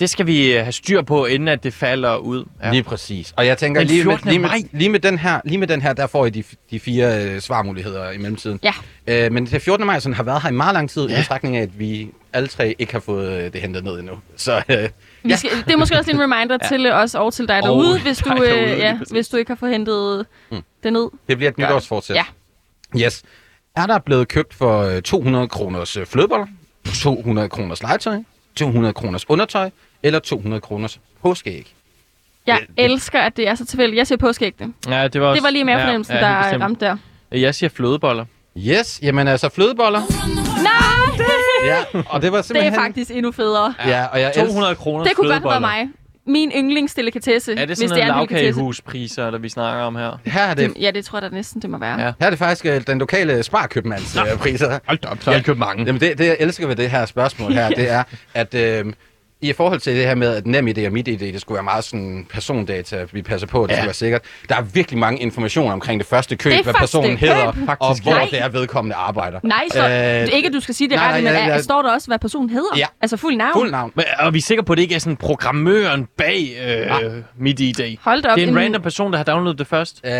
Det 0.00 0.10
skal 0.10 0.26
vi 0.26 0.52
øh, 0.52 0.62
have 0.62 0.72
styr 0.72 1.02
på, 1.02 1.26
inden 1.26 1.48
at 1.48 1.64
det 1.64 1.74
falder 1.74 2.16
ud. 2.16 2.44
Ja. 2.62 2.70
Lige 2.70 2.82
præcis. 2.82 3.34
Og 3.36 3.46
jeg 3.46 3.58
tænker, 3.58 3.82
lige 3.82 4.04
med, 4.04 4.12
14. 4.18 4.28
lige, 4.30 4.38
med, 4.38 4.50
lige, 4.72 4.88
med 4.90 5.00
den 5.00 5.18
her, 5.18 5.40
lige 5.44 5.58
med 5.58 5.66
den 5.66 5.82
her, 5.82 5.92
der 5.92 6.06
får 6.06 6.26
I 6.26 6.30
de, 6.30 6.44
de 6.70 6.80
fire 6.80 7.24
øh, 7.24 7.40
svarmuligheder 7.40 8.10
i 8.10 8.18
mellemtiden. 8.18 8.60
Ja. 8.62 8.72
Øh, 9.06 9.32
men 9.32 9.46
det 9.46 9.62
14. 9.62 9.86
maj 9.86 9.98
sådan, 9.98 10.14
har 10.14 10.22
været 10.22 10.42
her 10.42 10.48
i 10.48 10.52
meget 10.52 10.74
lang 10.74 10.90
tid, 10.90 11.02
ja. 11.02 11.08
i 11.08 11.12
Ja. 11.12 11.20
betragtning 11.20 11.56
af, 11.56 11.62
at 11.62 11.78
vi 11.78 12.08
alle 12.32 12.48
tre 12.48 12.74
ikke 12.78 12.92
har 12.92 13.00
fået 13.00 13.32
øh, 13.42 13.52
det 13.52 13.60
hentet 13.60 13.84
ned 13.84 13.98
endnu. 13.98 14.18
Så 14.36 14.62
øh, 14.68 14.88
Vi 15.22 15.36
skal, 15.36 15.50
det 15.66 15.72
er 15.72 15.76
måske 15.76 15.98
også 15.98 16.10
en 16.10 16.20
reminder 16.20 16.58
ja. 16.62 16.68
til 16.68 16.92
os 16.92 17.14
og 17.14 17.32
til 17.32 17.48
dig 17.48 17.56
Og 17.56 17.62
derude, 17.62 18.00
hvis 18.00 18.18
du, 18.18 18.28
derude, 18.30 18.50
øh, 18.50 18.66
lige 18.66 18.76
ja, 18.76 18.98
hvis 19.10 19.28
du 19.28 19.36
ikke 19.36 19.50
har 19.50 19.56
fået 19.56 19.72
hentet 19.72 20.26
mm. 20.50 20.62
det 20.82 20.92
ned. 20.92 21.08
det 21.28 21.36
bliver 21.36 21.50
et 21.50 21.58
nytårsfortsæt. 21.58 22.16
Ja. 22.16 22.24
Yes. 22.96 23.22
Er 23.76 23.86
der 23.86 23.98
blevet 23.98 24.28
købt 24.28 24.54
for 24.54 24.82
øh, 24.82 25.02
200 25.02 25.48
kroners 25.48 25.96
øh, 25.96 26.06
flødeboller, 26.06 26.46
200 26.94 27.48
kroners 27.48 27.82
legetøj, 27.82 28.18
200 28.56 28.94
kroners 28.94 29.30
undertøj, 29.30 29.70
eller 30.02 30.18
200 30.18 30.60
kroners 30.60 31.00
påskeæg? 31.22 31.74
Jeg 32.46 32.58
Det- 32.60 32.84
elsker, 32.84 33.18
at 33.20 33.36
det 33.36 33.48
er 33.48 33.54
så 33.54 33.66
tilfældigt. 33.66 33.98
Jeg 33.98 34.06
siger 34.06 34.18
påskægte. 34.18 34.64
Ja, 34.88 35.08
det 35.08 35.20
var, 35.20 35.26
også, 35.26 35.34
Det 35.36 35.42
var 35.44 35.50
lige 35.50 35.64
mavefornemmelsen, 35.64 36.14
ja, 36.14 36.20
ja, 36.20 36.28
ja, 36.32 36.36
der 36.36 36.42
bestemt. 36.42 36.62
ramte 36.62 36.84
der. 36.84 36.96
Jeg 37.32 37.54
siger 37.54 37.70
flødeboller. 37.70 38.24
Yes, 38.58 39.00
jamen 39.02 39.28
altså 39.28 39.48
flødeboller. 39.48 40.00
Nej! 40.62 41.26
Ja, 41.66 42.00
og 42.08 42.22
det 42.22 42.32
var 42.32 42.36
Det 42.38 42.44
simpelthen... 42.46 42.74
er 42.74 42.78
faktisk 42.78 43.10
endnu 43.10 43.32
federe. 43.32 43.74
Ja, 43.86 44.04
og 44.06 44.20
jeg 44.20 44.26
elsker... 44.28 44.44
200 44.46 44.74
kroner 44.74 45.04
Det 45.04 45.16
kunne 45.16 45.28
godt 45.28 45.42
have 45.42 45.50
været 45.50 45.60
mig. 45.60 45.88
Min 46.26 46.50
yndlingsdelikatesse, 46.56 47.52
Er 47.52 47.56
det 47.56 47.66
hvis 47.66 47.78
sådan 47.78 47.90
det 47.96 48.02
er 48.02 48.06
en 48.06 48.12
en 48.12 48.16
delikatesse. 48.18 48.44
lavkagehuspriser, 48.44 49.30
der 49.30 49.38
vi 49.38 49.48
snakker 49.48 49.82
om 49.84 49.96
her? 49.96 50.18
Her 50.24 50.42
er 50.42 50.54
det, 50.54 50.70
Det, 50.76 50.82
ja, 50.82 50.90
det 50.90 51.04
tror 51.04 51.20
jeg 51.20 51.30
da 51.30 51.36
næsten, 51.36 51.62
det 51.62 51.70
må 51.70 51.78
være. 51.78 52.00
Ja. 52.00 52.12
her 52.20 52.26
er 52.26 52.30
det 52.30 52.38
faktisk 52.38 52.66
øh, 52.66 52.86
den 52.86 52.98
lokale 52.98 53.42
sparkøbmands 53.42 54.16
øh, 54.16 54.38
priser. 54.38 54.78
Hold 54.86 54.98
da 54.98 55.08
op, 55.08 55.18
så 55.20 55.30
har 55.30 55.36
jeg 55.36 55.44
købt 55.44 55.58
mange. 55.58 55.84
Jamen 55.84 56.00
det, 56.00 56.18
det, 56.18 56.26
jeg 56.26 56.36
elsker 56.40 56.66
ved 56.66 56.76
det 56.76 56.90
her 56.90 57.06
spørgsmål 57.06 57.52
her, 57.52 57.68
det 57.68 57.90
er, 57.90 58.02
at 58.34 58.54
øh, 58.54 58.84
i 59.40 59.52
forhold 59.52 59.80
til 59.80 59.96
det 59.96 60.04
her 60.04 60.14
med, 60.14 60.34
at 60.36 60.46
NemID 60.46 60.86
og 60.86 60.92
MitID, 60.92 61.18
det 61.18 61.40
skulle 61.40 61.56
være 61.56 61.64
meget 61.64 61.84
sådan 61.84 62.26
persondata, 62.32 63.04
vi 63.12 63.22
passer 63.22 63.46
på, 63.46 63.62
at 63.64 63.68
det 63.70 63.74
Ja. 63.74 63.76
ja. 63.76 63.80
skal 63.82 63.86
være 63.86 63.94
sikkert. 63.94 64.22
Der 64.48 64.56
er 64.56 64.62
virkelig 64.62 64.98
mange 64.98 65.20
informationer 65.22 65.72
omkring 65.72 66.00
det 66.00 66.08
første 66.08 66.36
køb, 66.36 66.52
Det 66.52 66.64
hvad 66.64 66.74
faktisk 66.74 66.92
personen 66.92 67.10
det. 67.10 67.18
hedder, 67.18 67.52
Køb. 67.52 67.62
og 67.68 67.76
Faktisk, 67.88 68.02
hvor 68.02 68.12
ja. 68.14 68.26
det 68.30 68.40
er 68.42 68.48
vedkommende 68.48 68.96
arbejder. 68.96 69.40
Nej, 69.42 69.64
så, 69.72 69.88
Øh, 69.88 70.36
ikke 70.36 70.46
at 70.48 70.52
du 70.54 70.60
skal 70.60 70.74
sige 70.74 70.88
det 70.90 70.96
nej, 70.96 71.04
ret, 71.06 71.10
nej, 71.24 71.32
men 71.32 71.40
ja, 71.40 71.46
er, 71.48 71.52
ja. 71.54 71.62
står 71.62 71.82
der 71.82 71.92
også, 71.92 72.06
hvad 72.06 72.18
personen 72.18 72.50
hedder? 72.50 72.68
Ja. 72.76 72.86
Altså 73.00 73.16
fuld 73.16 73.36
navn? 73.36 73.52
Fuld 73.52 73.70
navn. 73.70 73.92
Men, 73.94 74.04
og 74.18 74.32
vi 74.34 74.38
er 74.38 74.42
sikre 74.42 74.62
på, 74.62 74.72
at 74.72 74.76
det 74.76 74.82
ikke 74.82 74.94
er 74.94 74.98
sådan 74.98 75.16
programmøren 75.16 76.06
bag 76.16 76.56
øh, 76.66 77.12
mit 77.38 77.60
ID. 77.60 77.96
Hold 78.02 78.18
op. 78.18 78.22
Det 78.22 78.30
er 78.30 78.32
en 78.34 78.38
Jamen, 78.54 78.62
random 78.64 78.82
person, 78.82 79.12
der 79.12 79.16
har 79.16 79.24
downloadet 79.24 79.58
det 79.58 79.66
først. 79.66 80.00
Øh, 80.06 80.12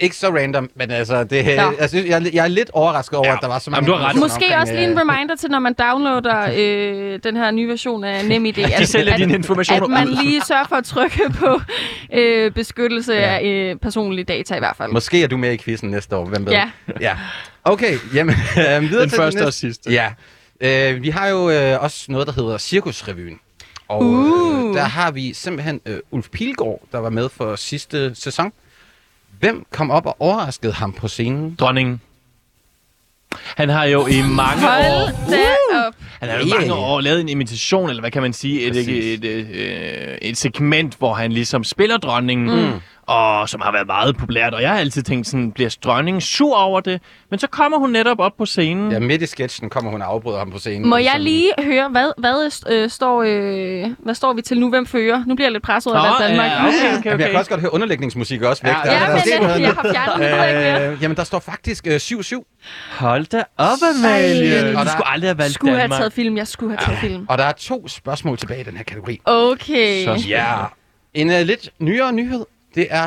ikke 0.00 0.16
så 0.16 0.26
random, 0.36 0.70
men 0.76 0.90
altså, 0.90 1.24
det, 1.24 1.46
jeg, 1.46 1.88
synes, 1.88 2.06
jeg, 2.08 2.30
jeg 2.34 2.44
er 2.44 2.48
lidt 2.48 2.70
overrasket 2.72 3.18
over, 3.18 3.28
Ja. 3.28 3.34
at 3.34 3.38
der 3.42 3.48
var 3.48 3.58
så 3.58 3.70
Jamen, 3.70 3.86
mange 3.86 3.92
du 3.98 4.02
har 4.04 4.08
ret. 4.08 4.16
Måske 4.16 4.34
omkring, 4.44 4.60
også 4.60 4.72
lige 4.74 4.84
en 4.84 4.90
øh, 4.90 4.98
reminder 4.98 5.36
til, 5.36 5.50
når 5.50 5.58
man 5.58 5.72
downloader 5.78 6.50
øh, 6.58 7.18
den 7.24 7.36
her 7.36 7.50
nye 7.50 7.68
version 7.68 8.04
af 8.04 8.24
NemID. 8.24 8.61
De 8.68 8.74
at- 8.74 8.88
sælger 8.88 9.12
at- 9.12 9.18
dine 9.20 9.34
informationer 9.34 9.84
At 9.84 9.90
man 9.90 10.08
ud. 10.08 10.24
lige 10.24 10.42
sørger 10.48 10.64
for 10.68 10.76
at 10.76 10.84
trykke 10.84 11.20
på 11.38 11.60
øh, 12.12 12.50
beskyttelse 12.52 13.16
af 13.16 13.44
øh, 13.44 13.76
personlige 13.76 14.24
data 14.24 14.54
i 14.54 14.58
hvert 14.58 14.76
fald. 14.76 14.92
Måske 14.92 15.22
er 15.22 15.28
du 15.28 15.36
med 15.36 15.52
i 15.52 15.56
quizzen 15.56 15.90
næste 15.90 16.16
år, 16.16 16.24
hvem 16.24 16.46
ved? 16.46 16.52
Ja. 16.52 16.70
ja. 17.00 17.16
Okay, 17.64 17.98
jamen, 18.14 18.34
øh, 18.56 18.80
videre 18.82 19.02
Den 19.02 19.08
til 19.08 19.16
første 19.16 19.36
næste. 19.38 19.46
og 19.46 19.52
sidste. 19.54 19.90
Ja. 19.92 20.10
Øh, 20.60 21.02
vi 21.02 21.08
har 21.10 21.28
jo 21.28 21.50
øh, 21.50 21.82
også 21.82 22.04
noget, 22.08 22.26
der 22.26 22.32
hedder 22.32 22.58
Cirkusrevyen. 22.58 23.38
Og 23.88 24.02
Uh. 24.04 24.68
øh, 24.68 24.74
der 24.74 24.82
har 24.82 25.10
vi 25.10 25.32
simpelthen 25.34 25.80
øh, 25.86 25.98
Ulf 26.10 26.28
Pilgaard, 26.32 26.80
der 26.92 26.98
var 26.98 27.10
med 27.10 27.28
for 27.28 27.56
sidste 27.56 28.14
sæson. 28.14 28.52
Hvem 29.40 29.66
kom 29.70 29.90
op 29.90 30.06
og 30.06 30.16
overraskede 30.20 30.72
ham 30.72 30.92
på 30.92 31.08
scenen? 31.08 31.54
Dronningen. 31.60 32.00
Han 33.56 33.68
har 33.68 33.84
jo 33.84 34.06
i 34.06 34.22
mange 34.22 34.66
år... 34.66 35.04
Hold 35.04 35.30
da 35.30 35.86
op. 35.86 35.94
Han 36.20 36.30
har 36.30 36.38
jo 36.38 36.44
i 36.44 36.48
Ja, 36.48 36.58
mange 36.58 36.74
år 36.74 37.00
lavet 37.00 37.20
en 37.20 37.28
imitation, 37.28 37.88
eller 37.88 38.02
hvad 38.02 38.10
kan 38.10 38.22
man 38.22 38.32
sige, 38.32 38.62
et, 38.62 38.76
et, 38.76 39.14
et, 39.14 39.24
et, 39.24 40.18
et 40.22 40.36
segment, 40.36 40.94
hvor 40.98 41.14
han 41.14 41.32
ligesom 41.32 41.64
spiller 41.64 41.96
dronningen, 41.96 42.60
mm. 42.60 42.72
Og 43.06 43.48
som 43.48 43.60
har 43.60 43.72
været 43.72 43.86
meget 43.86 44.16
populært. 44.16 44.54
Og 44.54 44.62
jeg 44.62 44.70
har 44.70 44.78
altid 44.78 45.02
tænkt 45.02 45.26
sådan, 45.26 45.52
bliver 45.52 45.76
dronningen 45.84 46.20
sur 46.20 46.56
over 46.56 46.80
det? 46.80 47.00
Men 47.30 47.38
så 47.38 47.46
kommer 47.46 47.78
hun 47.78 47.90
netop 47.90 48.18
op 48.20 48.32
på 48.38 48.46
scenen. 48.46 48.92
Ja, 48.92 48.98
midt 48.98 49.22
i 49.22 49.26
sketchen 49.26 49.70
kommer 49.70 49.90
hun 49.90 50.02
og 50.02 50.08
afbryder 50.08 50.38
ham 50.38 50.50
på 50.50 50.58
scenen. 50.58 50.88
Må 50.88 50.96
jeg 50.96 51.06
Sådan- 51.06 51.22
lige 51.22 51.52
høre, 51.62 51.88
hvad, 51.88 52.10
hvad, 52.18 52.50
øh, 52.70 52.90
står, 52.90 53.22
øh, 53.26 53.90
hvad 53.98 54.14
står 54.14 54.32
vi 54.32 54.42
til 54.42 54.60
nu? 54.60 54.68
Hvem 54.70 54.86
fører? 54.86 55.24
Nu 55.26 55.34
bliver 55.34 55.46
jeg 55.46 55.52
lidt 55.52 55.62
presset 55.62 55.92
over 55.92 56.02
Valg 56.02 56.14
Danmark. 56.28 56.50
ja, 56.50 56.62
Nu- 56.62 56.68
okay, 56.68 56.78
okay, 56.78 56.86
Jamen, 56.86 57.04
jeg 57.04 57.14
okay. 57.14 57.30
kan 57.30 57.38
også 57.38 57.50
godt 57.50 57.60
høre 57.60 57.74
underlægningsmusik 57.74 58.42
også 58.42 58.62
væk. 58.62 58.72
Ja, 58.72 58.78
Der 58.84 58.96
er 58.96 59.00
Ja, 59.00 59.06
der 59.16 59.40
men 59.40 59.42
noget 59.48 59.60
jeg, 59.60 59.60
jeg 59.60 59.74
har 59.74 59.92
fjernet 59.92 60.82
den. 60.82 60.92
Øh, 60.92 61.02
jamen, 61.02 61.16
der 61.16 61.24
står 61.24 61.38
faktisk 61.38 61.86
øh, 61.86 61.96
7-7. 62.00 62.44
Hold 62.98 63.24
da 63.26 63.42
op, 63.58 63.78
Amalie. 63.98 64.60
Du 64.72 64.72
der- 64.72 64.84
skulle 64.84 65.08
aldrig 65.08 65.28
have 65.30 65.38
valgt 65.38 65.54
Skulle 65.54 65.70
have 65.72 65.82
Danmark. 65.82 65.98
taget 66.00 66.12
film. 66.12 66.36
Jeg 66.36 66.48
skulle 66.48 66.76
have 66.78 66.84
taget 66.86 66.98
film. 67.00 67.26
Og 67.28 67.38
der 67.38 67.44
er 67.44 67.52
to 67.52 67.88
spørgsmål 67.88 68.36
tilbage 68.38 68.60
i 68.60 68.64
den 68.64 68.76
her 68.76 68.84
kategori. 68.84 69.20
Okay. 69.24 70.04
Så- 70.04 70.28
Ja. 70.28 70.44
En 71.14 71.28
uh, 71.30 71.34
lidt 71.40 71.70
nyere 71.78 72.12
nyhed, 72.12 72.44
det 72.74 72.86
er 72.90 73.04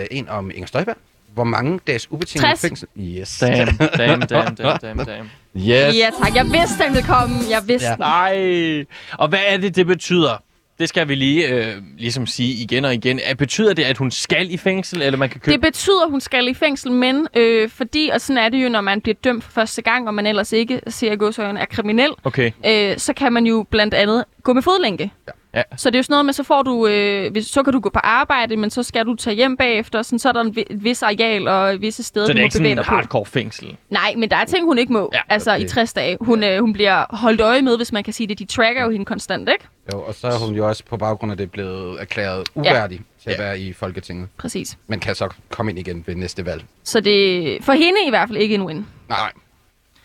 øh, 0.00 0.06
en 0.10 0.28
om 0.28 0.50
Inger 0.54 0.66
Støjberg. 0.66 0.96
Hvor 1.34 1.44
mange 1.44 1.80
dages 1.86 2.12
ubetinget 2.12 2.48
60. 2.48 2.60
fængsel? 2.60 2.88
Yes. 3.00 3.38
Damn, 3.40 3.76
damn, 3.76 4.20
damn, 4.20 4.54
damn, 4.54 4.78
damn, 4.78 5.04
damn. 5.04 5.30
Yes. 5.56 5.64
Ja 5.66 6.10
tak, 6.22 6.34
jeg 6.34 6.44
vidste, 6.44 6.84
den 6.84 6.92
ville 6.94 7.06
komme. 7.08 7.36
Jeg 7.50 7.62
vidste 7.66 7.88
Ja. 7.88 7.96
Nej. 7.96 8.84
Og 9.12 9.28
hvad 9.28 9.38
er 9.46 9.56
det, 9.56 9.76
det 9.76 9.86
betyder? 9.86 10.42
Det 10.78 10.88
skal 10.88 11.08
vi 11.08 11.14
lige 11.14 11.48
øh, 11.48 11.74
ligesom 11.98 12.26
sige 12.26 12.62
igen 12.62 12.84
og 12.84 12.94
igen. 12.94 13.20
Er, 13.24 13.34
betyder 13.34 13.74
det, 13.74 13.82
at 13.84 13.98
hun 13.98 14.10
skal 14.10 14.50
i 14.50 14.56
fængsel, 14.56 15.02
eller 15.02 15.18
man 15.18 15.28
kan 15.30 15.40
købe... 15.40 15.52
Det 15.52 15.60
betyder, 15.60 16.04
at 16.04 16.10
hun 16.10 16.20
skal 16.20 16.48
i 16.48 16.54
fængsel, 16.54 16.92
men 16.92 17.26
øh, 17.36 17.68
fordi, 17.70 18.10
og 18.14 18.20
sådan 18.20 18.38
er 18.44 18.48
det 18.48 18.64
jo, 18.64 18.68
når 18.68 18.80
man 18.80 19.00
bliver 19.00 19.16
dømt 19.24 19.44
for 19.44 19.50
første 19.52 19.82
gang, 19.82 20.08
og 20.08 20.14
man 20.14 20.26
ellers 20.26 20.52
ikke 20.52 20.80
ser 20.88 21.12
i 21.12 21.16
godsøjne 21.16 21.60
er 21.60 21.64
kriminel, 21.66 22.10
Okay. 22.24 22.50
øh, 22.66 22.98
så 22.98 23.12
kan 23.12 23.32
man 23.32 23.46
jo 23.46 23.66
blandt 23.70 23.94
andet 23.94 24.24
gå 24.42 24.52
med 24.52 24.62
fodlænke. 24.62 25.10
Ja. 25.28 25.32
Så 25.76 25.90
det 25.90 25.96
er 25.96 25.98
jo 25.98 26.02
sådan 26.02 26.12
noget 26.12 26.24
med, 26.24 26.32
så 26.32 26.42
får 26.42 26.62
du, 26.62 26.86
øh, 26.86 27.32
hvis, 27.32 27.46
så 27.46 27.62
kan 27.62 27.72
du 27.72 27.80
gå 27.80 27.88
på 27.90 27.98
arbejde, 28.02 28.56
men 28.56 28.70
så 28.70 28.82
skal 28.82 29.06
du 29.06 29.14
tage 29.14 29.36
hjem 29.36 29.56
bagefter, 29.56 30.02
sådan, 30.02 30.18
så 30.18 30.28
er 30.28 30.32
der 30.32 30.40
en 30.40 30.54
et 30.70 30.84
vis 30.84 31.02
areal 31.02 31.48
og 31.48 31.80
visse 31.80 32.02
steder, 32.02 32.26
Så 32.26 32.32
det 32.32 32.38
er 32.38 32.42
må 32.42 32.44
ikke 32.44 32.52
sådan 32.52 32.62
bevæge 32.62 32.72
en 32.72 32.76
dig 32.76 32.84
på. 32.86 32.94
hardcore 32.94 33.26
fængsel? 33.26 33.76
Nej, 33.90 34.14
men 34.16 34.30
der 34.30 34.36
er 34.36 34.44
ting, 34.44 34.64
hun 34.64 34.78
ikke 34.78 34.92
må, 34.92 35.10
Ja, 35.12 35.18
ja, 35.18 35.22
altså 35.34 35.52
okay. 35.54 35.64
i 35.64 35.68
60 35.68 35.92
dage. 35.92 36.16
Hun, 36.20 36.44
øh, 36.44 36.60
hun 36.60 36.72
bliver 36.72 37.04
holdt 37.16 37.40
øje 37.40 37.62
med, 37.62 37.76
hvis 37.76 37.92
man 37.92 38.04
kan 38.04 38.12
sige 38.12 38.26
det. 38.26 38.38
De 38.38 38.44
tracker 38.44 38.84
jo 38.84 38.90
hende 38.90 39.04
konstant, 39.04 39.48
ikke? 39.48 39.64
Jo, 39.92 40.00
og 40.02 40.14
så 40.14 40.26
er 40.26 40.38
hun 40.46 40.54
jo 40.54 40.68
også 40.68 40.84
på 40.84 40.96
baggrund 40.96 41.32
af 41.32 41.38
det 41.38 41.50
blevet 41.50 42.00
erklæret 42.00 42.48
uværdig 42.54 42.98
ja. 42.98 43.30
til 43.30 43.30
at 43.30 43.44
være 43.44 43.60
i 43.60 43.72
Folketinget. 43.72 44.28
Præcis. 44.38 44.78
Men 44.86 45.00
kan 45.00 45.14
så 45.14 45.28
komme 45.50 45.72
ind 45.72 45.78
igen 45.78 46.04
ved 46.06 46.14
næste 46.14 46.46
valg. 46.46 46.64
Så 46.84 47.00
det 47.00 47.58
for 47.64 47.72
hende 47.72 47.98
i 48.06 48.10
hvert 48.10 48.28
fald 48.28 48.38
ikke 48.38 48.54
en 48.54 48.62
win. 48.62 48.86
Nej. 49.08 49.32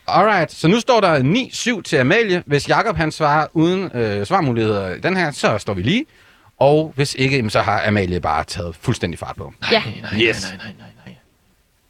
Alright, 0.10 0.52
så 0.52 0.68
nu 0.68 0.80
står 0.80 1.02
der 1.02 1.78
9-7 1.80 1.82
til 1.82 1.98
Amalie. 1.98 2.44
Hvis 2.46 2.70
Jakob 2.70 2.96
han 2.96 3.12
svarer 3.12 3.48
uden 3.54 3.92
øh, 3.98 4.26
svarmuligheder 4.26 4.96
i 4.96 5.00
den 5.00 5.18
her, 5.18 5.32
så 5.32 5.58
står 5.58 5.74
vi 5.74 5.82
lige. 5.82 6.06
Og 6.58 6.94
hvis 6.96 7.16
ikke, 7.16 7.36
jamen, 7.36 7.50
så 7.50 7.62
har 7.62 7.88
Amalie 7.88 8.20
bare 8.22 8.44
taget 8.44 8.76
fuldstændig 8.76 9.20
fart 9.20 9.36
på. 9.36 9.54
Ja. 9.72 9.84
Nej, 9.86 9.94
nej, 10.02 10.22
Yes. 10.22 10.44
nej, 10.44 10.58
nej, 10.58 10.74
nej, 10.80 10.88
nej. 11.06 11.16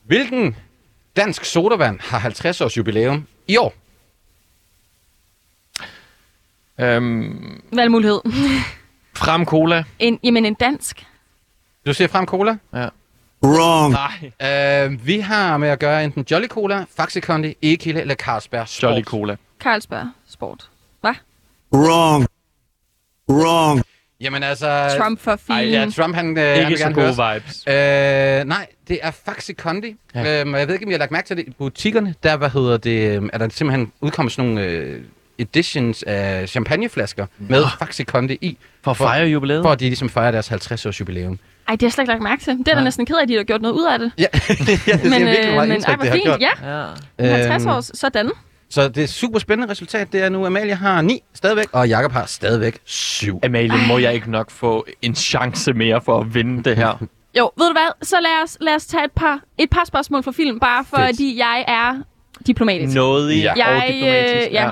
Hvilken 0.03 0.55
dansk 1.15 1.45
sodavand 1.45 1.99
har 1.99 2.19
50 2.19 2.61
års 2.61 2.77
jubilæum 2.77 3.27
i 3.47 3.57
år? 3.57 3.73
Øhm, 6.79 7.61
Valgmulighed. 7.73 8.19
frem 9.15 9.45
cola. 9.45 9.83
En, 9.99 10.19
jamen 10.23 10.45
en 10.45 10.53
dansk. 10.53 11.05
Du 11.85 11.93
siger 11.93 12.07
frem 12.07 12.25
cola? 12.25 12.57
Ja. 12.73 12.87
Wrong. 13.43 13.93
Nej. 14.39 14.85
Uh, 14.87 15.07
vi 15.07 15.19
har 15.19 15.57
med 15.57 15.69
at 15.69 15.79
gøre 15.79 16.03
enten 16.03 16.25
Jolly 16.31 16.47
Cola, 16.47 16.85
Faxi 16.97 17.19
Kondi, 17.19 17.55
Egekilde 17.61 18.01
eller 18.01 18.15
Carlsberg 18.15 18.67
Sport. 18.67 18.91
Jolly 18.91 19.03
cola. 19.03 19.35
Carlsberg 19.61 20.07
Sport. 20.29 20.69
Hvad? 21.01 21.13
Wrong. 21.73 22.27
Wrong. 23.29 23.83
Jamen 24.21 24.43
altså... 24.43 24.95
Trump 24.99 25.19
for 25.19 25.35
filen. 25.47 25.69
Ja, 25.73 25.87
Trump 25.95 26.15
han, 26.15 26.37
øh, 26.37 26.43
han 26.43 26.55
Ikke 26.57 26.67
vil 26.67 26.77
så 26.77 26.83
gerne 26.83 26.95
gode 26.95 27.15
høres. 27.15 27.43
vibes. 27.43 27.63
Øh, 27.67 28.47
nej, 28.47 28.67
det 28.87 28.99
er 29.01 29.11
Faxi 29.11 29.53
Kondi. 29.53 29.95
Ja. 30.15 30.41
Øhm, 30.41 30.55
jeg 30.55 30.67
ved 30.67 30.73
ikke, 30.75 30.85
om 30.85 30.91
jeg 30.91 30.95
har 30.95 30.99
lagt 30.99 31.11
mærke 31.11 31.27
til 31.27 31.37
det 31.37 31.47
i 31.47 31.51
butikkerne. 31.57 32.15
Der, 32.23 32.37
hvad 32.37 32.49
hedder 32.49 32.77
det, 32.77 33.15
øhm, 33.15 33.29
er 33.33 33.37
der 33.37 33.49
simpelthen 33.49 33.91
udkommet 34.01 34.31
sådan 34.33 34.49
nogle 34.49 34.65
øh, 34.69 35.01
editions 35.39 36.03
af 36.03 36.49
champagneflasker 36.49 37.25
med 37.37 37.63
Faxi 37.79 38.03
Kondi 38.03 38.37
i, 38.41 38.57
For 38.83 38.91
at 38.91 38.97
fejre 38.97 39.27
jubilæet. 39.27 39.63
for 39.63 39.71
at 39.71 39.79
de 39.79 39.85
ligesom 39.85 40.09
fejrer 40.09 40.31
deres 40.31 40.47
50 40.47 40.85
års 40.85 40.99
jubilæum. 40.99 41.39
Ej, 41.69 41.75
det 41.75 41.81
har 41.81 41.85
jeg 41.87 41.91
slet 41.93 42.03
ikke 42.03 42.11
lagt 42.11 42.23
mærke 42.23 42.43
til. 42.43 42.57
Det 42.57 42.67
er 42.67 42.75
da 42.75 42.83
næsten 42.83 43.05
ked 43.05 43.15
af, 43.15 43.21
at 43.23 43.29
de 43.29 43.35
har 43.37 43.43
gjort 43.43 43.61
noget 43.61 43.75
ud 43.75 43.85
af 43.93 43.99
det. 43.99 44.11
Ja, 44.17 44.25
ja 44.87 44.93
det 44.93 45.03
Men, 45.03 45.11
virkelig 45.11 45.39
øh, 45.47 45.53
meget 45.55 45.67
men 45.67 45.75
indtryk, 45.75 45.89
ej, 45.89 45.95
hvor 45.95 46.03
det 46.03 46.09
har 46.11 46.15
fint. 46.15 46.25
gjort. 46.25 46.41
Ja, 47.19 47.29
Ja. 47.29 47.35
50 47.35 47.63
Øhm, 47.63 47.71
år. 47.71 47.81
Sådan. 47.95 48.31
Så 48.69 48.87
det 48.87 49.03
er 49.03 49.07
super 49.07 49.39
spændende 49.39 49.71
resultat. 49.71 50.11
Det 50.13 50.23
er 50.23 50.29
nu, 50.29 50.45
Amalie 50.45 50.75
har 50.75 51.01
9 51.01 51.21
stadigvæk, 51.33 51.65
og 51.71 51.87
Jakob 51.89 52.11
har 52.11 52.25
stadigvæk 52.25 52.77
7. 52.85 53.39
Amalie, 53.43 53.77
må 53.87 53.97
jeg 53.97 54.13
ikke 54.13 54.31
nok 54.31 54.51
få 54.51 54.85
en 55.01 55.15
chance 55.15 55.73
mere 55.73 56.01
for 56.01 56.19
at 56.19 56.33
vinde 56.35 56.63
det 56.63 56.75
her? 56.75 56.97
Jo, 57.37 57.51
ved 57.57 57.67
du 57.67 57.71
hvad? 57.73 58.05
Så 58.07 58.15
lad 58.21 58.43
os, 58.43 58.57
lad 58.61 58.75
os 58.75 58.85
tage 58.85 59.05
et 59.05 59.11
par, 59.11 59.39
et 59.57 59.69
par 59.69 59.83
spørgsmål 59.85 60.23
fra 60.23 60.31
film, 60.31 60.59
bare 60.59 60.85
Fedt. 60.85 61.05
fordi 61.05 61.37
jeg 61.37 61.65
er 61.67 61.93
diplomatisk. 62.47 62.95
Noget 62.95 63.31
i 63.33 63.41
Ja. 63.41 63.51
og 63.51 63.57
Jeg, 63.57 63.85
diplomatisk. 63.93 64.47
øh, 64.47 64.53
ja. 64.53 64.69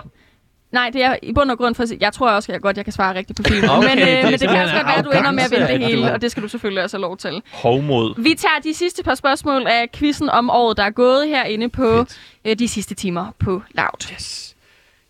Nej, 0.77 0.89
det 0.93 1.03
er 1.03 1.15
i 1.23 1.33
bund 1.33 1.51
og 1.51 1.57
grund 1.57 1.75
for 1.75 1.83
at 1.83 1.89
sige- 1.89 1.97
Jeg 2.01 2.13
tror 2.13 2.29
også, 2.31 2.51
at 2.51 2.53
jeg 2.53 2.61
godt 2.61 2.77
jeg 2.77 2.85
kan 2.85 2.93
svare 2.93 3.15
rigtigt 3.15 3.37
på 3.37 3.43
film. 3.43 3.69
Okay, 3.69 3.87
men, 3.89 3.97
det 3.97 4.17
øh, 4.17 4.23
men 4.23 4.33
det 4.33 4.39
kan 4.49 4.61
også 4.63 4.75
godt 4.75 4.87
være, 4.87 4.97
at 4.97 5.05
du 5.05 5.09
ender 5.09 5.31
med 5.31 5.43
at 5.43 5.51
vinde 5.51 5.67
det 5.67 5.79
hele, 5.79 6.13
og 6.13 6.21
det 6.21 6.31
skal 6.31 6.43
du 6.43 6.47
selvfølgelig 6.47 6.83
også 6.83 6.97
have 6.97 7.01
lov 7.01 7.17
til. 7.17 7.41
Hovmod. 7.53 8.13
Vi 8.23 8.33
tager 8.37 8.59
de 8.63 8.73
sidste 8.73 9.03
par 9.03 9.15
spørgsmål 9.15 9.67
af 9.67 9.89
quizzen 9.95 10.29
om 10.29 10.49
året, 10.49 10.77
der 10.77 10.83
er 10.83 10.89
gået 10.89 11.27
herinde 11.27 11.69
på 11.69 12.05
øh, 12.45 12.55
de 12.59 12.67
sidste 12.67 12.95
timer 12.95 13.25
på 13.39 13.61
Loud. 13.71 14.11
Yes. 14.13 14.55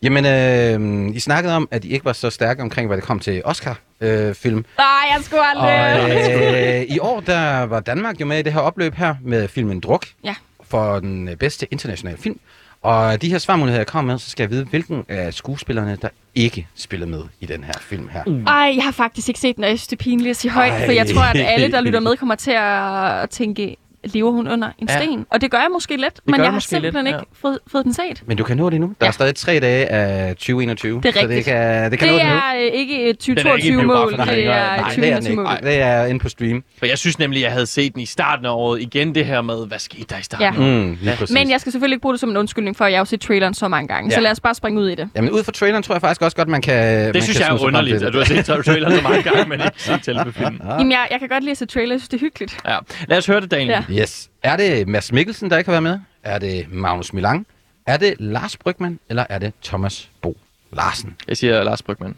Jamen, 0.01 0.25
øh, 0.25 1.15
I 1.15 1.19
snakkede 1.19 1.55
om, 1.55 1.67
at 1.71 1.85
I 1.85 1.89
ikke 1.93 2.05
var 2.05 2.13
så 2.13 2.29
stærke 2.29 2.61
omkring, 2.61 2.87
hvad 2.87 2.97
det 2.97 3.03
kom 3.05 3.19
til 3.19 3.41
Oscar-film. 3.45 4.11
Øh, 4.11 4.35
film. 4.35 4.65
Nej, 4.77 4.85
jeg 5.15 5.23
skulle 5.23 5.41
og 5.41 5.67
aldrig... 5.69 6.75
øh, 6.75 6.81
i 6.95 6.99
år, 6.99 7.19
der 7.19 7.63
var 7.63 7.79
Danmark 7.79 8.21
jo 8.21 8.25
med 8.25 8.39
i 8.39 8.41
det 8.41 8.53
her 8.53 8.59
opløb 8.59 8.93
her 8.95 9.15
med 9.23 9.47
filmen 9.47 9.79
Druk 9.79 10.05
Ja. 10.23 10.35
for 10.69 10.99
den 10.99 11.29
bedste 11.39 11.67
internationale 11.71 12.17
film. 12.17 12.39
Og 12.87 13.21
de 13.21 13.29
her 13.29 13.37
svarmuligheder, 13.37 13.79
jeg 13.79 13.87
kommer 13.87 14.13
med, 14.13 14.19
så 14.19 14.29
skal 14.29 14.43
jeg 14.43 14.51
vide, 14.51 14.65
hvilken 14.65 15.05
af 15.07 15.33
skuespillerne, 15.33 15.97
der 16.01 16.09
ikke 16.35 16.67
spiller 16.75 17.07
med 17.07 17.21
i 17.39 17.45
den 17.45 17.63
her 17.63 17.73
film 17.81 18.09
her. 18.11 18.23
Ej, 18.47 18.73
jeg 18.75 18.83
har 18.83 18.91
faktisk 18.91 19.27
ikke 19.27 19.39
set 19.39 19.55
den, 19.55 19.63
og 19.63 19.69
jeg 19.69 19.79
synes, 19.79 19.87
det 19.87 19.99
er 19.99 20.03
pinligt 20.03 20.29
at 20.29 20.35
sige 20.37 20.51
højt, 20.51 20.85
for 20.85 20.91
jeg 20.91 21.07
tror, 21.07 21.21
at 21.21 21.35
alle, 21.35 21.71
der 21.71 21.81
lytter 21.81 21.99
med, 21.99 22.17
kommer 22.17 22.35
til 22.35 22.51
at 22.51 23.29
tænke, 23.29 23.75
lever 24.13 24.31
hun 24.31 24.47
under 24.47 24.67
en 24.79 24.87
Ja. 24.89 25.01
sten? 25.01 25.25
Og 25.29 25.41
det 25.41 25.51
gør 25.51 25.57
jeg 25.57 25.67
måske 25.73 25.97
lidt, 25.97 26.13
men 26.25 26.41
jeg 26.41 26.51
har 26.51 26.59
simpelthen 26.59 27.05
lidt, 27.05 27.15
ikke 27.15 27.25
fået, 27.41 27.59
fået 27.71 27.83
den 27.85 27.93
set. 27.93 28.23
Men 28.25 28.37
du 28.37 28.43
kan 28.43 28.57
nå 28.57 28.69
det 28.69 28.81
nu. 28.81 28.87
Der 28.87 28.93
Ja. 29.01 29.07
er 29.07 29.11
stadig 29.11 29.35
tre 29.35 29.59
dage 29.59 29.85
af 29.85 30.35
2021. 30.35 31.01
Det 31.01 31.05
er 31.05 31.11
Så 31.11 31.19
det 31.19 31.29
rigtigt. 31.29 31.45
kan, 31.45 31.91
det 31.91 31.99
kan 31.99 32.07
Det 32.07 32.15
nu. 32.15 32.21
er 32.21 32.41
øh, 32.55 32.61
ikke 32.61 33.09
et 33.09 33.25
Den 33.27 33.37
er 33.47 33.55
ikke 33.55 33.67
i 33.67 33.71
2022-mål, 33.71 33.85
biograferne 33.85 34.31
det 34.31 34.45
er 34.47 34.77
det 34.95 35.11
er 35.11 35.19
den 35.19 35.27
ikke. 35.27 35.27
2021-mål. 35.29 35.43
Nej, 35.43 35.59
det 35.59 35.81
er 35.81 36.05
inde 36.05 36.19
på 36.19 36.29
stream. 36.29 36.63
For 36.79 36.85
jeg 36.85 36.97
synes 36.97 37.19
nemlig, 37.19 37.41
jeg 37.41 37.51
havde 37.51 37.65
set 37.65 37.93
den 37.93 38.01
i 38.01 38.05
starten 38.05 38.45
af 38.45 38.49
året. 38.51 38.81
Igen 38.81 39.15
det 39.15 39.25
her 39.25 39.41
med, 39.41 39.67
hvad 39.67 39.79
skete 39.79 40.05
der 40.09 40.17
i 40.17 40.23
starten 40.23 40.63
Ja. 40.63 40.85
Mm. 40.85 40.97
Men 41.33 41.49
jeg 41.49 41.59
skal 41.61 41.71
selvfølgelig 41.71 41.95
ikke 41.95 42.01
bruge 42.01 42.13
det 42.13 42.19
som 42.19 42.29
en 42.29 42.37
undskyldning 42.37 42.77
for, 42.77 42.85
at 42.85 42.91
jeg 42.91 42.97
har 42.97 43.01
jo 43.01 43.05
set 43.05 43.21
traileren 43.21 43.53
så 43.53 43.67
mange 43.67 43.87
gange. 43.87 44.11
Så 44.11 44.17
Ja. 44.17 44.21
lad 44.23 44.31
os 44.31 44.39
bare 44.39 44.53
springe 44.55 44.81
ud 44.81 44.89
i 44.89 44.95
det. 44.95 45.09
Jamen 45.15 45.31
ud 45.31 45.43
fra 45.43 45.51
traileren 45.51 45.83
tror 45.83 45.95
jeg 45.95 46.01
faktisk 46.01 46.21
også 46.21 46.37
godt, 46.37 46.47
man 46.47 46.61
kan 46.61 46.75
man 46.75 47.13
Det 47.13 47.23
synes 47.23 47.37
kan 47.37 47.47
jeg 47.47 47.55
er 47.55 47.63
underligt, 47.63 48.03
at 48.03 48.13
du 48.13 48.17
har 48.17 48.25
set 48.25 48.45
traileren 48.65 48.95
så 48.95 49.01
mange 49.01 49.23
gange, 49.23 49.49
men 49.49 49.59
ikke 49.61 49.71
set 49.83 50.05
selve 50.05 50.33
filmen. 50.33 50.61
Jamen, 50.79 50.91
jeg, 50.91 51.07
jeg 51.11 51.19
kan 51.19 51.29
godt 51.29 51.43
lide 51.43 51.51
at 51.51 51.57
se 51.57 51.65
trailer, 51.65 51.93
jeg 51.93 51.99
synes, 51.99 52.09
det 52.09 52.17
er 52.17 52.21
hyggeligt. 52.21 52.57
Ja. 52.67 52.77
Lad 53.07 53.17
os 53.17 53.25
høre 53.25 53.41
det, 53.41 53.51
Daniel. 53.51 53.69
Ja. 53.89 53.96
Yes. 53.97 54.29
Er 54.43 54.55
det 54.55 54.87
Mads 54.87 55.11
Mikkelsen, 55.11 55.49
der 55.49 55.57
ikke 55.57 55.71
har 55.71 55.81
været 55.81 55.83
med? 55.83 55.99
Er 56.23 56.39
det 56.39 56.73
Magnus 56.73 57.13
Milang? 57.13 57.47
Er 57.85 57.97
det 57.97 58.15
Lars 58.19 58.57
Brygman? 58.57 58.99
Eller 59.09 59.25
er 59.29 59.37
det 59.39 59.53
Thomas 59.63 60.09
Bo 60.21 60.37
Larsen? 60.71 61.15
Jeg 61.27 61.37
siger 61.37 61.63
Lars 61.63 61.81
Brygman. 61.81 62.15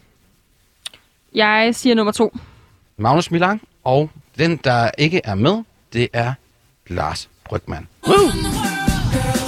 Jeg 1.34 1.74
siger 1.74 1.94
nummer 1.94 2.12
to. 2.12 2.36
Magnus 2.96 3.30
Milang, 3.30 3.62
og 3.84 4.10
den, 4.38 4.56
der 4.56 4.90
ikke 4.98 5.20
er 5.24 5.34
med, 5.34 5.62
det 5.92 6.08
er 6.12 6.32
Lars 6.86 7.28
Brygman. 7.44 7.88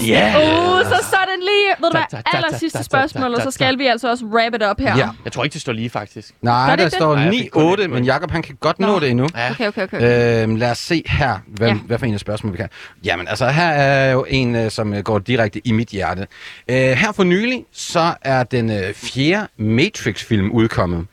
Ja! 0.07 0.35
Uh, 0.37 0.85
så 0.85 1.07
så 1.11 1.17
er 1.17 1.25
det 1.25 1.39
lige, 1.39 1.69
ved 1.81 1.91
du 1.91 1.97
hvad, 2.11 2.23
aller 2.33 2.59
sidste 2.59 2.85
spørgsmål, 2.85 3.35
og 3.35 3.43
så 3.43 3.51
skal 3.51 3.79
vi 3.79 3.87
altså 3.87 4.11
også 4.11 4.25
wrap 4.25 4.55
it 4.55 4.63
up 4.71 4.81
her. 4.81 4.97
Ja. 4.97 5.09
Jeg 5.25 5.33
tror 5.33 5.45
ikke, 5.45 5.53
det 5.55 5.61
står 5.61 5.73
lige, 5.73 5.91
faktisk. 5.91 6.35
Nej, 6.43 6.77
det 6.77 6.79
der 6.79 6.89
står 6.99 7.17
det? 7.17 7.27
Et 7.35 7.45
9-8, 7.45 7.49
point. 7.53 7.91
men 7.91 8.05
Jakob 8.05 8.31
han 8.31 8.43
kan 8.43 8.57
godt 8.61 8.79
Nå. 8.79 8.87
nå 8.87 9.01
det 9.01 9.11
endnu. 9.11 9.29
Ja. 9.37 9.51
Okay, 9.51 9.69
okay, 9.69 9.83
okay. 9.83 10.43
Øhm, 10.43 10.57
lad 10.57 10.71
os 10.71 10.79
se 10.79 11.03
her, 11.07 11.39
hvad, 11.47 11.69
Ja. 11.69 11.75
hvad 11.75 11.99
for 11.99 12.07
en 12.07 12.15
af 12.15 12.21
spørgsmål 12.21 12.53
vi 12.53 12.57
kan. 12.57 12.69
Jamen, 13.05 13.29
altså 13.29 13.49
her 13.49 13.69
er 13.69 14.13
jo 14.13 14.27
en, 14.29 14.55
øh, 14.57 14.71
som 14.71 14.95
øh, 14.95 15.03
går 15.03 15.19
direkte 15.19 15.67
i 15.69 15.73
mit 15.73 15.89
hjerte. 15.89 16.27
Øh, 16.69 16.77
her 16.77 17.13
for 17.13 17.25
nylig, 17.25 17.65
så 17.73 18.15
er 18.23 18.43
den 18.43 18.71
øh, 18.71 18.95
fjerde 18.95 19.49
Matrix-film 19.57 20.51
udkommet. 20.51 21.07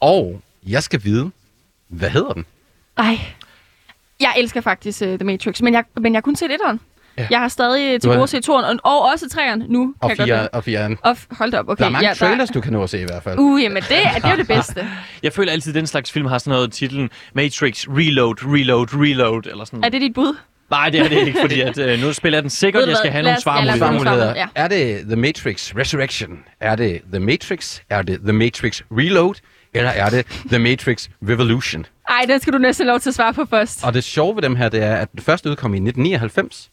Og 0.00 0.40
jeg 0.66 0.82
skal 0.82 1.00
vide, 1.04 1.30
hvad 1.88 2.10
hedder 2.10 2.32
den? 2.32 2.44
Ej. 2.98 3.18
Jeg 4.20 4.34
elsker 4.36 4.60
faktisk 4.60 5.00
uh, 5.02 5.06
The 5.08 5.24
Matrix, 5.24 5.60
men 5.60 5.74
jeg, 5.74 5.84
men 6.00 6.12
jeg 6.12 6.16
har 6.16 6.20
kun 6.22 6.36
set 6.36 6.50
etteren. 6.52 6.80
Ja. 7.18 7.22
Ja. 7.22 7.28
Jeg 7.30 7.38
har 7.40 7.48
stadig 7.48 7.94
øh, 7.94 8.00
til 8.00 8.10
gode 8.10 8.28
set 8.28 8.44
toeren, 8.44 8.64
og, 8.64 8.78
og 8.84 9.10
også 9.12 9.28
treeren 9.28 9.64
nu. 9.68 9.94
Og 10.00 10.10
kan 10.10 10.18
jeg 10.18 10.28
godt 10.28 10.40
fire, 10.40 10.48
og 10.48 10.64
fire. 10.88 10.96
Og 11.02 11.10
f- 11.20 11.36
hold 11.38 11.50
da 11.50 11.58
op, 11.58 11.68
okay. 11.68 11.80
Der 11.82 11.86
er 11.86 11.90
mange 11.92 12.08
ja, 12.08 12.14
trailers, 12.14 12.48
du 12.48 12.60
kan 12.60 12.72
nå 12.72 12.82
at 12.82 12.90
se 12.90 13.00
i 13.00 13.04
hvert 13.04 13.22
fald. 13.22 13.38
Uh, 13.38 13.62
jamen 13.62 13.82
det, 13.82 13.96
er- 14.06 14.14
det 14.14 14.24
er 14.24 14.30
jo 14.30 14.36
det 14.36 14.48
bedste. 14.48 14.86
Jeg 15.22 15.32
føler 15.32 15.52
altid, 15.52 15.72
at 15.72 15.74
den 15.74 15.86
slags 15.86 16.12
film 16.12 16.26
har 16.26 16.38
sådan 16.38 16.50
noget 16.50 16.72
titlen 16.72 17.10
Matrix 17.34 17.84
Reload, 17.88 18.34
Reload, 18.44 18.86
Reload, 18.92 19.42
eller 19.46 19.64
sådan 19.64 19.84
Er 19.84 19.88
det 19.88 20.00
dit 20.00 20.14
bud? 20.14 20.36
Nej, 20.70 20.90
det 20.90 21.00
er 21.00 21.08
det 21.08 21.26
ikke, 21.26 21.38
fordi 21.40 21.60
at, 21.60 21.78
øh, 21.78 22.00
nu 22.00 22.12
spiller 22.12 22.36
jeg 22.36 22.42
den 22.42 22.50
sikkert. 22.50 22.88
Jeg 22.88 22.96
skal 22.96 23.10
have 23.10 23.22
nogle 23.22 23.34
ja, 23.36 23.40
svarmuligheder. 23.40 23.78
Svarmuligheder. 23.78 24.34
Ja. 24.36 24.46
Er 24.54 24.68
det 24.68 25.00
The 25.06 25.16
Matrix 25.16 25.72
Resurrection? 25.76 26.38
Er 26.60 26.76
det 26.76 27.00
The 27.12 27.20
Matrix? 27.20 27.80
Er 27.90 28.02
det 28.02 28.18
The 28.24 28.32
Matrix 28.32 28.80
Reload? 28.90 29.34
Eller 29.74 29.90
er 29.90 30.10
det 30.10 30.26
The 30.48 30.58
Matrix 30.58 31.08
Revolution? 31.28 31.86
Ej, 32.08 32.24
den 32.28 32.40
skal 32.40 32.52
du 32.52 32.58
næsten 32.58 32.86
have 32.86 32.92
lov 32.92 33.00
til 33.00 33.08
at 33.10 33.14
svare 33.14 33.34
på 33.34 33.44
først. 33.50 33.84
Og 33.84 33.94
det 33.94 34.04
sjove 34.04 34.34
ved 34.36 34.42
dem 34.42 34.56
her, 34.56 34.68
det 34.68 34.82
er, 34.82 34.94
at 34.96 35.12
den 35.12 35.22
første 35.22 35.50
udkom 35.50 35.74
i 35.74 35.76
1999. 35.76 36.70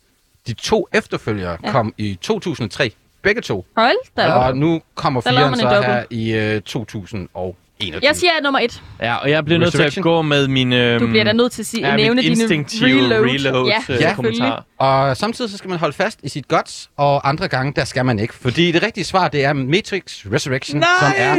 De 0.48 0.54
to 0.54 0.88
efterfølgere 0.94 1.52
Ja. 1.52 1.58
ja. 1.64 1.72
kom 1.72 1.94
i 1.98 2.18
2003. 2.22 2.92
Begge 3.24 3.42
to. 3.42 3.66
Hold 3.78 3.96
da 4.18 4.28
op. 4.34 4.46
Og 4.46 4.58
nu 4.58 4.82
kommer 4.96 5.22
en 5.22 5.56
så 5.56 5.82
her 5.82 6.04
i 6.10 6.34
øh, 6.34 6.62
2021. 6.62 8.00
Jeg 8.04 8.16
siger 8.16 8.30
nummer 8.44 8.60
et. 8.60 8.82
Ja, 9.02 9.16
og 9.16 9.30
jeg 9.30 9.46
bliver 9.46 9.60
nødt 9.60 9.72
til 9.72 9.82
at 9.84 9.98
gå 10.02 10.22
med 10.22 10.48
min... 10.48 10.74
Øh, 10.74 11.00
Du 11.00 11.08
bliver 11.08 11.24
da 11.24 11.34
nødt 11.34 11.52
til 11.52 11.62
at 11.62 11.66
sige, 11.66 11.88
ja, 11.88 11.96
nævne 11.96 12.22
dine 12.22 12.32
instinktive 12.42 13.02
reload. 13.02 13.26
reload, 13.30 13.68
ja, 13.68 13.78
øh, 13.78 13.84
selvfølgelig. 13.86 14.16
kommentar. 14.16 14.66
Og 14.78 15.18
samtidig 15.18 15.52
så 15.52 15.58
skal 15.58 15.70
man 15.70 15.80
holde 15.80 15.94
fast 15.96 16.20
i 16.24 16.30
sit 16.30 16.48
guts, 16.48 16.90
og 16.98 17.30
andre 17.30 17.48
gange, 17.48 17.74
der 17.76 17.86
skal 17.86 18.06
man 18.06 18.20
ikke. 18.20 18.34
Fordi 18.34 18.72
det 18.72 18.84
rigtige 18.84 19.04
svar, 19.04 19.28
det 19.28 19.44
er 19.46 19.54
Matrix 19.54 20.26
Resurrection, 20.34 20.80
Nej! 20.80 20.88
som 21.00 21.12
er 21.18 21.32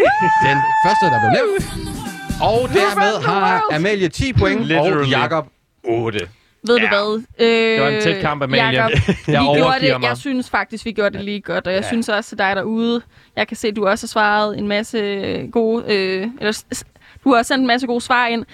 den 0.47 0.59
første, 0.87 1.07
der 1.07 1.21
blev 1.21 1.31
nævnt. 1.31 1.73
Og 2.43 2.69
dermed 2.75 3.25
har. 3.27 3.63
Amalie 3.73 4.09
10 4.09 4.33
point, 4.33 4.73
og. 4.73 5.07
Jakob 5.09 5.47
8. 5.85 6.21
Ved 6.67 6.77
du 6.79 6.83
Ja. 6.83 6.89
hvad? 6.89 7.23
Øh, 7.39 7.73
Det 7.73 7.81
var 7.83 7.89
en 7.89 8.03
tæt 8.03 8.21
kamp, 8.21 8.43
Amalie. 8.43 8.83
Jacob, 8.83 8.91
Jeg 9.29 9.41
vi 9.41 9.59
gjorde 9.59 9.81
det. 9.81 10.01
mig. 10.01 10.09
Jeg 10.09 10.17
synes 10.17 10.51
faktisk, 10.51 10.85
vi 10.85 10.93
gjorde 10.93 11.17
det 11.17 11.25
lige 11.25 11.41
godt, 11.41 11.67
og 11.67 11.73
jeg 11.73 11.83
Ja. 11.83 11.89
synes 11.89 12.09
også 12.09 12.29
til 12.29 12.39
dig 12.39 12.57
derude. 12.57 13.03
Jeg 13.37 13.49
kan 13.49 13.57
se, 13.57 13.69
at 13.69 13.77
du 13.77 13.87
også 13.87 14.07
har 14.07 14.09
svaret 14.09 14.59
en 14.59 14.69
masse 14.69 14.99
gode... 15.53 15.85
Øh, 15.95 16.27
eller, 16.41 16.63
du 17.25 17.31
har 17.31 17.39
også 17.39 17.49
sendt 17.49 17.61
en 17.61 17.67
masse 17.67 17.87
gode 17.87 18.01
svar 18.01 18.27
ind. 18.27 18.45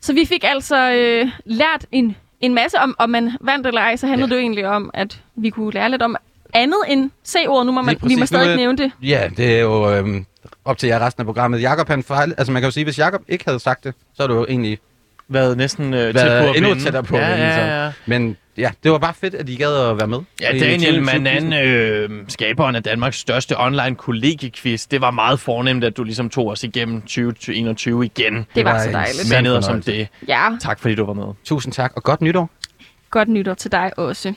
Så 0.00 0.12
vi 0.12 0.24
fik 0.24 0.44
altså 0.48 0.92
øh, 0.92 1.28
lært 1.44 1.86
en, 1.92 2.16
en 2.40 2.54
masse 2.54 2.78
om, 2.78 2.94
om 2.98 3.10
man 3.10 3.32
vandt 3.40 3.66
eller 3.66 3.80
ej. 3.80 3.96
Så 3.96 4.06
handlede 4.06 4.28
Ja. 4.28 4.34
det 4.34 4.40
jo 4.40 4.44
egentlig 4.44 4.66
om, 4.66 4.90
at 4.94 5.20
vi 5.36 5.50
kunne 5.50 5.72
lære 5.72 5.90
lidt 5.90 6.02
om 6.02 6.16
andet 6.54 6.78
end 6.88 7.10
C-ordet. 7.26 7.66
Nu 7.66 7.72
må 7.72 7.82
man, 7.82 7.94
Lige 8.02 8.08
vi 8.08 8.14
må. 8.14 8.20
Nu 8.20 8.26
stadig 8.26 8.52
er- 8.52 8.56
nævne 8.56 8.78
det. 8.78 8.92
Ja, 9.02 9.28
det 9.36 9.56
er 9.56 9.60
jo 9.60 9.90
øhm, 9.94 10.26
op 10.64 10.78
til 10.78 10.86
jer 10.86 11.06
resten 11.06 11.20
af 11.20 11.26
programmet. 11.26 11.62
Jakob 11.62 11.88
han 11.88 12.02
fejl, 12.02 12.34
altså 12.38 12.52
man 12.52 12.62
kan 12.62 12.66
jo 12.66 12.70
sige, 12.72 12.84
hvis 12.84 12.98
Jakob 12.98 13.22
ikke 13.28 13.44
havde 13.44 13.60
sagt 13.60 13.84
det, 13.84 13.94
så 14.14 14.22
er 14.22 14.26
det 14.26 14.34
jo 14.34 14.46
egentlig 14.48 14.78
Været 15.32 15.56
næsten 15.56 15.94
øh, 15.94 16.00
tæt 16.00 16.14
været 16.14 16.44
på 16.44 16.50
at 16.50 16.56
endnu 16.56 16.68
vinde. 16.70 16.84
tættere 16.84 17.02
på 17.02 17.16
ja, 17.16 17.22
at 17.22 17.32
vinde. 17.38 17.46
Ja, 17.46 17.54
så. 17.56 17.84
ja. 17.84 17.92
Men 18.06 18.36
ja, 18.58 18.70
det 18.84 18.92
var 18.92 18.98
bare 18.98 19.14
fedt, 19.14 19.34
at 19.34 19.48
I 19.48 19.56
gad 19.56 19.76
at 19.90 19.96
være 19.98 20.06
med. 20.06 20.18
Ja, 20.40 20.46
Daniel 20.52 21.04
2020 21.04 21.22
Manan, 21.22 21.52
øh, 21.66 22.10
skaberen 22.28 22.76
af 22.76 22.82
Danmarks 22.82 23.16
største 23.18 23.60
online 23.60 23.96
kollegiequiz. 23.96 24.86
Det 24.86 25.00
var 25.00 25.10
meget 25.10 25.40
fornemt, 25.40 25.84
at 25.84 25.96
du 25.96 26.04
ligesom 26.04 26.30
tog 26.30 26.46
os 26.48 26.64
igennem 26.64 27.00
2021 27.02 28.04
igen. 28.04 28.34
Det, 28.34 28.46
det 28.54 28.64
var, 28.64 28.72
var 28.72 28.78
så 28.78 28.90
dejligt. 29.30 29.48
os 29.48 29.64
som 29.64 29.82
det. 29.82 30.08
Ja, 30.28 30.48
Tak 30.60 30.80
fordi 30.80 30.94
du 30.94 31.04
var 31.04 31.12
med. 31.12 31.34
Tusind 31.44 31.72
tak, 31.72 31.92
og 31.96 32.02
godt 32.02 32.20
nytår. 32.20 32.50
godt 33.10 33.28
nytår 33.28 33.54
til 33.54 33.72
dig 33.72 33.90
også. 33.96 34.32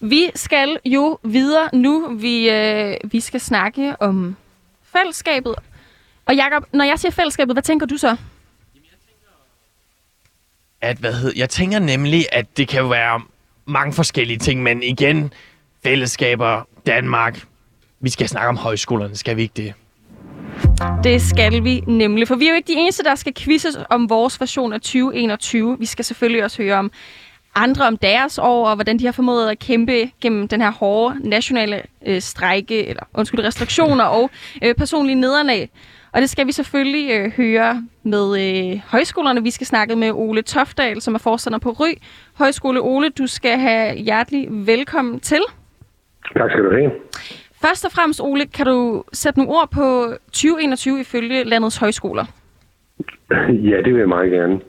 Vi 0.00 0.30
skal 0.34 0.76
jo 0.84 1.18
videre 1.24 1.68
nu. 1.72 2.16
Vi, 2.20 2.50
øh, 2.50 2.94
vi 3.04 3.20
skal 3.20 3.40
snakke 3.40 3.94
om 4.00 4.36
fællesskabet. 4.96 5.54
Og 6.26 6.34
Jakob, 6.36 6.64
når 6.72 6.84
jeg 6.84 6.98
siger 6.98 7.12
fællesskabet, 7.12 7.54
hvad 7.54 7.62
tænker 7.62 7.86
du 7.86 7.96
så? 7.96 8.16
At, 10.82 10.96
hvad 10.96 11.12
hed, 11.12 11.32
jeg 11.36 11.50
tænker 11.50 11.78
nemlig, 11.78 12.26
at 12.32 12.56
det 12.56 12.68
kan 12.68 12.90
være 12.90 13.20
mange 13.66 13.92
forskellige 13.92 14.38
ting, 14.38 14.62
men 14.62 14.82
igen, 14.82 15.32
fællesskaber, 15.82 16.68
Danmark. 16.86 17.40
Vi 18.00 18.10
skal 18.10 18.28
snakke 18.28 18.48
om 18.48 18.56
højskolerne, 18.56 19.16
skal 19.16 19.36
vi 19.36 19.42
ikke 19.42 19.54
det? 19.56 19.74
Det 21.04 21.22
skal 21.22 21.64
vi 21.64 21.82
nemlig, 21.86 22.28
for 22.28 22.34
vi 22.34 22.44
er 22.44 22.50
jo 22.50 22.56
ikke 22.56 22.72
de 22.72 22.78
eneste, 22.78 23.02
der 23.04 23.14
skal 23.14 23.34
quizzes 23.34 23.78
om 23.90 24.10
vores 24.10 24.40
version 24.40 24.72
af 24.72 24.80
2021. 24.80 25.76
Vi 25.78 25.86
skal 25.86 26.04
selvfølgelig 26.04 26.44
også 26.44 26.62
høre 26.62 26.76
om 26.76 26.90
andre 27.54 27.86
om 27.86 27.96
deres 27.96 28.38
år, 28.38 28.68
og 28.68 28.74
hvordan 28.74 28.98
de 28.98 29.04
har 29.04 29.12
formået 29.12 29.50
at 29.50 29.58
kæmpe 29.58 30.10
gennem 30.20 30.48
den 30.48 30.60
her 30.60 30.72
hårde 30.72 31.28
nationale 31.28 31.82
øh, 32.06 32.22
strejke, 32.22 32.86
eller 32.86 33.02
undskyld, 33.14 33.44
restriktioner 33.44 34.04
og 34.04 34.30
øh, 34.62 34.74
personlige 34.74 35.14
nederlag. 35.14 35.70
Og 36.14 36.20
det 36.20 36.30
skal 36.30 36.46
vi 36.46 36.52
selvfølgelig 36.52 37.10
øh, 37.18 37.32
høre 37.36 37.82
med 38.02 38.26
øh, 38.44 38.80
højskolerne. 38.92 39.42
Vi 39.42 39.50
skal 39.50 39.66
snakke 39.66 39.96
med 39.96 40.10
Ole 40.14 40.42
Tofdal, 40.42 41.00
som 41.00 41.14
er 41.14 41.18
forstander 41.18 41.58
på 41.58 41.70
Ry. 41.70 41.92
Højskole 42.38 42.80
Ole, 42.80 43.08
du 43.08 43.26
skal 43.26 43.58
have 43.58 43.94
hjertelig 43.94 44.48
velkommen 44.50 45.20
til. 45.20 45.42
Tak 46.36 46.50
skal 46.50 46.64
du 46.64 46.70
have. 46.70 46.90
Først 47.62 47.84
og 47.84 47.92
fremmest, 47.92 48.20
Ole, 48.20 48.46
kan 48.46 48.66
du 48.66 49.04
sætte 49.12 49.38
nogle 49.38 49.52
ord 49.52 49.70
på 49.70 50.14
2021 50.26 51.00
ifølge 51.00 51.44
landets 51.44 51.76
højskoler? 51.76 52.24
Ja, 53.70 53.76
det 53.84 53.92
vil 53.92 53.98
jeg 53.98 54.08
meget 54.08 54.30
gerne. 54.30 54.60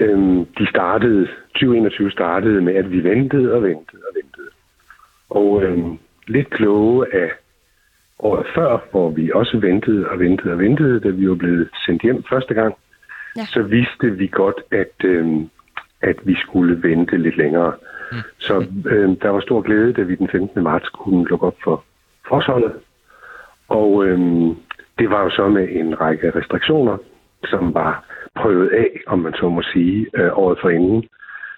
Øhm, 0.00 0.44
de 0.58 0.66
startede, 0.70 1.28
2021 1.54 2.10
startede 2.10 2.60
med, 2.60 2.74
at 2.74 2.90
vi 2.90 3.04
ventede 3.04 3.52
og 3.52 3.62
ventede 3.62 4.02
og 4.08 4.14
ventede. 4.14 4.50
Og 5.30 5.62
øhm, 5.62 5.98
lidt 6.26 6.50
kloge 6.50 7.14
af 7.14 7.30
året 8.18 8.46
før, 8.54 8.78
hvor 8.90 9.10
vi 9.10 9.30
også 9.34 9.58
ventede 9.58 10.08
og 10.08 10.18
ventede 10.18 10.52
og 10.52 10.58
ventede, 10.58 11.00
da 11.00 11.08
vi 11.08 11.28
var 11.28 11.34
blevet 11.34 11.68
sendt 11.86 12.02
hjem 12.02 12.24
første 12.30 12.54
gang, 12.54 12.74
Ja. 13.36 13.44
så 13.44 13.62
vidste 13.62 14.10
vi 14.10 14.26
godt, 14.26 14.60
at, 14.70 15.04
øhm, 15.04 15.50
at 16.02 16.16
vi 16.24 16.34
skulle 16.34 16.82
vente 16.82 17.16
lidt 17.16 17.36
længere. 17.36 17.72
Mm. 18.12 18.18
Så 18.38 18.66
øhm, 18.86 19.16
der 19.16 19.28
var 19.28 19.40
stor 19.40 19.60
glæde, 19.62 19.92
da 19.92 20.02
vi 20.02 20.14
den 20.14 20.28
15. 20.28 20.62
marts 20.62 20.88
kunne 20.88 21.24
lukke 21.28 21.46
op 21.46 21.56
for 21.64 21.84
forsholdet. 22.28 22.72
Og 23.68 24.06
øhm, 24.06 24.54
det 24.98 25.10
var 25.10 25.22
jo 25.22 25.30
så 25.30 25.48
med 25.48 25.68
en 25.70 26.00
række 26.00 26.30
restriktioner, 26.30 26.96
som 27.44 27.74
var 27.74 28.04
prøvet 28.36 28.68
af, 28.68 29.00
om 29.06 29.18
man 29.18 29.34
så 29.34 29.48
må 29.48 29.62
sige, 29.62 30.06
øh, 30.14 30.38
året 30.38 30.58
forinden. 30.60 31.04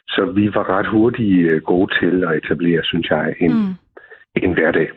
Så 0.08 0.24
vi 0.24 0.54
var 0.54 0.68
ret 0.78 0.86
hurtigt 0.86 1.52
øh, 1.52 1.62
gode 1.62 1.92
til 2.00 2.24
at 2.24 2.36
etablere, 2.36 2.84
synes 2.84 3.10
jeg, 3.10 3.34
en, 3.40 3.52
mm. 3.52 3.74
en 4.42 4.52
hverdag. 4.52 4.90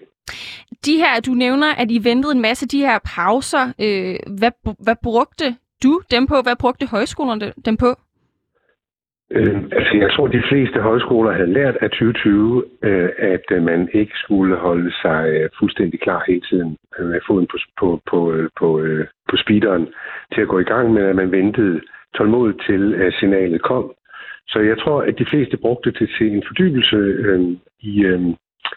De 0.86 0.98
her, 0.98 1.22
du 1.28 1.32
nævner, 1.32 1.76
at 1.82 1.92
I 1.92 2.00
ventede 2.04 2.34
en 2.36 2.42
masse 2.42 2.68
de 2.68 2.80
her 2.80 3.00
pauser. 3.16 3.66
Øh, 3.86 4.16
hvad, 4.40 4.52
hvad 4.86 4.96
brugte 5.04 5.56
du 5.84 6.02
dem 6.12 6.28
på? 6.28 6.36
Hvad 6.44 6.56
brugte 6.60 6.86
højskolerne 6.86 7.54
dem 7.66 7.78
på? 7.78 7.96
Øh, 9.32 9.64
altså, 9.72 9.94
jeg 9.98 10.12
tror, 10.12 10.28
de 10.28 10.44
fleste 10.50 10.80
højskoler 10.82 11.32
havde 11.32 11.54
lært 11.54 11.76
af 11.82 11.90
2020, 11.90 12.64
øh, 12.84 13.10
at 13.18 13.46
øh, 13.52 13.64
man 13.64 13.90
ikke 13.94 14.14
skulle 14.16 14.56
holde 14.56 14.92
sig 15.02 15.30
øh, 15.30 15.50
fuldstændig 15.60 16.00
klar 16.00 16.24
hele 16.28 16.42
tiden 16.42 16.78
øh, 17.00 17.06
med 17.08 17.20
foden 17.28 17.48
på, 17.48 17.58
på, 17.80 18.02
på, 18.10 18.34
øh, 18.34 18.50
på, 18.60 18.80
øh, 18.80 19.08
på 19.30 19.36
speederen 19.38 19.88
til 20.34 20.42
at 20.42 20.48
gå 20.48 20.60
i 20.60 20.64
gang 20.64 20.94
men 20.94 21.04
at 21.04 21.16
man 21.16 21.32
ventede 21.32 21.82
tålmodigt 22.18 22.62
til 22.68 22.94
at 22.94 23.14
signalet 23.14 23.62
kom. 23.62 23.92
Så 24.48 24.60
jeg 24.60 24.78
tror, 24.78 25.02
at 25.02 25.20
de 25.20 25.26
fleste 25.26 25.58
brugte 25.58 25.92
det 25.92 26.10
til 26.18 26.28
en 26.32 26.44
fordybelse 26.48 26.96
øh, 26.96 27.40
i, 27.80 28.04
øh, 28.04 28.22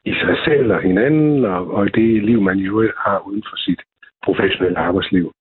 i 0.05 0.13
sig 0.13 0.37
selv 0.45 0.73
og 0.73 0.81
hinanden, 0.83 1.45
og, 1.45 1.71
og 1.75 1.95
det 1.95 2.23
liv, 2.25 2.41
man 2.41 2.59
jo 2.59 2.91
har 2.99 3.19
uden 3.27 3.43
for 3.51 3.57
sit 3.57 3.81
professionelle 4.25 4.79
arbejdsliv. 4.79 5.33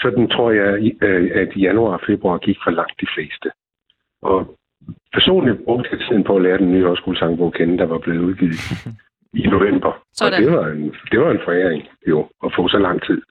Sådan 0.00 0.28
tror 0.28 0.50
jeg, 0.50 0.82
i- 0.82 0.98
øh, 1.02 1.30
at 1.34 1.56
januar 1.56 1.92
og 1.92 2.00
februar 2.06 2.38
gik 2.38 2.56
for 2.64 2.70
langt 2.70 3.00
de 3.00 3.06
fleste. 3.14 3.50
Og 4.22 4.56
personligt 5.12 5.64
brugte 5.64 5.88
jeg 5.92 6.00
tiden 6.00 6.24
på 6.24 6.36
at 6.36 6.42
lære 6.42 6.58
den 6.58 6.72
nye 6.72 6.84
højskolesangbog 6.84 7.46
at 7.46 7.54
kende, 7.54 7.78
der 7.78 7.86
var 7.86 7.98
blevet 7.98 8.20
udgivet 8.24 8.60
i 9.34 9.46
november. 9.46 9.92
Sådan. 10.12 10.32
Og 10.34 10.42
det 10.42 10.52
var, 10.58 10.66
en, 10.66 10.94
det 11.10 11.20
var 11.20 11.30
en 11.30 11.40
foræring 11.44 11.88
jo, 12.08 12.28
at 12.44 12.52
få 12.56 12.68
så 12.68 12.78
lang 12.78 13.02
tid 13.02 13.22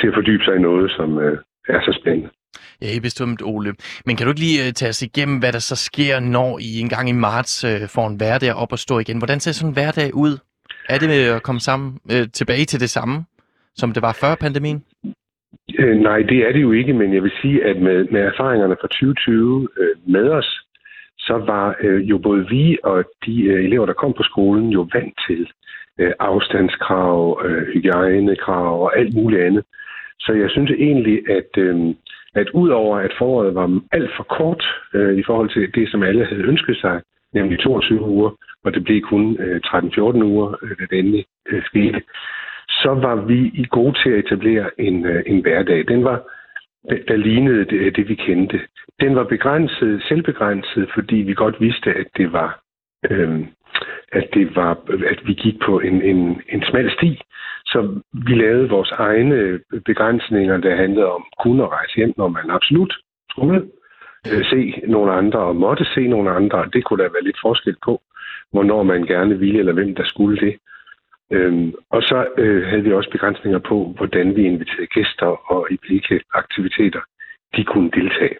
til 0.00 0.06
at 0.08 0.14
fordybe 0.14 0.44
sig 0.44 0.56
i 0.56 0.58
noget, 0.68 0.90
som 0.90 1.18
øh, 1.18 1.38
er 1.68 1.80
så 1.80 1.98
spændende. 2.00 2.30
Ja, 2.82 2.98
bestemt, 3.02 3.42
Ole. 3.42 3.70
Men 4.06 4.16
kan 4.16 4.24
du 4.26 4.30
ikke 4.32 4.46
lige 4.48 4.66
øh, 4.66 4.72
tage 4.72 4.88
os 4.94 5.02
igennem, 5.02 5.38
hvad 5.38 5.52
der 5.52 5.58
så 5.70 5.76
sker, 5.76 6.20
når 6.20 6.58
I 6.58 6.80
en 6.80 6.88
gang 6.88 7.08
i 7.08 7.12
marts 7.12 7.64
øh, 7.64 7.80
får 7.94 8.06
en 8.08 8.16
hverdag 8.16 8.54
op 8.62 8.72
og 8.72 8.78
stå 8.78 8.98
igen? 8.98 9.18
Hvordan 9.18 9.40
ser 9.40 9.52
sådan 9.52 9.70
en 9.70 9.78
hverdag 9.78 10.14
ud? 10.14 10.32
Er 10.88 10.98
det 10.98 11.08
med 11.08 11.22
at 11.36 11.42
komme 11.42 11.60
sammen 11.60 11.98
øh, 12.12 12.24
tilbage 12.38 12.64
til 12.64 12.80
det 12.80 12.90
samme, 12.90 13.16
som 13.74 13.92
det 13.92 14.02
var 14.02 14.18
før 14.22 14.34
pandemien? 14.34 14.84
Øh, 15.78 15.96
nej, 16.08 16.18
det 16.30 16.38
er 16.46 16.52
det 16.52 16.62
jo 16.62 16.72
ikke, 16.72 16.92
men 16.92 17.14
jeg 17.14 17.22
vil 17.22 17.32
sige, 17.42 17.64
at 17.64 17.76
med, 17.76 17.98
med 18.12 18.20
erfaringerne 18.20 18.76
fra 18.80 18.88
2020 18.88 19.68
øh, 19.80 19.96
med 20.06 20.28
os, 20.28 20.60
så 21.18 21.34
var 21.46 21.76
øh, 21.80 22.10
jo 22.10 22.18
både 22.18 22.48
vi 22.48 22.78
og 22.84 23.04
de 23.26 23.42
øh, 23.42 23.64
elever, 23.64 23.86
der 23.86 23.92
kom 23.92 24.12
på 24.12 24.22
skolen, 24.22 24.68
jo 24.68 24.88
vant 24.94 25.14
til 25.28 25.48
øh, 25.98 26.12
afstandskrav, 26.18 27.42
øh, 27.44 27.62
hygiejnekrav 27.74 28.82
og 28.82 28.98
alt 28.98 29.14
muligt 29.14 29.42
andet. 29.42 29.64
Så 30.20 30.32
jeg 30.32 30.50
synes 30.50 30.70
egentlig, 30.70 31.30
at, 31.30 31.50
øh, 31.56 31.94
at 32.34 32.48
udover 32.54 32.96
at 32.98 33.12
foråret 33.18 33.54
var 33.54 33.80
alt 33.92 34.10
for 34.16 34.22
kort 34.22 34.64
øh, 34.94 35.18
i 35.18 35.22
forhold 35.26 35.50
til 35.50 35.74
det, 35.74 35.90
som 35.90 36.02
alle 36.02 36.24
havde 36.24 36.42
ønsket 36.42 36.76
sig, 36.76 37.00
nemlig 37.34 37.58
22 37.58 38.00
uger, 38.00 38.30
og 38.64 38.74
det 38.74 38.84
blev 38.84 39.02
kun 39.02 39.36
øh, 39.40 39.60
13-14 39.66 40.00
uger, 40.22 40.54
øh, 40.62 40.70
da 40.78 40.84
det 40.90 40.98
endelig 40.98 41.24
øh, 41.48 41.62
skete, 41.64 42.02
så 42.68 42.90
var 42.94 43.14
vi 43.14 43.38
i 43.54 43.66
gode 43.70 43.94
til 44.02 44.10
at 44.10 44.18
etablere 44.24 44.80
en, 44.80 45.06
øh, 45.06 45.22
en 45.26 45.40
hverdag. 45.40 45.88
Den 45.88 46.04
var, 46.04 46.22
der 47.08 47.16
lignede 47.16 47.64
det, 47.64 47.96
det, 47.96 48.08
vi 48.08 48.14
kendte. 48.14 48.60
Den 49.00 49.16
var 49.16 49.24
begrænset, 49.24 50.02
selvbegrænset, 50.08 50.90
fordi 50.94 51.16
vi 51.16 51.34
godt 51.34 51.60
vidste, 51.60 51.90
at 51.90 52.06
det 52.16 52.32
var, 52.32 52.60
øh, 53.10 53.40
at 54.12 54.28
det 54.34 54.56
var, 54.56 54.70
at 55.12 55.20
vi 55.26 55.32
gik 55.32 55.60
på 55.66 55.80
en, 55.80 56.02
en, 56.02 56.42
en 56.48 56.62
smal 56.70 56.90
sti. 56.90 57.20
Så 57.66 58.00
vi 58.12 58.34
lavede 58.34 58.68
vores 58.68 58.90
egne 58.90 59.60
begrænsninger, 59.84 60.56
der 60.56 60.76
handlede 60.76 61.12
om 61.12 61.24
kun 61.42 61.60
at 61.60 61.70
rejse 61.70 61.96
hjem, 61.96 62.14
når 62.16 62.28
man 62.28 62.50
absolut 62.50 62.94
skulle 63.30 63.68
øh, 64.32 64.44
se 64.44 64.82
nogle 64.86 65.12
andre 65.12 65.38
og 65.38 65.56
måtte 65.56 65.84
se 65.94 66.06
nogle 66.06 66.30
andre. 66.30 66.68
Det 66.72 66.84
kunne 66.84 67.02
der 67.04 67.10
være 67.10 67.24
lidt 67.24 67.40
forskel 67.42 67.76
på, 67.84 68.02
hvornår 68.52 68.82
man 68.82 69.02
gerne 69.06 69.38
ville, 69.38 69.58
eller 69.58 69.72
hvem 69.72 69.94
der 69.94 70.04
skulle 70.04 70.36
det. 70.46 70.54
Øhm, 71.30 71.74
og 71.90 72.02
så 72.02 72.26
øh, 72.38 72.66
havde 72.66 72.82
vi 72.82 72.92
også 72.92 73.10
begrænsninger 73.10 73.58
på, 73.58 73.94
hvordan 73.96 74.36
vi 74.36 74.42
inviterede 74.44 74.86
gæster 74.86 75.52
og 75.52 75.66
i 75.70 75.78
hvilke 75.86 76.20
aktiviteter 76.34 77.00
de 77.56 77.64
kunne 77.64 77.90
deltage. 77.90 78.36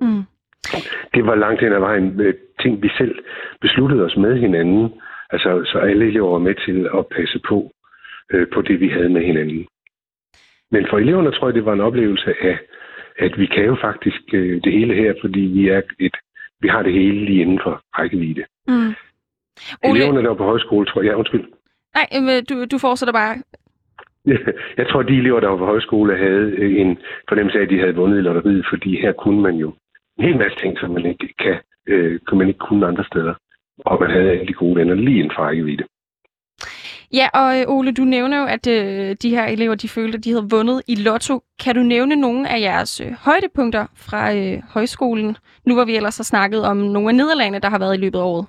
Mm. 0.00 0.22
Det 1.14 1.26
var 1.26 1.34
langt 1.34 1.60
hen 1.60 1.72
ad 1.72 1.78
vejen 1.78 2.20
øh, 2.20 2.34
ting, 2.62 2.82
vi 2.82 2.90
selv 2.98 3.14
besluttede 3.60 4.04
os 4.04 4.16
med 4.16 4.38
hinanden. 4.38 4.92
Altså, 5.30 5.64
så 5.64 5.78
alle 5.78 6.06
elever 6.06 6.30
var 6.30 6.38
med 6.38 6.54
til 6.54 6.88
at 6.98 7.06
passe 7.16 7.38
på, 7.48 7.72
øh, 8.32 8.46
på 8.54 8.62
det, 8.62 8.80
vi 8.80 8.88
havde 8.88 9.08
med 9.08 9.22
hinanden. 9.24 9.66
Men 10.70 10.86
for 10.90 10.98
eleverne 10.98 11.32
tror 11.32 11.48
jeg, 11.48 11.54
det 11.54 11.64
var 11.64 11.72
en 11.72 11.80
oplevelse 11.88 12.34
af, 12.40 12.58
at 13.18 13.38
vi 13.38 13.46
kan 13.46 13.64
jo 13.64 13.76
faktisk 13.80 14.22
øh, 14.32 14.62
det 14.64 14.72
hele 14.72 14.94
her, 14.94 15.14
fordi 15.20 15.40
vi 15.40 15.68
er 15.68 15.82
et, 15.98 16.16
vi 16.60 16.68
har 16.68 16.82
det 16.82 16.92
hele 16.92 17.24
lige 17.24 17.40
inden 17.40 17.60
for 17.62 17.82
rækkevidde. 17.98 18.44
Mm. 18.68 18.94
Ole, 19.84 19.98
Eleverne, 19.98 20.22
der 20.22 20.28
var 20.28 20.34
på 20.34 20.44
højskole, 20.44 20.86
tror 20.86 21.02
jeg, 21.02 21.10
ja, 21.10 21.16
undskyld. 21.16 21.44
nej, 21.94 22.06
øh, 22.16 22.42
du, 22.48 22.64
du 22.64 22.78
fortsætter 22.78 23.12
bare. 23.12 23.36
Jeg 24.78 24.86
tror, 24.88 25.00
at 25.00 25.08
de 25.08 25.18
elever, 25.18 25.40
der 25.40 25.48
var 25.48 25.56
på 25.56 25.66
højskole, 25.66 26.18
havde 26.18 26.50
øh, 26.58 26.80
en 26.80 26.98
fornemmelse 27.28 27.58
af, 27.58 27.62
at 27.62 27.70
de 27.70 27.78
havde 27.78 27.94
vundet 27.94 28.18
i 28.18 28.20
lotteriet, 28.20 28.66
fordi 28.70 29.00
her 29.00 29.12
kunne 29.12 29.40
man 29.40 29.54
jo 29.54 29.74
en 30.18 30.24
hel 30.24 30.36
masse 30.36 30.58
ting, 30.58 30.78
som 30.78 30.90
man 30.90 31.06
ikke 31.06 31.34
kan, 31.38 31.56
øh, 31.86 32.20
kan 32.28 32.38
man 32.38 32.48
ikke 32.48 32.58
kunne 32.58 32.86
andre 32.86 33.04
steder. 33.04 33.34
Og 33.78 34.00
man 34.00 34.10
havde 34.10 34.30
alle 34.30 34.46
de 34.46 34.52
gode 34.52 34.76
venner 34.76 34.94
lige 34.94 35.30
for 35.36 35.42
rækkevidde. 35.42 35.84
Ja, 37.12 37.26
og 37.34 37.48
øh, 37.58 37.74
Ole, 37.74 37.92
du 37.92 38.04
nævner 38.04 38.40
jo, 38.40 38.46
at 38.46 38.66
øh, 38.66 39.16
de 39.22 39.30
her 39.30 39.46
elever, 39.46 39.74
de 39.74 39.88
følte, 39.88 40.18
at 40.18 40.24
de 40.24 40.30
havde 40.30 40.48
vundet 40.50 40.82
i 40.88 40.94
lotto. 40.94 41.34
Kan 41.64 41.74
du 41.74 41.82
nævne 41.82 42.16
nogle 42.16 42.48
af 42.48 42.60
jeres 42.60 43.00
øh, 43.00 43.12
højdepunkter 43.26 43.84
fra 44.06 44.34
øh, 44.34 44.56
højskolen? 44.74 45.36
Nu 45.66 45.74
hvor 45.74 45.84
vi 45.84 45.96
ellers 45.96 46.16
har 46.16 46.28
snakket 46.32 46.62
om 46.70 46.76
nogle 46.76 47.08
af 47.08 47.14
nederlagene, 47.14 47.58
der 47.58 47.70
har 47.70 47.78
været 47.78 47.96
i 47.96 48.00
løbet 48.00 48.18
af 48.18 48.22
året. 48.22 48.46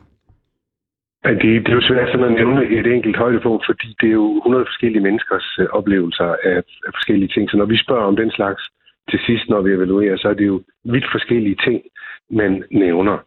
Ja, 1.25 1.29
Det, 1.29 1.65
det 1.65 1.69
er 1.71 1.79
jo 1.81 1.87
svært 1.89 2.09
sådan 2.11 2.25
at 2.25 2.37
nævne 2.39 2.61
et 2.79 2.87
enkelt 2.87 3.17
højdepunkt, 3.17 3.65
fordi 3.65 3.87
det 4.01 4.07
er 4.07 4.17
jo 4.23 4.37
100 4.37 4.65
forskellige 4.65 5.03
menneskers 5.07 5.57
øh, 5.59 5.67
oplevelser 5.79 6.29
af, 6.49 6.57
af 6.87 6.91
forskellige 6.97 7.31
ting. 7.33 7.49
Så 7.49 7.57
når 7.57 7.65
vi 7.65 7.77
spørger 7.77 8.05
om 8.05 8.15
den 8.15 8.31
slags 8.31 8.61
til 9.09 9.19
sidst, 9.25 9.49
når 9.49 9.61
vi 9.61 9.71
evaluerer, 9.71 10.17
så 10.17 10.27
er 10.29 10.33
det 10.33 10.47
jo 10.47 10.61
vidt 10.83 11.07
forskellige 11.11 11.57
ting, 11.65 11.81
man 12.29 12.63
nævner. 12.71 13.17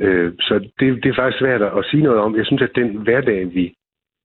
Øh, 0.00 0.32
så 0.40 0.54
det, 0.80 1.02
det 1.02 1.08
er 1.10 1.14
faktisk 1.14 1.38
svært 1.38 1.62
at 1.62 1.84
sige 1.90 2.02
noget 2.02 2.18
om. 2.18 2.36
Jeg 2.36 2.46
synes, 2.46 2.62
at 2.62 2.74
den 2.74 2.96
hverdag, 2.96 3.54
vi, 3.54 3.74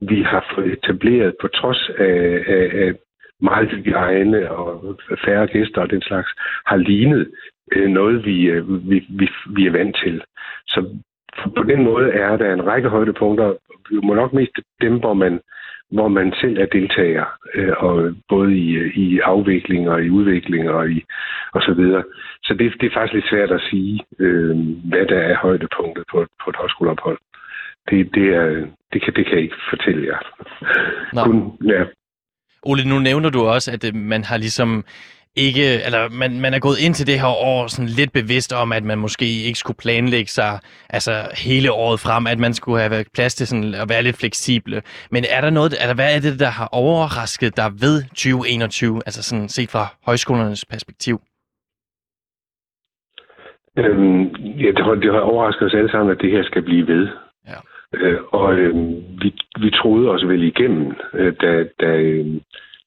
vi 0.01 0.21
har 0.21 0.53
fået 0.55 0.74
etableret 0.74 1.36
på 1.41 1.47
trods 1.47 1.89
af, 1.97 2.43
af, 2.47 2.69
af 2.74 2.93
meget 3.41 3.69
hygiejne 3.69 4.51
og 4.51 4.99
færre 5.26 5.47
gæster 5.47 5.82
og 5.82 5.89
den 5.89 6.01
slags, 6.01 6.30
har 6.65 6.76
lignet 6.76 7.32
øh, 7.71 7.89
noget, 7.89 8.26
vi, 8.26 8.45
øh, 8.45 8.89
vi, 8.89 9.05
vi, 9.09 9.30
vi 9.55 9.67
er 9.67 9.71
vant 9.71 9.95
til. 10.03 10.24
Så 10.67 10.99
på 11.57 11.63
den 11.63 11.84
måde 11.84 12.09
er 12.11 12.38
der 12.38 12.53
en 12.53 12.67
række 12.67 12.89
højdepunkter, 12.89 13.53
vi 13.89 13.95
må 14.03 14.13
nok 14.13 14.34
mest 14.34 14.51
dem, 14.82 14.99
hvor 14.99 15.13
man, 15.13 15.39
hvor 15.96 16.08
man 16.08 16.34
selv 16.41 16.58
er 16.58 16.66
deltager, 16.66 17.26
øh, 17.56 17.74
og 17.78 18.16
både 18.30 18.58
i, 18.58 18.70
øh, 18.72 18.98
i 18.98 19.20
afvikling 19.20 19.89
og 19.89 20.04
i 20.04 20.10
udvikling 20.10 20.70
og, 20.70 20.91
i, 20.91 21.04
og 21.54 21.62
så 21.62 21.74
videre. 21.74 22.04
Så 22.44 22.54
det, 22.54 22.74
det 22.82 22.86
er 22.88 22.94
faktisk 22.94 23.14
lidt 23.14 23.30
svært 23.30 23.52
at 23.52 23.62
sige, 23.70 24.00
øh, 24.20 24.56
hvad 24.89 25.06
der 25.06 25.20
er 25.20 25.38
højdepunktet 25.38 26.04
på, 26.12 26.26
på 26.44 26.50
et 26.50 26.56
højskoleophold. 26.56 27.20
Det, 27.89 28.16
det, 28.16 28.28
er, 28.41 28.48
det, 28.94 29.02
kan, 29.04 29.14
det 29.16 29.26
kan 29.26 29.36
jeg 29.36 29.44
ikke 29.44 29.62
fortælle 29.70 30.08
jer. 30.08 30.20
Nå. 31.14 31.22
Kun, 31.24 31.58
ja, 31.74 31.84
Ole, 32.66 32.84
nu 32.89 33.00
nævner 33.00 33.30
du 33.30 33.41
også, 33.56 33.72
at 33.72 33.84
øh, 33.88 33.96
man 33.96 34.24
har 34.24 34.38
ligesom 34.38 34.86
ikke, 35.36 35.65
eller 35.86 36.09
man, 36.09 36.41
man 36.41 36.53
er 36.53 36.59
gået 36.59 36.79
ind 36.86 36.93
til 36.93 37.07
det 37.07 37.19
her 37.19 37.34
år 37.51 37.67
sådan 37.67 37.89
lidt 37.99 38.11
bevidst 38.13 38.53
om, 38.53 38.71
at 38.71 38.84
man 38.84 38.97
måske 38.97 39.25
ikke 39.47 39.59
skulle 39.59 39.77
planlægge 39.77 40.31
sig 40.31 40.59
altså 40.89 41.11
hele 41.45 41.71
året 41.71 41.99
frem, 41.99 42.27
at 42.27 42.39
man 42.39 42.53
skulle 42.53 42.79
have 42.81 43.05
plads 43.13 43.36
til 43.36 43.47
sådan 43.47 43.73
at 43.73 43.89
være 43.89 44.03
lidt 44.03 44.17
fleksible. 44.17 44.81
Men 45.11 45.23
er 45.29 45.41
der 45.41 45.49
noget, 45.49 45.73
eller 45.81 45.95
hvad 45.95 46.15
er 46.15 46.19
det, 46.19 46.39
der 46.39 46.51
har 46.59 46.69
overrasket 46.71 47.57
dig 47.57 47.69
ved 47.84 48.03
2021, 48.03 49.01
altså 49.05 49.23
sådan 49.23 49.49
set 49.49 49.69
fra 49.69 49.86
højskolernes 50.05 50.65
perspektiv? 50.65 51.15
Øhm, 53.77 54.23
ja, 54.63 54.69
det, 54.75 54.84
har, 54.86 54.95
det 54.95 55.11
har 55.13 55.19
overrasket 55.19 55.65
os 55.65 55.73
alle 55.73 55.91
sammen, 55.91 56.15
at 56.15 56.21
det 56.21 56.31
her 56.31 56.43
skal 56.43 56.61
blive 56.61 56.88
ved. 56.88 57.07
Ja. 57.47 57.59
Øh, 57.93 58.19
og 58.31 58.53
øh, 58.53 58.75
vi, 59.21 59.29
vi 59.61 59.69
troede 59.69 60.09
os 60.09 60.27
vel 60.27 60.43
igennem, 60.43 60.93
øh, 61.13 61.34
da, 61.41 61.65
da, 61.79 61.86
øh, 61.86 62.25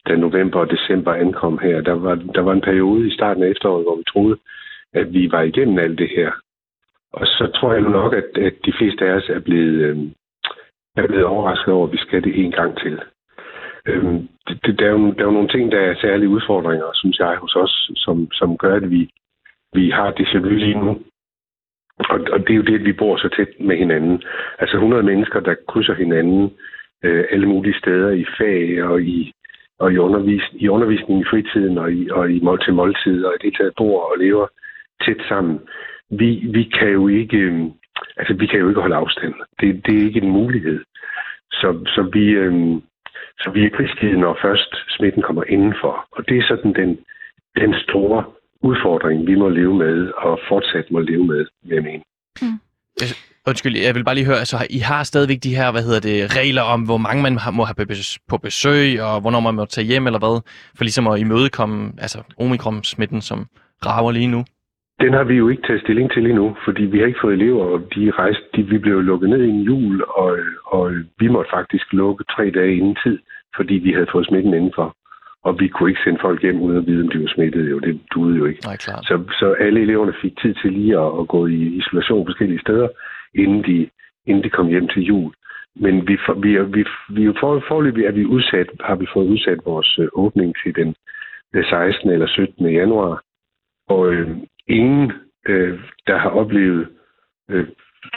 da 0.09 0.17
november 0.17 0.61
og 0.61 0.71
december 0.71 1.15
ankom 1.15 1.59
her. 1.59 1.81
Der 1.81 1.93
var, 1.93 2.15
der 2.15 2.41
var 2.41 2.53
en 2.53 2.61
periode 2.61 3.09
i 3.09 3.15
starten 3.15 3.43
af 3.43 3.49
efteråret, 3.49 3.85
hvor 3.85 3.97
vi 3.97 4.05
troede, 4.13 4.39
at 4.93 5.13
vi 5.13 5.33
var 5.33 5.43
igennem 5.43 5.79
alt 5.79 5.99
det 5.99 6.09
her. 6.17 6.33
Og 7.13 7.27
så 7.27 7.51
tror 7.55 7.73
jeg 7.73 7.83
nu 7.83 7.89
nok, 7.89 8.13
at, 8.15 8.39
at 8.39 8.55
de 8.67 8.73
fleste 8.79 9.05
af 9.05 9.13
os 9.13 9.29
er 9.29 9.41
blevet, 9.41 9.75
øh, 9.89 9.99
er 10.97 11.07
blevet 11.07 11.25
overrasket 11.25 11.75
over, 11.75 11.87
at 11.87 11.93
vi 11.93 11.99
skal 11.99 12.25
det 12.25 12.45
en 12.45 12.53
gang 12.53 12.79
til. 12.79 13.01
Øh, 13.87 14.05
det, 14.49 14.57
det, 14.67 14.79
der, 14.79 14.87
er 14.87 14.91
jo, 14.91 15.11
der 15.11 15.21
er 15.21 15.31
jo 15.31 15.39
nogle 15.39 15.49
ting, 15.49 15.73
der 15.73 15.81
er 15.81 15.95
særlige 16.01 16.29
udfordringer, 16.29 16.87
synes 16.95 17.19
jeg, 17.19 17.37
hos 17.37 17.57
os, 17.57 17.91
som, 17.97 18.29
som 18.33 18.59
gør, 18.59 18.77
at 18.77 18.91
vi, 18.91 19.11
vi 19.73 19.91
har 19.91 20.11
det 20.11 20.43
vu 20.43 20.49
lige 20.49 20.81
nu. 20.81 20.91
Og, 21.99 22.21
og 22.33 22.39
det 22.41 22.51
er 22.51 22.57
jo 22.57 22.63
det, 22.63 22.75
at 22.75 22.85
vi 22.85 22.93
bor 22.93 23.17
så 23.17 23.29
tæt 23.37 23.49
med 23.61 23.77
hinanden. 23.77 24.23
Altså 24.59 24.77
100 24.77 25.03
mennesker, 25.03 25.41
der 25.41 25.55
krydser 25.69 25.95
hinanden 25.95 26.53
øh, 27.05 27.25
alle 27.31 27.47
mulige 27.47 27.79
steder 27.79 28.11
i 28.11 28.25
fag 28.39 28.85
og 28.85 29.03
i, 29.03 29.33
og 29.79 29.93
i, 29.93 29.97
undervis, 29.99 30.43
i 30.53 30.69
undervisning 30.69 31.21
i 31.21 31.29
fritiden 31.31 31.79
og 31.79 31.93
i, 31.93 32.11
og 32.11 32.31
i 32.31 32.41
mål 32.41 32.65
til 32.65 32.75
måltid 32.75 33.25
og 33.25 33.33
i 33.35 33.47
det 33.47 33.57
taget 33.57 33.73
bor 33.77 34.01
og 34.11 34.19
lever 34.19 34.47
tæt 35.05 35.21
sammen. 35.29 35.61
Vi, 36.11 36.29
vi 36.57 36.63
kan 36.79 36.89
jo 36.89 37.09
ikke 37.09 37.37
øh, 37.37 37.65
altså 38.17 38.35
vi 38.35 38.47
kan 38.47 38.61
jo 38.61 38.69
ikke 38.69 38.81
holde 38.81 38.97
afstand. 38.97 39.35
Det, 39.61 39.87
det 39.87 39.95
er 39.99 40.07
ikke 40.07 40.23
en 40.23 40.31
mulighed. 40.31 40.85
Så, 41.53 41.69
så 41.87 42.11
vi 42.13 42.25
øh, 42.31 42.81
så 43.41 43.51
vi 43.51 43.65
er 43.65 43.77
prisgivet, 43.77 44.19
når 44.19 44.39
først 44.43 44.75
smitten 44.89 45.23
kommer 45.23 45.45
indenfor. 45.49 46.07
Og 46.13 46.29
det 46.29 46.39
er 46.39 46.47
sådan 46.49 46.75
den, 46.75 46.99
den 47.57 47.75
store 47.85 48.25
udfordring, 48.63 49.27
vi 49.27 49.35
må 49.35 49.49
leve 49.49 49.75
med, 49.75 50.13
og 50.17 50.41
fortsat 50.49 50.91
må 50.91 50.99
leve 51.01 51.25
med, 51.27 51.47
vil 51.63 51.75
jeg 51.75 51.83
mene. 51.83 52.03
Undskyld, 53.51 53.77
jeg 53.87 53.95
vil 53.95 54.05
bare 54.05 54.19
lige 54.19 54.31
høre, 54.31 54.43
altså 54.45 54.57
I 54.79 54.81
har 54.91 55.03
stadigvæk 55.03 55.41
de 55.47 55.57
her, 55.59 55.69
hvad 55.73 55.85
hedder 55.89 56.03
det, 56.09 56.17
regler 56.41 56.65
om, 56.75 56.81
hvor 56.89 57.01
mange 57.07 57.23
man 57.27 57.35
må 57.59 57.63
have 57.69 57.79
på 57.81 57.87
bes- 57.93 58.19
på 58.31 58.37
besøg, 58.47 58.89
og 59.09 59.15
hvornår 59.21 59.41
man 59.41 59.55
må 59.55 59.65
tage 59.65 59.87
hjem 59.91 60.07
eller 60.07 60.23
hvad, 60.25 60.37
for 60.77 60.85
ligesom 60.85 61.07
at 61.07 61.21
imødekomme 61.25 61.93
altså 62.05 62.19
omikron-smitten, 62.45 63.21
som 63.21 63.39
rager 63.87 64.13
lige 64.19 64.33
nu. 64.37 64.41
Den 65.05 65.13
har 65.13 65.25
vi 65.25 65.35
jo 65.35 65.49
ikke 65.49 65.67
taget 65.67 65.83
stilling 65.83 66.09
til 66.13 66.27
endnu, 66.31 66.57
fordi 66.67 66.83
vi 66.93 66.99
har 66.99 67.07
ikke 67.07 67.25
fået 67.25 67.35
elever, 67.35 67.65
og 67.73 67.79
de 67.95 68.11
rejste, 68.11 68.45
de, 68.57 68.63
vi 68.73 68.79
blev 68.79 69.01
lukket 69.01 69.29
ned 69.31 69.43
i 69.45 69.49
en 69.49 69.63
jul, 69.71 70.03
og, 70.03 70.31
og 70.67 70.85
vi 71.21 71.27
måtte 71.29 71.51
faktisk 71.59 71.87
lukke 71.93 72.25
tre 72.35 72.45
dage 72.59 72.77
inden 72.77 72.97
tid, 73.05 73.19
fordi 73.57 73.75
vi 73.75 73.93
havde 73.93 74.13
fået 74.13 74.27
smitten 74.27 74.55
indenfor. 74.55 74.89
Og 75.47 75.53
vi 75.61 75.69
kunne 75.69 75.91
ikke 75.91 76.05
sende 76.05 76.19
folk 76.27 76.43
hjem 76.43 76.61
uden 76.61 76.79
at 76.79 76.87
vide, 76.87 77.03
om 77.05 77.11
de 77.11 77.21
var 77.23 77.33
smittet. 77.35 77.71
Jo, 77.71 77.79
det 77.79 78.01
duede 78.15 78.37
jo 78.37 78.45
ikke. 78.45 78.61
Nej, 78.65 78.77
klart. 78.77 79.05
Så, 79.05 79.17
så 79.41 79.47
alle 79.65 79.81
eleverne 79.81 80.15
fik 80.23 80.35
tid 80.43 80.55
til 80.55 80.73
lige 80.73 80.99
at, 81.05 81.11
at 81.21 81.29
gå 81.29 81.47
i 81.47 81.61
isolation 81.81 82.27
forskellige 82.27 82.61
steder, 82.61 82.89
inden 83.37 83.63
de, 83.65 83.91
inden 84.27 84.45
de 84.45 84.51
kom 84.51 84.69
hjem 84.69 84.89
til 84.89 85.03
jul. 85.03 85.33
Men 85.77 86.09
vi, 86.09 86.19
for- 86.27 86.35
vi, 86.35 86.59
vi, 86.63 86.85
vi 87.09 87.33
for, 87.41 87.65
forløbig 87.69 88.05
er 88.05 88.13
vi 88.13 88.25
udsat, 88.25 88.71
har 88.81 88.95
vi 88.95 89.07
fået 89.13 89.27
udsat 89.27 89.59
vores 89.65 89.99
øh, 89.99 90.09
åbning 90.13 90.55
til 90.65 90.77
den 90.77 90.95
den 91.57 91.65
16. 91.65 92.11
eller 92.11 92.27
17. 92.27 92.67
januar. 92.71 93.23
Og 93.89 94.13
øh, 94.13 94.29
ingen, 94.69 95.13
øh, 95.49 95.79
der 96.07 96.19
har 96.19 96.31
oplevet 96.31 96.89
øh, 97.51 97.67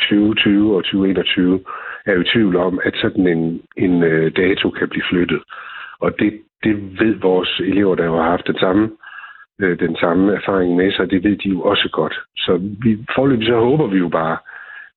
2020 0.10 0.76
og 0.76 0.84
2021, 0.84 1.64
er 2.06 2.14
jo 2.14 2.22
i 2.22 2.30
tvivl 2.34 2.56
om, 2.56 2.80
at 2.84 2.96
sådan 2.96 3.28
en, 3.28 3.62
en 3.78 4.04
øh, 4.04 4.32
dato 4.36 4.70
kan 4.70 4.90
blive 4.90 5.04
flyttet. 5.10 5.42
Og 6.00 6.20
det, 6.20 6.42
det 6.64 7.00
ved 7.00 7.16
vores 7.16 7.60
elever, 7.60 7.96
der 7.96 8.12
har 8.12 8.30
haft 8.30 8.48
den 8.48 8.58
samme 8.60 8.92
øh, 9.62 9.80
den 9.80 9.96
samme 9.96 10.34
erfaring 10.34 10.76
med 10.76 10.92
sig, 10.92 11.12
det 11.12 11.24
ved 11.24 11.38
de 11.38 11.50
jo 11.50 11.62
også 11.62 11.90
godt. 11.92 12.20
Så 12.38 12.58
vi, 12.84 13.06
forløbig 13.16 13.48
så 13.48 13.56
håber 13.60 13.88
vi 13.88 13.98
jo 13.98 14.10
bare, 14.10 14.38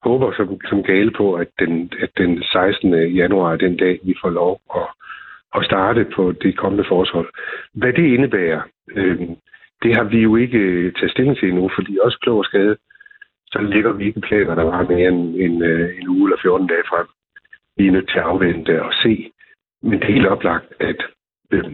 håber 0.04 0.32
som, 0.36 0.60
som 0.70 0.82
gale 0.82 1.10
på, 1.10 1.34
at 1.34 1.48
den, 1.58 1.92
at 2.00 2.10
den 2.16 2.42
16. 2.42 3.14
januar 3.14 3.52
er 3.52 3.56
den 3.56 3.76
dag, 3.76 4.00
vi 4.02 4.14
får 4.22 4.30
lov 4.30 4.60
at, 4.74 4.88
at 5.56 5.64
starte 5.64 6.06
på 6.16 6.32
det 6.32 6.56
kommende 6.56 6.84
forshold. 6.88 7.28
Hvad 7.74 7.92
det 7.92 8.06
indebærer, 8.14 8.62
øh, 8.96 9.20
det 9.82 9.96
har 9.96 10.04
vi 10.04 10.18
jo 10.18 10.36
ikke 10.36 10.92
taget 10.92 11.10
stilling 11.10 11.38
til 11.38 11.48
endnu, 11.48 11.70
fordi 11.74 11.98
også 12.02 12.18
klog 12.22 12.38
og 12.38 12.44
skade, 12.44 12.76
så 13.46 13.58
ligger 13.60 13.92
vi 13.92 14.04
ikke 14.06 14.20
planer, 14.20 14.54
der 14.54 14.64
var 14.64 14.82
mere 14.82 15.08
end 15.08 15.36
en, 15.36 15.62
øh, 15.62 15.98
en 16.00 16.08
uge 16.08 16.28
eller 16.28 16.42
14 16.42 16.66
dage 16.66 16.84
frem. 16.88 17.06
Vi 17.76 17.86
er 17.86 17.92
nødt 17.92 18.08
til 18.08 18.18
at 18.18 18.24
afvente 18.24 18.82
og 18.82 18.92
se. 19.02 19.32
Men 19.82 19.92
det 20.00 20.08
er 20.08 20.12
helt 20.12 20.26
oplagt, 20.26 20.72
at, 20.80 21.00
øh, 21.50 21.64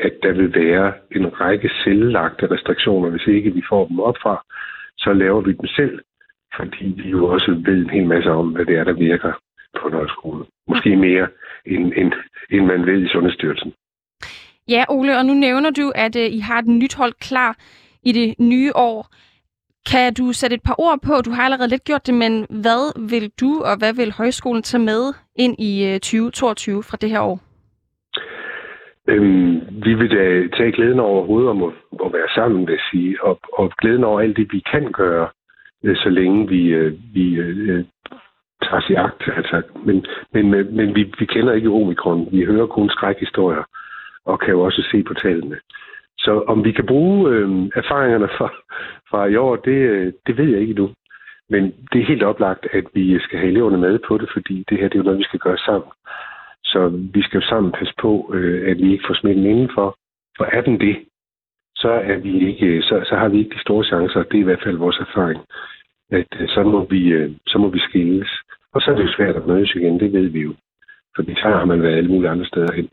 at 0.00 0.12
der 0.22 0.32
vil 0.32 0.54
være 0.54 0.92
en 1.16 1.40
række 1.40 1.70
selvlagte 1.84 2.50
restriktioner, 2.50 3.10
hvis 3.10 3.26
ikke 3.26 3.50
vi 3.50 3.62
får 3.68 3.86
dem 3.86 4.00
op 4.00 4.16
fra, 4.22 4.44
så 4.98 5.12
laver 5.12 5.40
vi 5.40 5.52
dem 5.52 5.66
selv, 5.66 6.00
fordi 6.56 6.84
vi 6.96 7.08
jo 7.10 7.26
også 7.26 7.50
ved 7.64 7.78
en 7.84 7.90
hel 7.90 8.06
masse 8.06 8.30
om, 8.30 8.48
hvad 8.48 8.64
det 8.64 8.76
er, 8.78 8.84
der 8.84 8.92
virker 8.92 9.32
på 9.80 9.88
en 9.88 9.94
højskole. 9.94 10.44
Måske 10.68 10.96
mere, 10.96 11.28
end, 11.66 11.92
end, 11.96 12.12
end 12.50 12.66
man 12.66 12.86
ved 12.86 13.02
i 13.02 13.08
Sundhedsstyrelsen. 13.08 13.72
Ja, 14.68 14.84
Ole, 14.88 15.18
og 15.18 15.24
nu 15.26 15.34
nævner 15.34 15.70
du, 15.70 15.92
at 15.94 16.16
øh, 16.16 16.32
I 16.32 16.38
har 16.38 16.58
et 16.58 16.66
nyt 16.66 16.94
hold 16.94 17.12
klar 17.12 17.56
i 18.02 18.12
det 18.12 18.34
nye 18.38 18.72
år. 18.74 19.06
Kan 19.90 20.14
du 20.14 20.32
sætte 20.32 20.54
et 20.54 20.62
par 20.62 20.74
ord 20.78 20.98
på, 21.06 21.12
du 21.24 21.30
har 21.30 21.42
allerede 21.42 21.70
lidt 21.70 21.84
gjort 21.84 22.06
det, 22.06 22.14
men 22.14 22.46
hvad 22.62 23.08
vil 23.10 23.30
du 23.40 23.62
og 23.64 23.78
hvad 23.78 23.94
vil 23.94 24.12
højskolen 24.12 24.62
tage 24.62 24.84
med 24.84 25.02
ind 25.36 25.54
i 25.58 25.72
øh, 25.86 26.00
2022 26.00 26.82
fra 26.82 26.96
det 27.00 27.10
her 27.10 27.20
år? 27.20 27.40
Øhm, 29.08 29.60
vi 29.84 29.94
vil 29.94 30.10
da 30.10 30.56
tage 30.56 30.72
glæden 30.72 31.00
over 31.00 31.26
hovedet 31.26 31.50
om 31.50 31.62
at, 31.62 31.72
at 32.04 32.12
være 32.12 32.28
sammen, 32.34 32.66
vil 32.66 32.80
sige, 32.90 33.24
og, 33.24 33.40
og 33.52 33.72
glæden 33.78 34.04
over 34.04 34.20
alt 34.20 34.36
det, 34.36 34.48
vi 34.52 34.62
kan 34.72 34.92
gøre, 34.92 35.24
øh, 35.24 35.39
Øh, 35.84 35.96
så 35.96 36.08
længe 36.08 36.48
vi, 36.48 36.68
øh, 36.68 36.92
vi 37.14 37.34
øh, 37.34 37.84
tager 38.62 38.76
os 38.82 38.90
i 38.90 38.94
agt. 38.94 39.22
Altså, 39.36 39.62
men 39.84 40.06
men, 40.32 40.76
men, 40.76 40.94
vi, 40.94 41.12
vi 41.18 41.24
kender 41.24 41.52
ikke 41.52 41.70
omikron. 41.70 42.28
Vi 42.32 42.44
hører 42.44 42.66
kun 42.66 42.90
skrækhistorier 42.90 43.64
og 44.24 44.40
kan 44.40 44.50
jo 44.50 44.60
også 44.60 44.82
se 44.90 45.02
på 45.02 45.14
tallene. 45.14 45.58
Så 46.18 46.44
om 46.46 46.64
vi 46.64 46.72
kan 46.72 46.86
bruge 46.86 47.30
øh, 47.30 47.48
erfaringerne 47.74 48.28
fra, 48.38 48.48
fra 49.10 49.26
i 49.26 49.36
år, 49.36 49.56
det, 49.56 50.14
det 50.26 50.36
ved 50.36 50.48
jeg 50.50 50.60
ikke 50.60 50.74
nu. 50.74 50.90
Men 51.50 51.74
det 51.92 52.00
er 52.00 52.06
helt 52.06 52.22
oplagt, 52.22 52.66
at 52.72 52.84
vi 52.94 53.18
skal 53.18 53.38
have 53.38 53.50
eleverne 53.50 53.78
med 53.78 53.98
på 54.08 54.18
det, 54.18 54.28
fordi 54.32 54.64
det 54.68 54.78
her 54.78 54.88
det 54.88 54.94
er 54.94 54.98
jo 54.98 55.04
noget, 55.04 55.18
vi 55.18 55.24
skal 55.24 55.40
gøre 55.40 55.58
sammen. 55.58 55.90
Så 56.64 56.88
vi 57.14 57.22
skal 57.22 57.40
jo 57.40 57.46
sammen 57.46 57.72
passe 57.72 57.94
på, 58.00 58.30
øh, 58.34 58.70
at 58.70 58.76
vi 58.76 58.92
ikke 58.92 59.04
får 59.06 59.14
smitten 59.14 59.46
indenfor. 59.46 59.96
For 60.36 60.44
er 60.44 60.60
den 60.60 60.80
det, 60.80 60.96
så, 61.82 61.90
er 62.12 62.16
vi 62.16 62.32
ikke, 62.48 62.82
så, 62.82 63.04
så 63.08 63.14
har 63.16 63.28
vi 63.28 63.38
ikke 63.38 63.54
de 63.54 63.60
store 63.60 63.84
chancer. 63.84 64.22
Det 64.22 64.36
er 64.36 64.44
i 64.44 64.48
hvert 64.50 64.62
fald 64.64 64.76
vores 64.76 64.98
erfaring. 64.98 65.40
At 66.10 66.30
øh, 66.40 66.48
så, 66.48 66.62
må 66.62 66.84
vi, 66.84 67.02
øh, 67.08 67.30
så 67.46 67.58
må 67.58 67.68
vi 67.68 67.78
skilles. 67.78 68.30
Og 68.72 68.80
så 68.80 68.90
er 68.90 68.94
det 68.94 69.02
jo 69.02 69.12
svært 69.16 69.36
at 69.36 69.46
mødes 69.46 69.74
igen, 69.74 70.00
det 70.00 70.12
ved 70.12 70.28
vi 70.28 70.40
jo. 70.40 70.54
Fordi 71.16 71.34
så 71.34 71.48
har 71.48 71.64
man 71.64 71.82
været 71.82 71.96
alle 71.96 72.10
mulige 72.10 72.30
andre 72.30 72.46
steder 72.46 72.72
hen. 72.72 72.88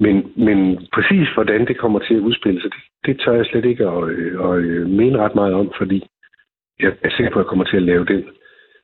Men, 0.00 0.32
men 0.36 0.88
præcis 0.92 1.28
hvordan 1.34 1.66
det 1.66 1.78
kommer 1.78 1.98
til 1.98 2.14
at 2.14 2.20
udspille 2.20 2.60
sig, 2.60 2.70
det, 2.70 2.82
det 3.06 3.20
tør 3.20 3.32
jeg 3.32 3.46
slet 3.46 3.64
ikke 3.64 3.86
at, 3.86 4.08
øh, 4.08 4.50
at, 4.50 4.82
at 4.82 4.90
mene 4.90 5.18
ret 5.18 5.34
meget 5.34 5.54
om, 5.54 5.72
fordi 5.78 6.06
jeg 6.80 6.92
er 7.02 7.10
sikker 7.10 7.32
på, 7.32 7.38
at 7.38 7.44
jeg 7.44 7.48
kommer 7.48 7.64
til 7.64 7.76
at 7.76 7.82
lave 7.82 8.04
den 8.04 8.24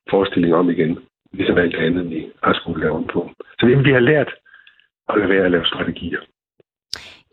forestilling 0.09 0.55
om 0.55 0.69
igen, 0.69 0.99
ligesom 1.33 1.57
alt 1.57 1.75
andet, 1.75 2.09
vi 2.09 2.27
har 2.43 2.53
skulle 2.53 2.81
lave 2.81 2.93
om 2.93 3.07
på. 3.13 3.31
Så 3.59 3.65
vi 3.65 3.91
har 3.91 3.99
lært 3.99 4.33
at 5.09 5.17
lade 5.17 5.29
være 5.29 5.45
at 5.45 5.51
lave 5.51 5.65
strategier. 5.65 6.19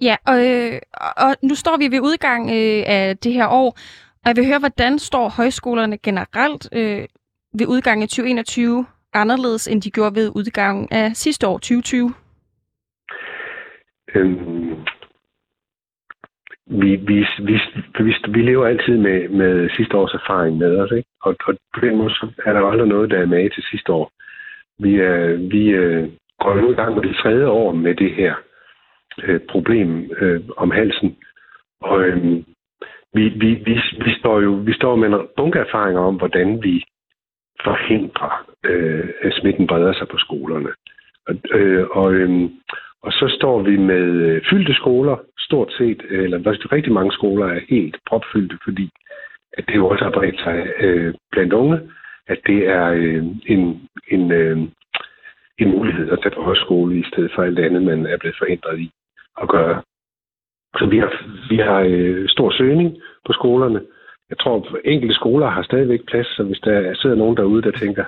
Ja, 0.08 0.16
og, 0.26 0.38
øh, 0.50 0.78
og 1.24 1.30
nu 1.42 1.54
står 1.54 1.76
vi 1.78 1.86
ved 1.94 2.00
udgang 2.00 2.42
øh, 2.50 2.82
af 2.86 3.16
det 3.24 3.32
her 3.32 3.48
år, 3.48 3.70
og 4.22 4.26
jeg 4.26 4.36
vil 4.36 4.46
høre, 4.46 4.58
hvordan 4.58 4.98
står 4.98 5.28
højskolerne 5.36 5.98
generelt 5.98 6.68
øh, 6.78 7.04
ved 7.58 7.66
udgangen 7.68 8.02
af 8.02 8.08
2021 8.08 8.86
anderledes, 9.12 9.68
end 9.68 9.82
de 9.82 9.90
gjorde 9.90 10.14
ved 10.14 10.32
udgangen 10.36 10.88
af 10.90 11.16
sidste 11.16 11.46
år, 11.46 11.58
2020? 11.58 12.14
Øhm, 14.14 14.70
vi, 16.66 16.90
vi, 16.96 17.26
vi, 17.48 17.56
vi, 18.04 18.14
vi 18.28 18.42
lever 18.42 18.66
altid 18.66 18.96
med, 18.96 19.28
med 19.28 19.70
sidste 19.76 19.96
års 19.96 20.14
erfaring 20.14 20.56
med 20.56 20.80
os, 20.80 20.90
ikke? 20.90 21.08
Og, 21.22 21.36
og 21.46 21.54
på 21.74 21.80
den 21.80 21.96
måde 21.96 22.10
så 22.10 22.26
er 22.46 22.52
der 22.52 22.60
aldrig 22.60 22.88
noget, 22.88 23.10
der 23.10 23.18
er 23.18 23.26
med 23.26 23.50
til 23.50 23.64
sidste 23.70 23.92
år. 23.92 24.10
Vi, 24.78 24.96
er, 25.00 25.36
vi 25.54 25.68
øh, 25.68 26.08
går 26.40 26.54
nu 26.54 26.70
i 26.72 26.74
gang 26.74 26.94
med 26.94 27.02
det 27.02 27.16
tredje 27.16 27.46
år 27.46 27.72
med 27.72 27.94
det 27.94 28.14
her 28.14 28.34
øh, 29.22 29.40
problem 29.40 30.10
øh, 30.20 30.40
om 30.56 30.70
halsen. 30.70 31.16
Og 31.80 32.02
øh, 32.02 32.24
vi, 33.14 33.28
vi, 33.28 33.54
vi, 33.54 33.80
vi, 34.04 34.14
står 34.18 34.40
jo 34.40 34.50
vi 34.50 34.72
står 34.72 34.96
med 34.96 35.08
en 35.08 35.26
bunke 35.36 35.58
erfaringer 35.58 36.00
om, 36.00 36.16
hvordan 36.16 36.62
vi 36.62 36.84
forhindrer, 37.64 38.46
øh, 38.64 39.08
at 39.22 39.32
smitten 39.34 39.66
breder 39.66 39.92
sig 39.92 40.08
på 40.08 40.18
skolerne. 40.18 40.68
Og, 41.26 41.34
øh, 41.58 41.86
og, 41.90 42.14
øh, 42.14 42.50
og 43.02 43.12
så 43.12 43.34
står 43.38 43.62
vi 43.62 43.76
med 43.76 44.04
øh, 44.28 44.42
fyldte 44.50 44.74
skoler, 44.74 45.16
stort 45.38 45.72
set, 45.72 46.02
øh, 46.08 46.24
eller 46.24 46.72
rigtig 46.72 46.92
mange 46.92 47.12
skoler 47.12 47.46
er 47.46 47.60
helt 47.68 47.96
propfyldte, 48.06 48.58
fordi 48.64 48.90
at 49.58 49.64
det 49.68 49.74
jo 49.74 49.88
også 49.88 50.04
har 50.04 50.10
bredt 50.10 50.40
sig 50.40 50.66
øh, 50.80 51.14
blandt 51.32 51.52
unge, 51.52 51.80
at 52.26 52.38
det 52.46 52.68
er 52.68 52.86
øh, 52.90 53.24
en, 53.46 53.88
en, 54.08 54.32
øh, 54.32 54.58
en 55.58 55.70
mulighed 55.70 56.10
at 56.10 56.18
tage 56.22 56.34
på 56.34 56.42
højskole 56.42 56.98
i 56.98 57.04
stedet 57.12 57.32
for 57.34 57.42
alt 57.42 57.58
andet, 57.58 57.82
man 57.82 58.06
er 58.06 58.16
blevet 58.16 58.36
forhindret 58.38 58.78
i 58.78 58.90
at 59.42 59.48
gøre. 59.48 59.82
Så 60.78 60.86
vi 60.86 60.98
har, 60.98 61.12
vi 61.48 61.56
har 61.56 61.80
øh, 61.88 62.28
stor 62.28 62.50
søgning 62.50 62.96
på 63.26 63.32
skolerne. 63.32 63.80
Jeg 64.30 64.38
tror, 64.38 64.56
at 64.56 64.80
enkelte 64.84 65.14
skoler 65.14 65.46
har 65.46 65.62
stadigvæk 65.62 66.00
plads, 66.06 66.26
så 66.26 66.42
hvis 66.42 66.60
der 66.60 66.94
sidder 66.94 67.16
nogen 67.16 67.36
derude, 67.36 67.62
der 67.62 67.70
tænker, 67.70 68.04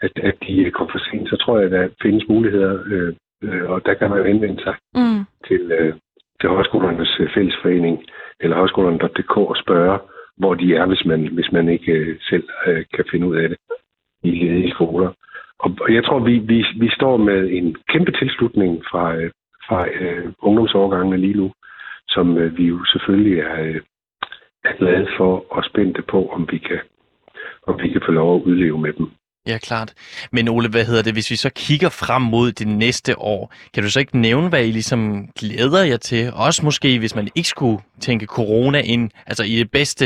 at, 0.00 0.12
at 0.22 0.34
de 0.46 0.70
kommer 0.70 0.92
for 0.92 0.98
sent, 0.98 1.28
så 1.28 1.36
tror 1.36 1.58
jeg, 1.58 1.66
at 1.66 1.72
der 1.72 1.88
findes 2.02 2.28
muligheder 2.28 2.82
øh, 2.86 3.14
øh, 3.42 3.70
og 3.70 3.86
der 3.86 3.94
kan 3.94 4.10
man 4.10 4.18
jo 4.18 4.24
henvende 4.24 4.62
sig 4.62 4.74
mm. 4.94 5.24
til, 5.48 5.72
øh, 5.78 5.94
til 6.40 6.48
Højskolernes 6.48 7.16
øh, 7.20 7.28
Fællesforening 7.34 8.04
eller 8.40 8.56
højskolerne.dk 8.56 9.36
og 9.36 9.56
spørge, 9.56 9.98
hvor 10.36 10.54
de 10.54 10.74
er, 10.74 10.86
hvis 10.86 11.04
man, 11.04 11.26
hvis 11.34 11.52
man 11.52 11.68
ikke 11.68 11.92
øh, 11.92 12.16
selv 12.20 12.48
øh, 12.66 12.84
kan 12.94 13.04
finde 13.10 13.26
ud 13.26 13.36
af 13.36 13.48
det 13.48 13.58
i 14.22 14.30
ledige 14.30 14.70
skoler. 14.70 15.10
Og, 15.58 15.70
og 15.80 15.94
jeg 15.94 16.04
tror, 16.04 16.18
vi, 16.18 16.38
vi, 16.38 16.64
vi 16.80 16.90
står 16.90 17.16
med 17.16 17.50
en 17.50 17.76
kæmpe 17.88 18.12
tilslutning 18.12 18.82
fra, 18.90 19.16
øh, 19.16 19.30
fra 19.66 19.88
øh, 19.88 20.32
ungdomsovergangene 20.38 21.16
lige 21.16 21.36
nu, 21.36 21.52
som 22.08 22.38
øh, 22.38 22.56
vi 22.58 22.64
jo 22.64 22.84
selvfølgelig 22.84 23.38
er, 23.38 23.60
øh, 23.60 23.80
er 24.64 24.74
glade 24.78 25.08
for 25.16 25.44
og 25.56 25.64
spændte 25.64 26.02
på, 26.02 26.28
om 26.28 26.48
vi 26.50 26.58
kan 26.58 26.80
om 27.66 27.80
vi 27.82 27.88
kan 27.88 28.02
få 28.06 28.12
lov 28.12 28.36
at 28.36 28.42
udleve 28.42 28.78
med 28.78 28.92
dem. 28.92 29.06
Ja, 29.46 29.58
klart. 29.58 29.90
Men 30.32 30.48
Ole, 30.48 30.68
hvad 30.70 30.84
hedder 30.84 31.02
det, 31.02 31.12
hvis 31.12 31.30
vi 31.30 31.36
så 31.36 31.50
kigger 31.66 31.90
frem 32.02 32.22
mod 32.22 32.52
det 32.52 32.68
næste 32.68 33.18
år, 33.18 33.52
kan 33.74 33.82
du 33.82 33.90
så 33.90 34.00
ikke 34.00 34.18
nævne, 34.18 34.48
hvad 34.48 34.64
I 34.64 34.70
ligesom 34.70 35.28
glæder 35.40 35.82
jer 35.90 35.96
til? 35.96 36.22
Også 36.46 36.60
måske, 36.64 36.98
hvis 36.98 37.16
man 37.16 37.28
ikke 37.36 37.48
skulle 37.48 37.78
tænke 38.00 38.26
corona 38.26 38.80
ind, 38.94 39.10
altså 39.26 39.44
i 39.44 39.54
det 39.62 39.70
bedste 39.70 40.04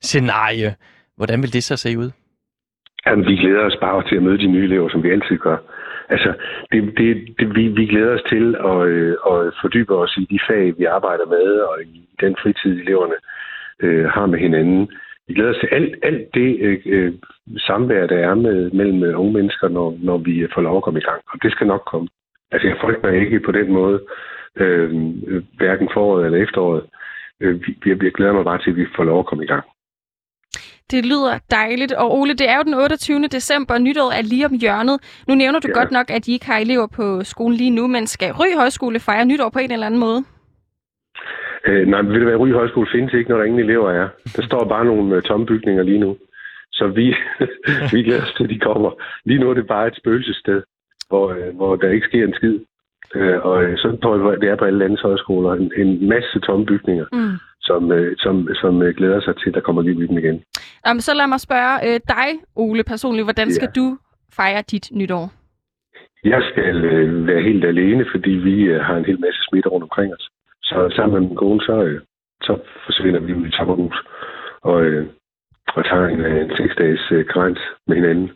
scenarie. 0.00 0.74
Hvordan 1.16 1.42
vil 1.42 1.52
det 1.52 1.64
så 1.64 1.76
se 1.76 1.98
ud? 1.98 2.10
Jamen, 3.06 3.26
vi 3.26 3.36
glæder 3.36 3.64
os 3.70 3.76
bare 3.80 4.08
til 4.08 4.16
at 4.16 4.22
møde 4.22 4.38
de 4.38 4.46
nye 4.46 4.64
elever, 4.64 4.88
som 4.90 5.02
vi 5.02 5.10
altid 5.10 5.38
gør. 5.38 5.56
Altså, 6.08 6.32
det, 6.72 6.98
det, 6.98 7.34
det, 7.38 7.56
vi, 7.56 7.68
vi 7.68 7.86
glæder 7.86 8.14
os 8.14 8.22
til 8.28 8.56
at, 8.64 8.86
øh, 8.86 9.16
at 9.30 9.54
fordybe 9.60 9.94
os 9.94 10.16
i 10.16 10.24
de 10.30 10.38
fag, 10.48 10.78
vi 10.78 10.84
arbejder 10.84 11.26
med, 11.26 11.46
og 11.68 11.82
i 11.82 12.08
den 12.20 12.36
fritid, 12.42 12.80
eleverne 12.80 13.14
øh, 13.80 14.04
har 14.04 14.26
med 14.26 14.38
hinanden. 14.38 14.92
Vi 15.28 15.34
glæder 15.34 15.50
os 15.50 15.60
til 15.60 15.68
alt, 15.72 15.94
alt 16.02 16.34
det 16.34 16.58
øh, 16.60 16.80
øh 16.86 17.12
samvær, 17.58 18.06
der 18.06 18.18
er 18.18 18.34
med, 18.34 18.70
mellem 18.70 19.02
øh, 19.04 19.20
unge 19.20 19.32
mennesker, 19.32 19.68
når, 19.68 19.96
når 19.98 20.18
vi 20.18 20.46
får 20.54 20.62
lov 20.62 20.76
at 20.76 20.82
komme 20.82 21.00
i 21.00 21.02
gang. 21.02 21.22
Og 21.32 21.38
det 21.42 21.52
skal 21.52 21.66
nok 21.66 21.82
komme. 21.86 22.08
Altså, 22.50 22.68
jeg 22.68 22.76
frygter 22.80 23.10
ikke 23.10 23.40
på 23.40 23.52
den 23.52 23.72
måde, 23.72 24.00
øh, 24.56 24.90
øh 25.26 25.42
hverken 25.56 25.88
foråret 25.94 26.26
eller 26.26 26.38
efteråret. 26.42 26.84
Øh, 27.40 27.60
vi, 27.66 27.94
vi 27.94 28.10
glæder 28.10 28.32
mig 28.32 28.44
bare 28.44 28.58
til, 28.58 28.70
at 28.70 28.76
vi 28.76 28.86
får 28.96 29.04
lov 29.04 29.18
at 29.18 29.26
komme 29.26 29.44
i 29.44 29.46
gang. 29.46 29.64
Det 30.90 31.06
lyder 31.06 31.38
dejligt. 31.50 31.92
Og 31.92 32.18
Ole, 32.18 32.34
det 32.34 32.48
er 32.50 32.56
jo 32.56 32.62
den 32.62 32.74
28. 32.74 33.22
december, 33.22 33.74
og 33.74 33.80
nytåret 33.80 34.18
er 34.18 34.22
lige 34.22 34.46
om 34.46 34.54
hjørnet. 34.60 35.24
Nu 35.28 35.34
nævner 35.34 35.60
du 35.60 35.68
ja. 35.68 35.78
godt 35.78 35.90
nok, 35.90 36.10
at 36.10 36.28
I 36.28 36.32
ikke 36.32 36.46
har 36.46 36.58
elever 36.58 36.86
på 36.86 37.24
skolen 37.24 37.56
lige 37.56 37.70
nu, 37.70 37.86
men 37.86 38.06
skal 38.06 38.32
Ry 38.32 38.48
Højskole 38.56 39.00
fejre 39.00 39.24
nytår 39.24 39.50
på 39.50 39.58
en 39.58 39.72
eller 39.72 39.86
anden 39.86 40.00
måde? 40.00 40.24
Øh, 41.66 41.86
nej, 41.86 42.02
vil 42.02 42.20
det 42.20 42.26
være, 42.26 42.36
Ry 42.36 42.52
Højskole 42.52 42.88
findes 42.92 43.14
ikke, 43.14 43.30
når 43.30 43.36
der 43.38 43.44
ingen 43.44 43.60
elever 43.60 43.90
er. 43.90 44.08
Der 44.36 44.42
står 44.42 44.68
bare 44.68 44.84
nogle 44.84 45.16
øh, 45.16 45.22
tomme 45.22 45.46
bygninger 45.46 45.82
lige 45.82 45.98
nu. 45.98 46.16
Så 46.72 46.86
vi, 46.86 47.06
vi 47.92 48.02
glæder 48.02 48.22
os 48.22 48.34
til, 48.36 48.44
at 48.44 48.50
de 48.50 48.58
kommer. 48.58 48.90
Lige 49.24 49.40
nu 49.40 49.50
er 49.50 49.54
det 49.54 49.66
bare 49.66 49.86
et 49.86 49.96
spøgelsessted, 49.96 50.62
hvor, 51.08 51.30
øh, 51.30 51.56
hvor 51.56 51.76
der 51.76 51.90
ikke 51.90 52.06
sker 52.06 52.24
en 52.24 52.34
skid. 52.34 52.58
Øh, 53.14 53.38
og 53.46 53.64
øh, 53.64 53.78
så 53.78 53.98
tror 54.02 54.30
jeg, 54.30 54.40
det 54.40 54.48
er 54.48 54.56
på 54.56 54.64
alle 54.64 54.78
landets 54.78 55.02
højskoler. 55.02 55.52
En, 55.52 55.72
en 55.76 56.08
masse 56.08 56.40
tomme 56.40 56.66
bygninger, 56.66 57.06
mm. 57.12 57.36
Som, 57.68 57.92
øh, 57.92 58.16
som, 58.18 58.48
som 58.62 58.82
øh, 58.82 58.94
glæder 58.96 59.20
sig 59.20 59.34
til, 59.36 59.48
at 59.48 59.54
der 59.54 59.60
kommer 59.60 59.82
liv 59.82 60.02
i 60.02 60.06
dem 60.06 60.18
igen. 60.18 60.42
Jamen, 60.86 61.00
så 61.00 61.14
lad 61.14 61.26
mig 61.26 61.40
spørge 61.40 61.74
øh, 61.86 62.00
dig, 62.08 62.28
Ole, 62.56 62.84
personligt. 62.84 63.26
Hvordan 63.26 63.50
skal 63.52 63.70
ja. 63.74 63.80
du 63.80 63.98
fejre 64.38 64.62
dit 64.72 64.86
nytår? 64.92 65.32
Jeg 66.24 66.42
skal 66.50 66.84
øh, 66.84 67.26
være 67.26 67.42
helt 67.42 67.64
alene, 67.64 68.04
fordi 68.14 68.30
vi 68.30 68.54
øh, 68.72 68.80
har 68.80 68.96
en 68.96 69.04
hel 69.04 69.20
masse 69.20 69.40
smitte 69.48 69.68
rundt 69.68 69.82
omkring 69.82 70.14
os. 70.14 70.28
Så 70.62 70.92
sammen 70.96 71.12
med 71.14 71.28
min 71.28 71.36
kone, 71.36 71.60
så, 71.60 71.82
øh, 71.82 72.00
så 72.42 72.52
forsvinder 72.86 73.20
vi 73.20 73.34
ud 73.34 73.46
i 73.46 73.50
Tammerhus 73.50 73.96
og, 74.62 74.82
øh, 74.84 75.06
og 75.76 75.84
tager 75.84 76.06
en, 76.06 76.20
øh, 76.20 76.44
en 76.44 76.50
seks-dages 76.56 77.04
øh, 77.10 77.24
grænse 77.32 77.62
med 77.86 77.96
hinanden. 77.96 78.30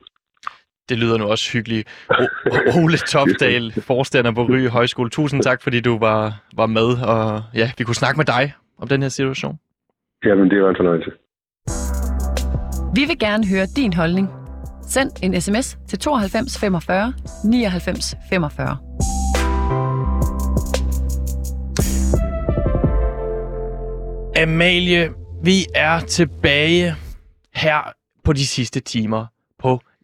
Det 0.89 0.99
lyder 0.99 1.19
nu 1.19 1.25
også 1.25 1.53
hyggeligt. 1.53 1.89
O- 2.13 2.83
Ole 2.83 2.99
Topdal, 3.13 3.73
forstander 3.73 4.33
på 4.33 4.43
Ryge 4.45 4.71
Højskole. 4.71 5.11
Tusind 5.11 5.43
tak, 5.43 5.63
fordi 5.63 5.81
du 5.81 5.99
var, 5.99 6.23
var 6.57 6.67
med, 6.67 6.89
og 7.13 7.43
ja, 7.55 7.71
vi 7.79 7.85
kunne 7.85 7.95
snakke 8.03 8.17
med 8.17 8.25
dig 8.25 8.53
om 8.79 8.89
den 8.89 9.03
her 9.03 9.09
situation. 9.09 9.59
Jamen, 10.25 10.51
det 10.51 10.63
var 10.63 10.69
en 10.69 10.77
fornøjelse. 10.77 11.11
Vi 12.95 13.05
vil 13.05 13.19
gerne 13.19 13.47
høre 13.47 13.67
din 13.77 13.93
holdning. 13.93 14.29
Send 14.89 15.11
en 15.23 15.41
sms 15.41 15.79
til 15.89 15.99
92 15.99 16.59
45 16.59 17.13
99 17.45 18.15
45. 18.31 18.77
Amalie, 24.43 25.11
vi 25.45 25.67
er 25.75 26.01
tilbage 26.01 26.95
her 27.55 27.93
på 28.25 28.33
de 28.33 28.47
sidste 28.47 28.81
timer 28.81 29.27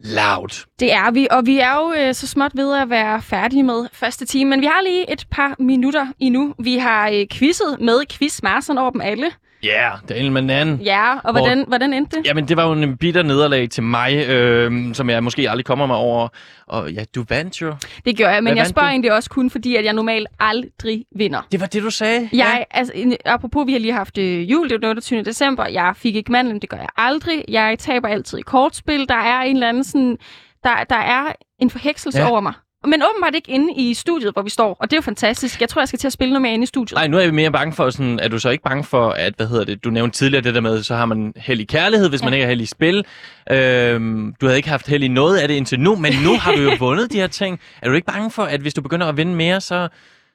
Loud. 0.05 0.67
Det 0.81 0.93
er 0.93 1.11
vi, 1.11 1.29
og 1.31 1.47
vi 1.47 1.59
er 1.59 1.75
jo 1.75 1.95
øh, 1.99 2.15
så 2.15 2.27
småt 2.27 2.53
ved 2.55 2.77
at 2.77 2.91
være 2.91 3.23
færdige 3.23 3.63
med 3.63 3.87
første 3.93 4.27
time, 4.27 4.51
men 4.51 4.61
vi 4.61 4.67
har 4.67 4.83
lige 4.83 5.13
et 5.13 5.27
par 5.31 5.55
minutter 5.59 6.07
endnu. 6.19 6.55
Vi 6.59 6.77
har 6.77 7.09
øh, 7.09 7.27
quizzet 7.33 7.81
med 7.81 8.07
Quizmasteren 8.11 8.79
over 8.79 8.91
dem 8.91 9.01
alle. 9.01 9.27
Ja, 9.65 9.89
yeah, 9.89 9.99
Daniel 10.09 10.33
Manan. 10.33 10.77
Ja, 10.85 11.19
og 11.25 11.33
hvordan, 11.33 11.65
hvordan 11.69 11.93
endte 11.95 12.17
det? 12.17 12.27
Jamen, 12.27 12.49
det 12.49 12.57
var 12.57 12.67
jo 12.67 12.73
en 12.73 12.97
bitter 12.97 13.23
nederlag 13.23 13.71
til 13.71 13.83
mig, 13.83 14.29
øh, 14.29 14.95
som 14.95 15.11
jeg 15.11 15.25
måske 15.25 15.51
aldrig 15.51 15.65
kommer 15.65 15.87
mig 15.87 15.97
over. 15.97 16.29
Og 16.67 16.93
ja, 16.93 17.05
du 17.15 17.25
vandt 17.29 17.61
jo. 17.63 17.75
Det 18.05 18.17
gjorde 18.17 18.33
jeg, 18.33 18.43
men 18.45 18.53
Hvad 18.53 18.57
jeg 18.61 18.67
spørger 18.67 18.89
du? 18.89 18.91
egentlig 18.93 19.13
også 19.13 19.31
kun, 19.31 19.51
fordi 19.51 19.77
at 19.77 19.85
jeg 19.85 19.93
normalt 19.93 20.29
aldrig 20.41 21.05
vinder. 21.17 21.47
Det 21.53 21.61
var 21.61 21.67
det, 21.67 21.83
du 21.83 21.91
sagde? 21.91 22.29
Jeg, 22.33 22.65
altså, 22.71 22.93
en- 22.97 23.17
apropos, 23.25 23.67
vi 23.67 23.73
har 23.73 23.79
lige 23.81 23.93
haft 23.93 24.19
øh, 24.19 24.51
jul, 24.51 24.71
det 24.71 24.81
den 24.83 24.89
28. 24.89 25.23
december. 25.23 25.67
Jeg 25.67 25.93
fik 25.97 26.17
ikke 26.17 26.33
mandlen, 26.33 26.59
det 26.61 26.69
gør 26.69 26.77
jeg 26.77 26.89
aldrig. 26.97 27.45
Jeg 27.49 27.79
taber 27.79 28.09
altid 28.09 28.39
i 28.39 28.43
kortspil. 28.43 29.09
Der 29.09 29.15
er 29.15 29.41
en 29.43 29.57
eller 29.57 29.69
anden 29.69 29.85
sådan... 29.85 30.17
Der, 30.65 30.85
der 30.91 30.97
er 30.97 31.23
en 31.59 31.71
forhekselse 31.71 32.19
Ja. 32.19 32.25
ja. 32.25 32.31
over 32.31 32.41
mig. 32.41 32.53
Men 32.87 33.03
åbenbart 33.11 33.35
ikke 33.35 33.51
inde 33.51 33.73
i 33.77 33.95
studiet, 33.95 34.33
hvor 34.33 34.43
vi 34.43 34.51
står. 34.51 34.77
Og 34.81 34.91
det 34.91 34.93
er 34.93 34.99
jo 34.99 35.03
fantastisk. 35.03 35.61
Jeg 35.61 35.69
tror, 35.69 35.81
jeg 35.81 35.89
skal 35.89 35.99
til 35.99 36.07
at 36.07 36.13
spille 36.13 36.33
noget 36.33 36.43
mere 36.43 36.53
inde 36.53 36.63
i 36.63 36.67
studiet. 36.67 36.97
Nej, 36.97 37.07
nu 37.07 37.17
er 37.17 37.21
jeg 37.21 37.35
mere 37.35 37.53
bange 37.53 37.73
for 37.73 37.91
sådan, 37.91 38.21
er 38.21 38.29
du 38.29 38.39
så 38.39 38.51
ikke 38.51 38.65
bange 38.65 38.85
for, 38.85 39.11
at, 39.11 39.35
hvad 39.37 39.47
hedder 39.47 39.65
det, 39.65 39.85
du 39.85 39.91
nævnte 39.91 40.19
tidligere 40.19 40.45
det 40.45 40.55
der 40.55 40.61
med, 40.61 40.83
så 40.83 40.95
har 40.95 41.07
man 41.07 41.33
held 41.37 41.61
i 41.61 41.65
kærlighed, 41.65 42.09
hvis 42.09 42.21
ja. 42.21 42.25
man 42.25 42.35
ikke 42.35 42.45
har 42.45 42.51
held 42.51 42.61
i 42.61 42.67
spil. 42.67 43.05
Øhm, 43.51 44.35
du 44.41 44.47
havde 44.47 44.57
ikke 44.57 44.69
haft 44.69 44.89
held 44.89 45.03
i 45.03 45.09
noget 45.09 45.39
af 45.39 45.49
det 45.49 45.55
indtil 45.55 45.81
nu, 45.81 45.97
men 45.97 46.13
nu 46.25 46.39
har 46.39 46.53
du 46.53 46.61
jo 46.61 46.71
vundet 46.87 47.13
de 47.13 47.17
her 47.17 47.27
ting. 47.27 47.61
Er 47.83 47.89
du 47.89 47.95
ikke 47.95 48.07
bange 48.07 48.31
for, 48.31 48.43
at 48.43 48.61
hvis 48.61 48.75
du 48.75 48.83
begynder 48.83 49.07
at 49.07 49.17
vinde 49.17 49.35
mere, 49.35 49.61
så, 49.61 49.89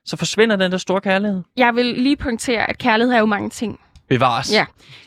så 0.05 0.17
forsvinder 0.17 0.55
den 0.55 0.71
der 0.71 0.77
store 0.77 1.01
kærlighed? 1.01 1.41
Jeg 1.57 1.75
vil 1.75 1.85
lige 1.85 2.15
pointere, 2.15 2.69
at 2.69 2.77
kærlighed 2.77 3.13
er 3.13 3.19
jo 3.19 3.25
mange 3.25 3.49
ting. 3.49 3.79
Bevares. 4.09 4.53
Ja. 4.53 4.65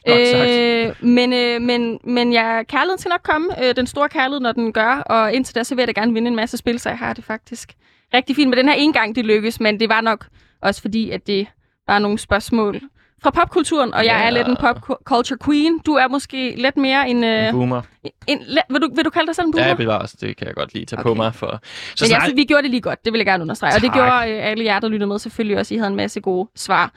Øh, 0.08 0.94
men, 1.00 1.32
øh, 1.32 1.60
men, 1.62 1.98
men 2.04 2.32
ja, 2.32 2.62
kærligheden 2.62 2.98
skal 2.98 3.08
nok 3.08 3.22
komme. 3.22 3.64
Øh, 3.68 3.76
den 3.76 3.86
store 3.86 4.08
kærlighed, 4.08 4.40
når 4.40 4.52
den 4.52 4.72
gør. 4.72 4.94
Og 4.96 5.32
indtil 5.32 5.54
da, 5.54 5.64
så 5.64 5.74
vil 5.74 5.82
jeg 5.86 5.96
da 5.96 6.00
gerne 6.00 6.12
vinde 6.14 6.28
en 6.28 6.36
masse 6.36 6.56
spil, 6.56 6.80
så 6.80 6.88
jeg 6.88 6.98
har 6.98 7.12
det 7.12 7.24
faktisk 7.24 7.72
rigtig 8.14 8.36
fint 8.36 8.48
med 8.48 8.56
den 8.56 8.68
her 8.68 8.74
en 8.74 8.92
gang, 8.92 9.16
det 9.16 9.24
lykkes. 9.24 9.60
Men 9.60 9.80
det 9.80 9.88
var 9.88 10.00
nok 10.00 10.26
også 10.62 10.80
fordi, 10.80 11.10
at 11.10 11.26
det 11.26 11.46
var 11.88 11.98
nogle 11.98 12.18
spørgsmål 12.18 12.80
fra 13.22 13.30
popkulturen, 13.30 13.94
og 13.94 14.04
jeg 14.04 14.16
Ja. 14.20 14.26
er 14.26 14.30
lidt 14.30 14.46
en 14.48 14.56
pop 14.60 14.76
culture 15.04 15.38
queen. 15.44 15.78
Du 15.78 15.92
er 15.94 16.08
måske 16.08 16.54
lidt 16.56 16.76
mere 16.76 17.08
en... 17.08 17.24
Øh, 17.24 17.52
Boomer. 17.52 17.82
en 18.26 18.38
vil, 18.70 18.80
du, 18.80 18.90
vil 18.94 19.04
du 19.04 19.10
kalde 19.10 19.26
dig 19.26 19.34
selv 19.36 19.46
en 19.46 19.52
boomer? 19.52 19.66
Ja, 19.68 19.74
bevares. 19.74 20.12
Det 20.12 20.36
kan 20.36 20.46
jeg 20.46 20.54
godt 20.54 20.74
lige 20.74 20.86
tage 20.86 20.98
okay. 21.00 21.08
på 21.08 21.14
mig. 21.14 21.34
For. 21.34 21.46
Så 21.46 21.56
Men 21.56 21.60
jeg 22.00 22.06
snart, 22.08 22.22
synes, 22.22 22.36
vi 22.36 22.44
gjorde 22.44 22.62
det 22.62 22.70
lige 22.70 22.80
godt. 22.80 23.04
Det 23.04 23.12
vil 23.12 23.18
jeg 23.18 23.26
gerne 23.26 23.42
understrege. 23.44 23.74
Og 23.74 23.80
det 23.80 23.86
Tak. 23.88 23.94
gjorde 23.94 24.30
øh, 24.32 24.46
alle 24.50 24.64
jer, 24.64 24.80
der 24.80 24.88
lyttede 24.88 25.08
med 25.08 25.18
selvfølgelig 25.18 25.58
også. 25.58 25.74
I 25.74 25.76
havde 25.76 25.90
en 25.90 25.96
masse 25.96 26.20
gode 26.20 26.48
svar. 26.56 26.92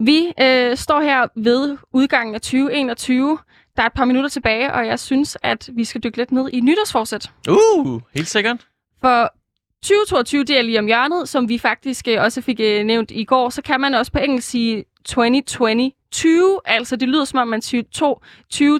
Vi 0.00 0.32
øh, 0.42 0.76
står 0.76 1.00
her 1.00 1.26
ved 1.36 1.76
udgangen 1.92 2.34
af 2.34 2.40
2021. 2.40 3.38
Der 3.76 3.82
er 3.82 3.86
et 3.86 3.92
par 3.92 4.04
minutter 4.04 4.30
tilbage, 4.30 4.72
og 4.72 4.86
jeg 4.86 4.98
synes, 4.98 5.38
at 5.42 5.68
vi 5.72 5.84
skal 5.84 6.02
dykke 6.04 6.16
lidt 6.16 6.32
ned 6.32 6.48
i 6.52 6.60
nytårsforsæt. 6.60 7.30
Uh, 7.48 8.00
helt 8.14 8.28
sikkert. 8.28 8.66
For 9.00 9.32
2022, 9.82 10.44
det 10.44 10.58
er 10.58 10.62
lige 10.62 10.78
om 10.78 10.86
hjørnet, 10.86 11.28
som 11.28 11.48
vi 11.48 11.58
faktisk 11.58 12.08
øh, 12.08 12.22
også 12.22 12.40
fik 12.42 12.60
øh, 12.60 12.84
nævnt 12.84 13.10
i 13.10 13.24
går, 13.24 13.48
så 13.50 13.62
kan 13.62 13.80
man 13.80 13.94
også 13.94 14.12
på 14.12 14.18
engelsk 14.18 14.48
sige 14.50 14.84
2020. 15.04 16.60
Altså, 16.64 16.96
det 16.96 17.08
lyder 17.08 17.24
som 17.24 17.38
om, 17.38 17.48
man 17.48 17.62
siger 17.62 17.82
to- 17.92 18.22
20, 18.50 18.74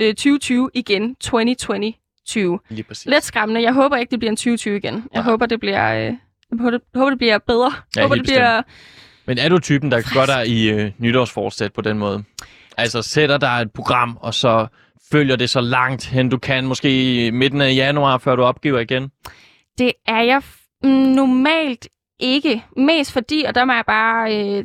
øh, 0.00 0.14
2020 0.14 0.70
igen. 0.74 1.14
2020. 1.14 2.58
Lige 2.68 2.82
præcis. 2.82 3.06
Lidt 3.06 3.24
skræmmende. 3.24 3.62
Jeg 3.62 3.72
håber 3.72 3.96
ikke, 3.96 4.10
det 4.10 4.18
bliver 4.18 4.30
en 4.30 4.36
2020 4.36 4.76
igen. 4.76 4.94
Jeg 4.94 5.02
Nej. 5.14 5.22
håber, 5.22 5.46
det 5.46 5.60
bliver... 5.60 5.94
Øh, 5.94 6.02
jeg 6.04 6.16
håber, 6.60 6.70
det, 6.70 6.80
håber, 6.94 7.16
bliver 7.16 7.38
bedre. 7.38 7.72
Ja, 7.74 7.80
Jeg 7.96 8.04
håber, 8.04 8.14
helt 8.14 8.26
det 8.28 8.34
bliver... 8.34 8.62
Men 9.26 9.38
er 9.38 9.48
du 9.48 9.58
typen, 9.58 9.90
der 9.90 10.14
gør 10.14 10.26
dig 10.26 10.48
i 10.48 10.70
øh, 10.70 10.90
nytårsforsæt 10.98 11.72
på 11.72 11.80
den 11.80 11.98
måde? 11.98 12.24
Altså 12.76 13.02
sætter 13.02 13.38
dig 13.38 13.62
et 13.62 13.72
program, 13.72 14.18
og 14.20 14.34
så 14.34 14.66
følger 15.12 15.36
det 15.36 15.50
så 15.50 15.60
langt 15.60 16.06
hen 16.06 16.28
du 16.28 16.38
kan, 16.38 16.66
måske 16.66 17.26
i 17.26 17.30
midten 17.30 17.60
af 17.60 17.74
januar, 17.74 18.18
før 18.18 18.36
du 18.36 18.42
opgiver 18.42 18.80
igen? 18.80 19.10
Det 19.78 19.92
er 20.06 20.22
jeg 20.22 20.42
mm, 20.82 20.90
normalt 20.90 21.88
ikke. 22.20 22.64
Mest 22.76 23.12
fordi, 23.12 23.44
og 23.48 23.54
der 23.54 23.64
må 23.64 23.72
jeg 23.72 23.84
bare 23.86 24.36
øh, 24.36 24.64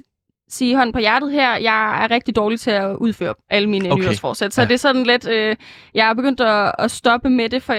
sige 0.50 0.76
hånden 0.76 0.94
på 0.94 1.00
hjertet 1.00 1.32
her, 1.32 1.58
jeg 1.58 2.04
er 2.04 2.12
rigtig 2.12 2.36
dårlig 2.36 2.60
til 2.60 2.72
at 2.72 2.96
udføre 2.96 3.34
alle 3.50 3.70
mine 3.70 3.92
Okay. 3.92 4.04
nytårsforsæt. 4.04 4.54
Så 4.54 4.62
ja. 4.62 4.68
det 4.68 4.74
er 4.74 4.78
sådan 4.78 5.04
lidt... 5.04 5.28
Øh, 5.28 5.56
jeg 5.94 6.10
er 6.10 6.14
begyndt 6.14 6.42
at, 6.42 6.72
at 6.80 6.92
stoppe 6.92 7.30
med 7.30 7.50
det, 7.50 7.64
for 7.64 7.76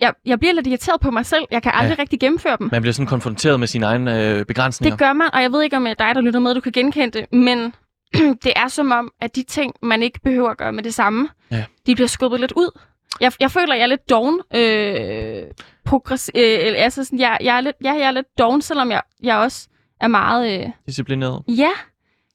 jeg, 0.00 0.12
jeg 0.26 0.38
bliver 0.38 0.54
lidt 0.54 0.66
irriteret 0.66 1.00
på 1.00 1.10
mig 1.10 1.26
selv. 1.26 1.44
Jeg 1.50 1.62
kan 1.62 1.72
aldrig 1.74 1.96
Ja. 1.98 2.02
rigtig 2.02 2.20
gennemføre 2.20 2.56
dem. 2.58 2.68
Man 2.72 2.82
bliver 2.82 2.92
sådan 2.92 3.06
konfronteret 3.06 3.60
med 3.60 3.68
sine 3.68 3.86
egne 3.86 4.22
øh, 4.30 4.44
begrænsninger. 4.44 4.96
Det 4.96 4.98
gør 5.06 5.12
man, 5.12 5.28
og 5.34 5.42
jeg 5.42 5.52
ved 5.52 5.62
ikke, 5.62 5.76
om 5.76 5.86
øh, 5.86 5.94
dig, 5.98 6.14
der 6.14 6.20
lytter 6.20 6.40
med, 6.40 6.54
du 6.54 6.60
kan 6.60 6.72
genkende 6.72 7.18
det, 7.18 7.32
men 7.32 7.72
det 8.44 8.52
er 8.56 8.68
som 8.68 8.90
om, 8.92 9.10
at 9.20 9.36
de 9.36 9.42
ting, 9.42 9.72
man 9.82 10.02
ikke 10.02 10.20
behøver 10.24 10.50
at 10.50 10.58
gøre 10.58 10.72
med 10.72 10.82
det 10.82 10.94
samme, 10.94 11.28
Ja. 11.50 11.64
de 11.86 11.94
bliver 11.94 12.08
skubbet 12.08 12.40
lidt 12.40 12.52
ud. 12.56 12.78
Jeg, 13.20 13.32
jeg 13.40 13.50
føler, 13.50 13.74
jeg 13.74 13.82
er 13.82 13.86
lidt 13.86 14.10
doven. 14.10 14.40
Øh, 14.54 15.42
progress, 15.84 16.30
øh, 16.34 16.58
altså 16.76 17.04
sådan, 17.04 17.18
jeg, 17.18 17.38
jeg, 17.40 17.56
er 17.56 17.60
lidt, 17.60 17.76
ja, 17.84 17.92
jeg 17.92 18.02
er 18.06 18.10
lidt 18.10 18.26
doven, 18.38 18.62
selvom 18.62 18.90
jeg, 18.90 19.02
jeg 19.22 19.36
også 19.36 19.68
er 20.00 20.08
meget... 20.08 20.60
Øh, 20.60 20.66
Disciplineret. 20.86 21.42
ja. 21.48 21.70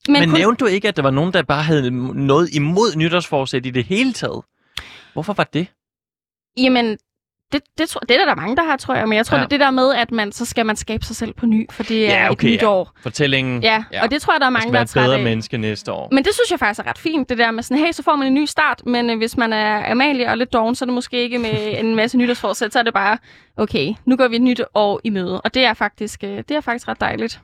Men, 0.08 0.20
Men 0.20 0.30
kun, 0.30 0.40
nævnte 0.40 0.60
du 0.60 0.66
ikke, 0.66 0.88
at 0.88 0.96
der 0.98 1.02
var 1.04 1.12
nogen, 1.12 1.34
der 1.34 1.42
bare 1.44 1.64
havde 1.64 1.92
noget 2.26 2.56
imod 2.56 2.96
nytårsforsæt 2.96 3.66
i 3.66 3.70
det 3.70 3.84
hele 3.86 4.14
taget? 4.14 4.42
Hvorfor 5.14 5.34
var 5.34 5.44
det? 5.44 5.68
Jamen, 6.58 6.98
det, 7.54 7.62
det, 7.78 7.90
tror, 7.90 8.00
det 8.00 8.12
er 8.12 8.26
der, 8.26 8.32
er 8.32 8.36
mange, 8.36 8.56
der 8.56 8.64
har, 8.64 8.78
tror 8.78 8.96
jeg. 8.96 9.08
Men 9.08 9.16
jeg 9.18 9.26
tror, 9.26 9.38
Ja. 9.38 9.40
det 9.42 9.46
er 9.46 9.50
det 9.50 9.60
der 9.60 9.72
med, 9.72 9.94
at 9.96 10.12
man, 10.12 10.32
så 10.32 10.46
skal 10.46 10.66
man 10.66 10.76
skabe 10.76 11.06
sig 11.06 11.16
selv 11.16 11.34
på 11.34 11.46
ny, 11.46 11.68
for 11.72 11.84
det 11.84 12.12
er 12.12 12.24
Ja, 12.24 12.32
okay, 12.32 12.48
et 12.48 12.54
nyt 12.54 12.62
ja. 12.62 12.68
år. 12.68 12.92
Fortællingen, 13.04 13.64
Ja, 13.64 13.84
ja, 13.94 14.04
og 14.04 14.12
det 14.12 14.22
tror 14.22 14.34
jeg, 14.34 14.40
der 14.42 14.46
er 14.46 14.50
man 14.50 14.60
mange, 14.62 14.74
der 14.74 14.80
er 14.80 14.86
trætte 14.86 15.08
bedre 15.08 15.18
af. 15.18 15.24
menneske 15.24 15.58
næste 15.58 15.92
år. 15.92 16.08
Men 16.12 16.24
det 16.24 16.34
synes 16.34 16.52
jeg 16.52 16.60
faktisk 16.60 16.80
er 16.86 16.90
ret 16.90 16.98
fint, 16.98 17.30
det 17.30 17.38
der 17.38 17.52
med 17.52 17.64
sådan, 17.64 17.84
hey, 17.84 17.92
så 17.92 18.04
får 18.04 18.16
man 18.16 18.28
en 18.28 18.34
ny 18.34 18.46
start, 18.46 18.82
men 18.86 19.10
øh, 19.10 19.18
hvis 19.18 19.38
man 19.38 19.54
er 19.54 19.92
Amalie 19.92 20.30
og 20.30 20.38
lidt 20.38 20.54
doven, 20.54 20.76
så 20.76 20.86
er 20.86 20.88
det 20.88 20.94
måske 20.94 21.18
ikke 21.24 21.38
med 21.40 21.74
en 21.80 21.96
masse 21.96 22.18
nytårsforsæt, 22.18 22.74
så 22.74 22.80
er 22.80 22.84
det 22.84 22.94
bare, 22.94 23.18
okay, 23.58 23.94
nu 24.06 24.16
går 24.16 24.28
vi 24.28 24.36
et 24.36 24.42
nyt 24.42 24.62
år 24.74 25.02
i 25.04 25.10
møde, 25.10 25.42
og 25.42 25.54
det 25.54 25.66
er 25.66 25.74
faktisk, 25.74 26.24
øh, 26.24 26.38
det 26.38 26.52
er 26.52 26.62
faktisk 26.62 26.88
ret 26.88 27.02
dejligt. 27.02 27.40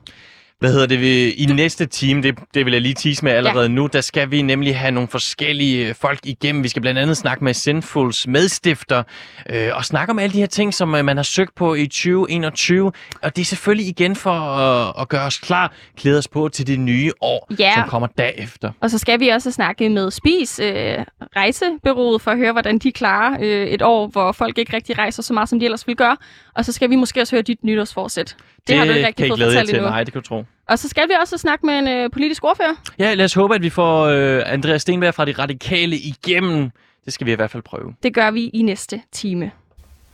Hvad 0.58 0.72
hedder 0.72 0.86
det? 0.86 1.00
Vi, 1.00 1.30
I 1.30 1.46
næste 1.46 1.86
time, 1.86 2.22
det, 2.22 2.38
det 2.54 2.64
vil 2.64 2.72
jeg 2.72 2.82
lige 2.82 2.94
tease 2.94 3.24
med 3.24 3.32
allerede 3.32 3.62
ja. 3.66 3.68
nu, 3.68 3.86
der 3.92 4.00
skal 4.00 4.30
vi 4.30 4.42
nemlig 4.42 4.78
have 4.78 4.90
nogle 4.90 5.08
forskellige 5.08 5.88
øh, 5.88 5.94
folk 5.94 6.18
igennem. 6.24 6.62
Vi 6.62 6.68
skal 6.68 6.82
blandt 6.82 7.00
andet 7.00 7.16
snakke 7.16 7.44
med 7.44 7.54
Sinfuls 7.54 8.26
medstifter 8.26 9.02
øh, 9.50 9.68
og 9.74 9.84
snakke 9.84 10.10
om 10.10 10.18
alle 10.18 10.32
de 10.32 10.38
her 10.38 10.46
ting, 10.46 10.74
som 10.74 10.94
øh, 10.94 11.04
man 11.04 11.16
har 11.16 11.24
søgt 11.24 11.54
på 11.54 11.74
i 11.74 11.86
2021. 11.86 12.92
Og 13.22 13.36
det 13.36 13.42
er 13.42 13.46
selvfølgelig 13.46 13.86
igen 13.88 14.16
for 14.16 14.30
at, 14.30 14.94
at 15.00 15.08
gøre 15.08 15.26
os 15.26 15.36
klar, 15.38 15.72
klæde 15.96 16.18
os 16.18 16.28
på 16.28 16.48
til 16.48 16.66
det 16.66 16.80
nye 16.80 17.12
år, 17.20 17.48
Ja. 17.58 17.72
som 17.74 17.88
kommer 17.88 18.08
derefter. 18.18 18.70
Og 18.80 18.90
så 18.90 18.98
skal 18.98 19.20
vi 19.20 19.28
også 19.28 19.50
snakke 19.50 19.88
med 19.88 20.10
Spis, 20.10 20.58
øh, 20.62 20.94
rejsebyrået, 21.36 22.22
for 22.22 22.30
at 22.30 22.36
høre, 22.38 22.52
hvordan 22.52 22.78
de 22.78 22.92
klarer 22.92 23.36
øh, 23.40 23.66
et 23.66 23.82
år, 23.82 24.06
hvor 24.06 24.32
folk 24.32 24.58
ikke 24.58 24.76
rigtig 24.76 24.98
rejser 24.98 25.22
så 25.22 25.32
meget, 25.32 25.48
som 25.48 25.58
de 25.60 25.64
ellers 25.64 25.86
ville 25.86 25.96
gøre. 25.96 26.16
Og 26.54 26.64
så 26.64 26.72
skal 26.72 26.90
vi 26.90 26.96
måske 26.96 27.20
også 27.20 27.36
høre 27.36 27.42
dit 27.42 27.64
nytårsforsæt. 27.64 28.36
Det, 28.56 28.68
det 28.68 28.76
har 28.78 28.84
du 28.84 28.92
ikke 28.92 29.06
rigtig 29.06 29.28
fået 29.28 29.40
fortalt 29.40 29.68
til. 29.68 29.76
endnu. 29.76 29.90
Nej, 29.90 30.04
det 30.04 30.12
kan 30.12 30.22
du 30.22 30.28
tro. 30.28 30.44
Og 30.68 30.78
så 30.78 30.88
skal 30.88 31.08
vi 31.08 31.14
også 31.20 31.38
snakke 31.38 31.66
med 31.66 31.74
en 31.78 31.88
øh, 31.88 32.10
politisk 32.10 32.44
ordfører. 32.44 32.74
Ja, 32.98 33.14
lad 33.14 33.24
os 33.24 33.34
håbe, 33.34 33.54
at 33.54 33.62
vi 33.62 33.70
får 33.70 34.04
øh, 34.04 34.42
Andreas 34.46 34.82
Stenberg 34.82 35.14
fra 35.14 35.24
De 35.24 35.32
Radikale 35.32 35.96
igennem. 35.96 36.70
Det 37.04 37.12
skal 37.12 37.26
vi 37.26 37.32
i 37.32 37.34
hvert 37.34 37.50
fald 37.50 37.62
prøve. 37.62 37.94
Det 38.02 38.14
gør 38.14 38.30
vi 38.30 38.44
i 38.48 38.62
næste 38.62 39.02
time. 39.12 39.50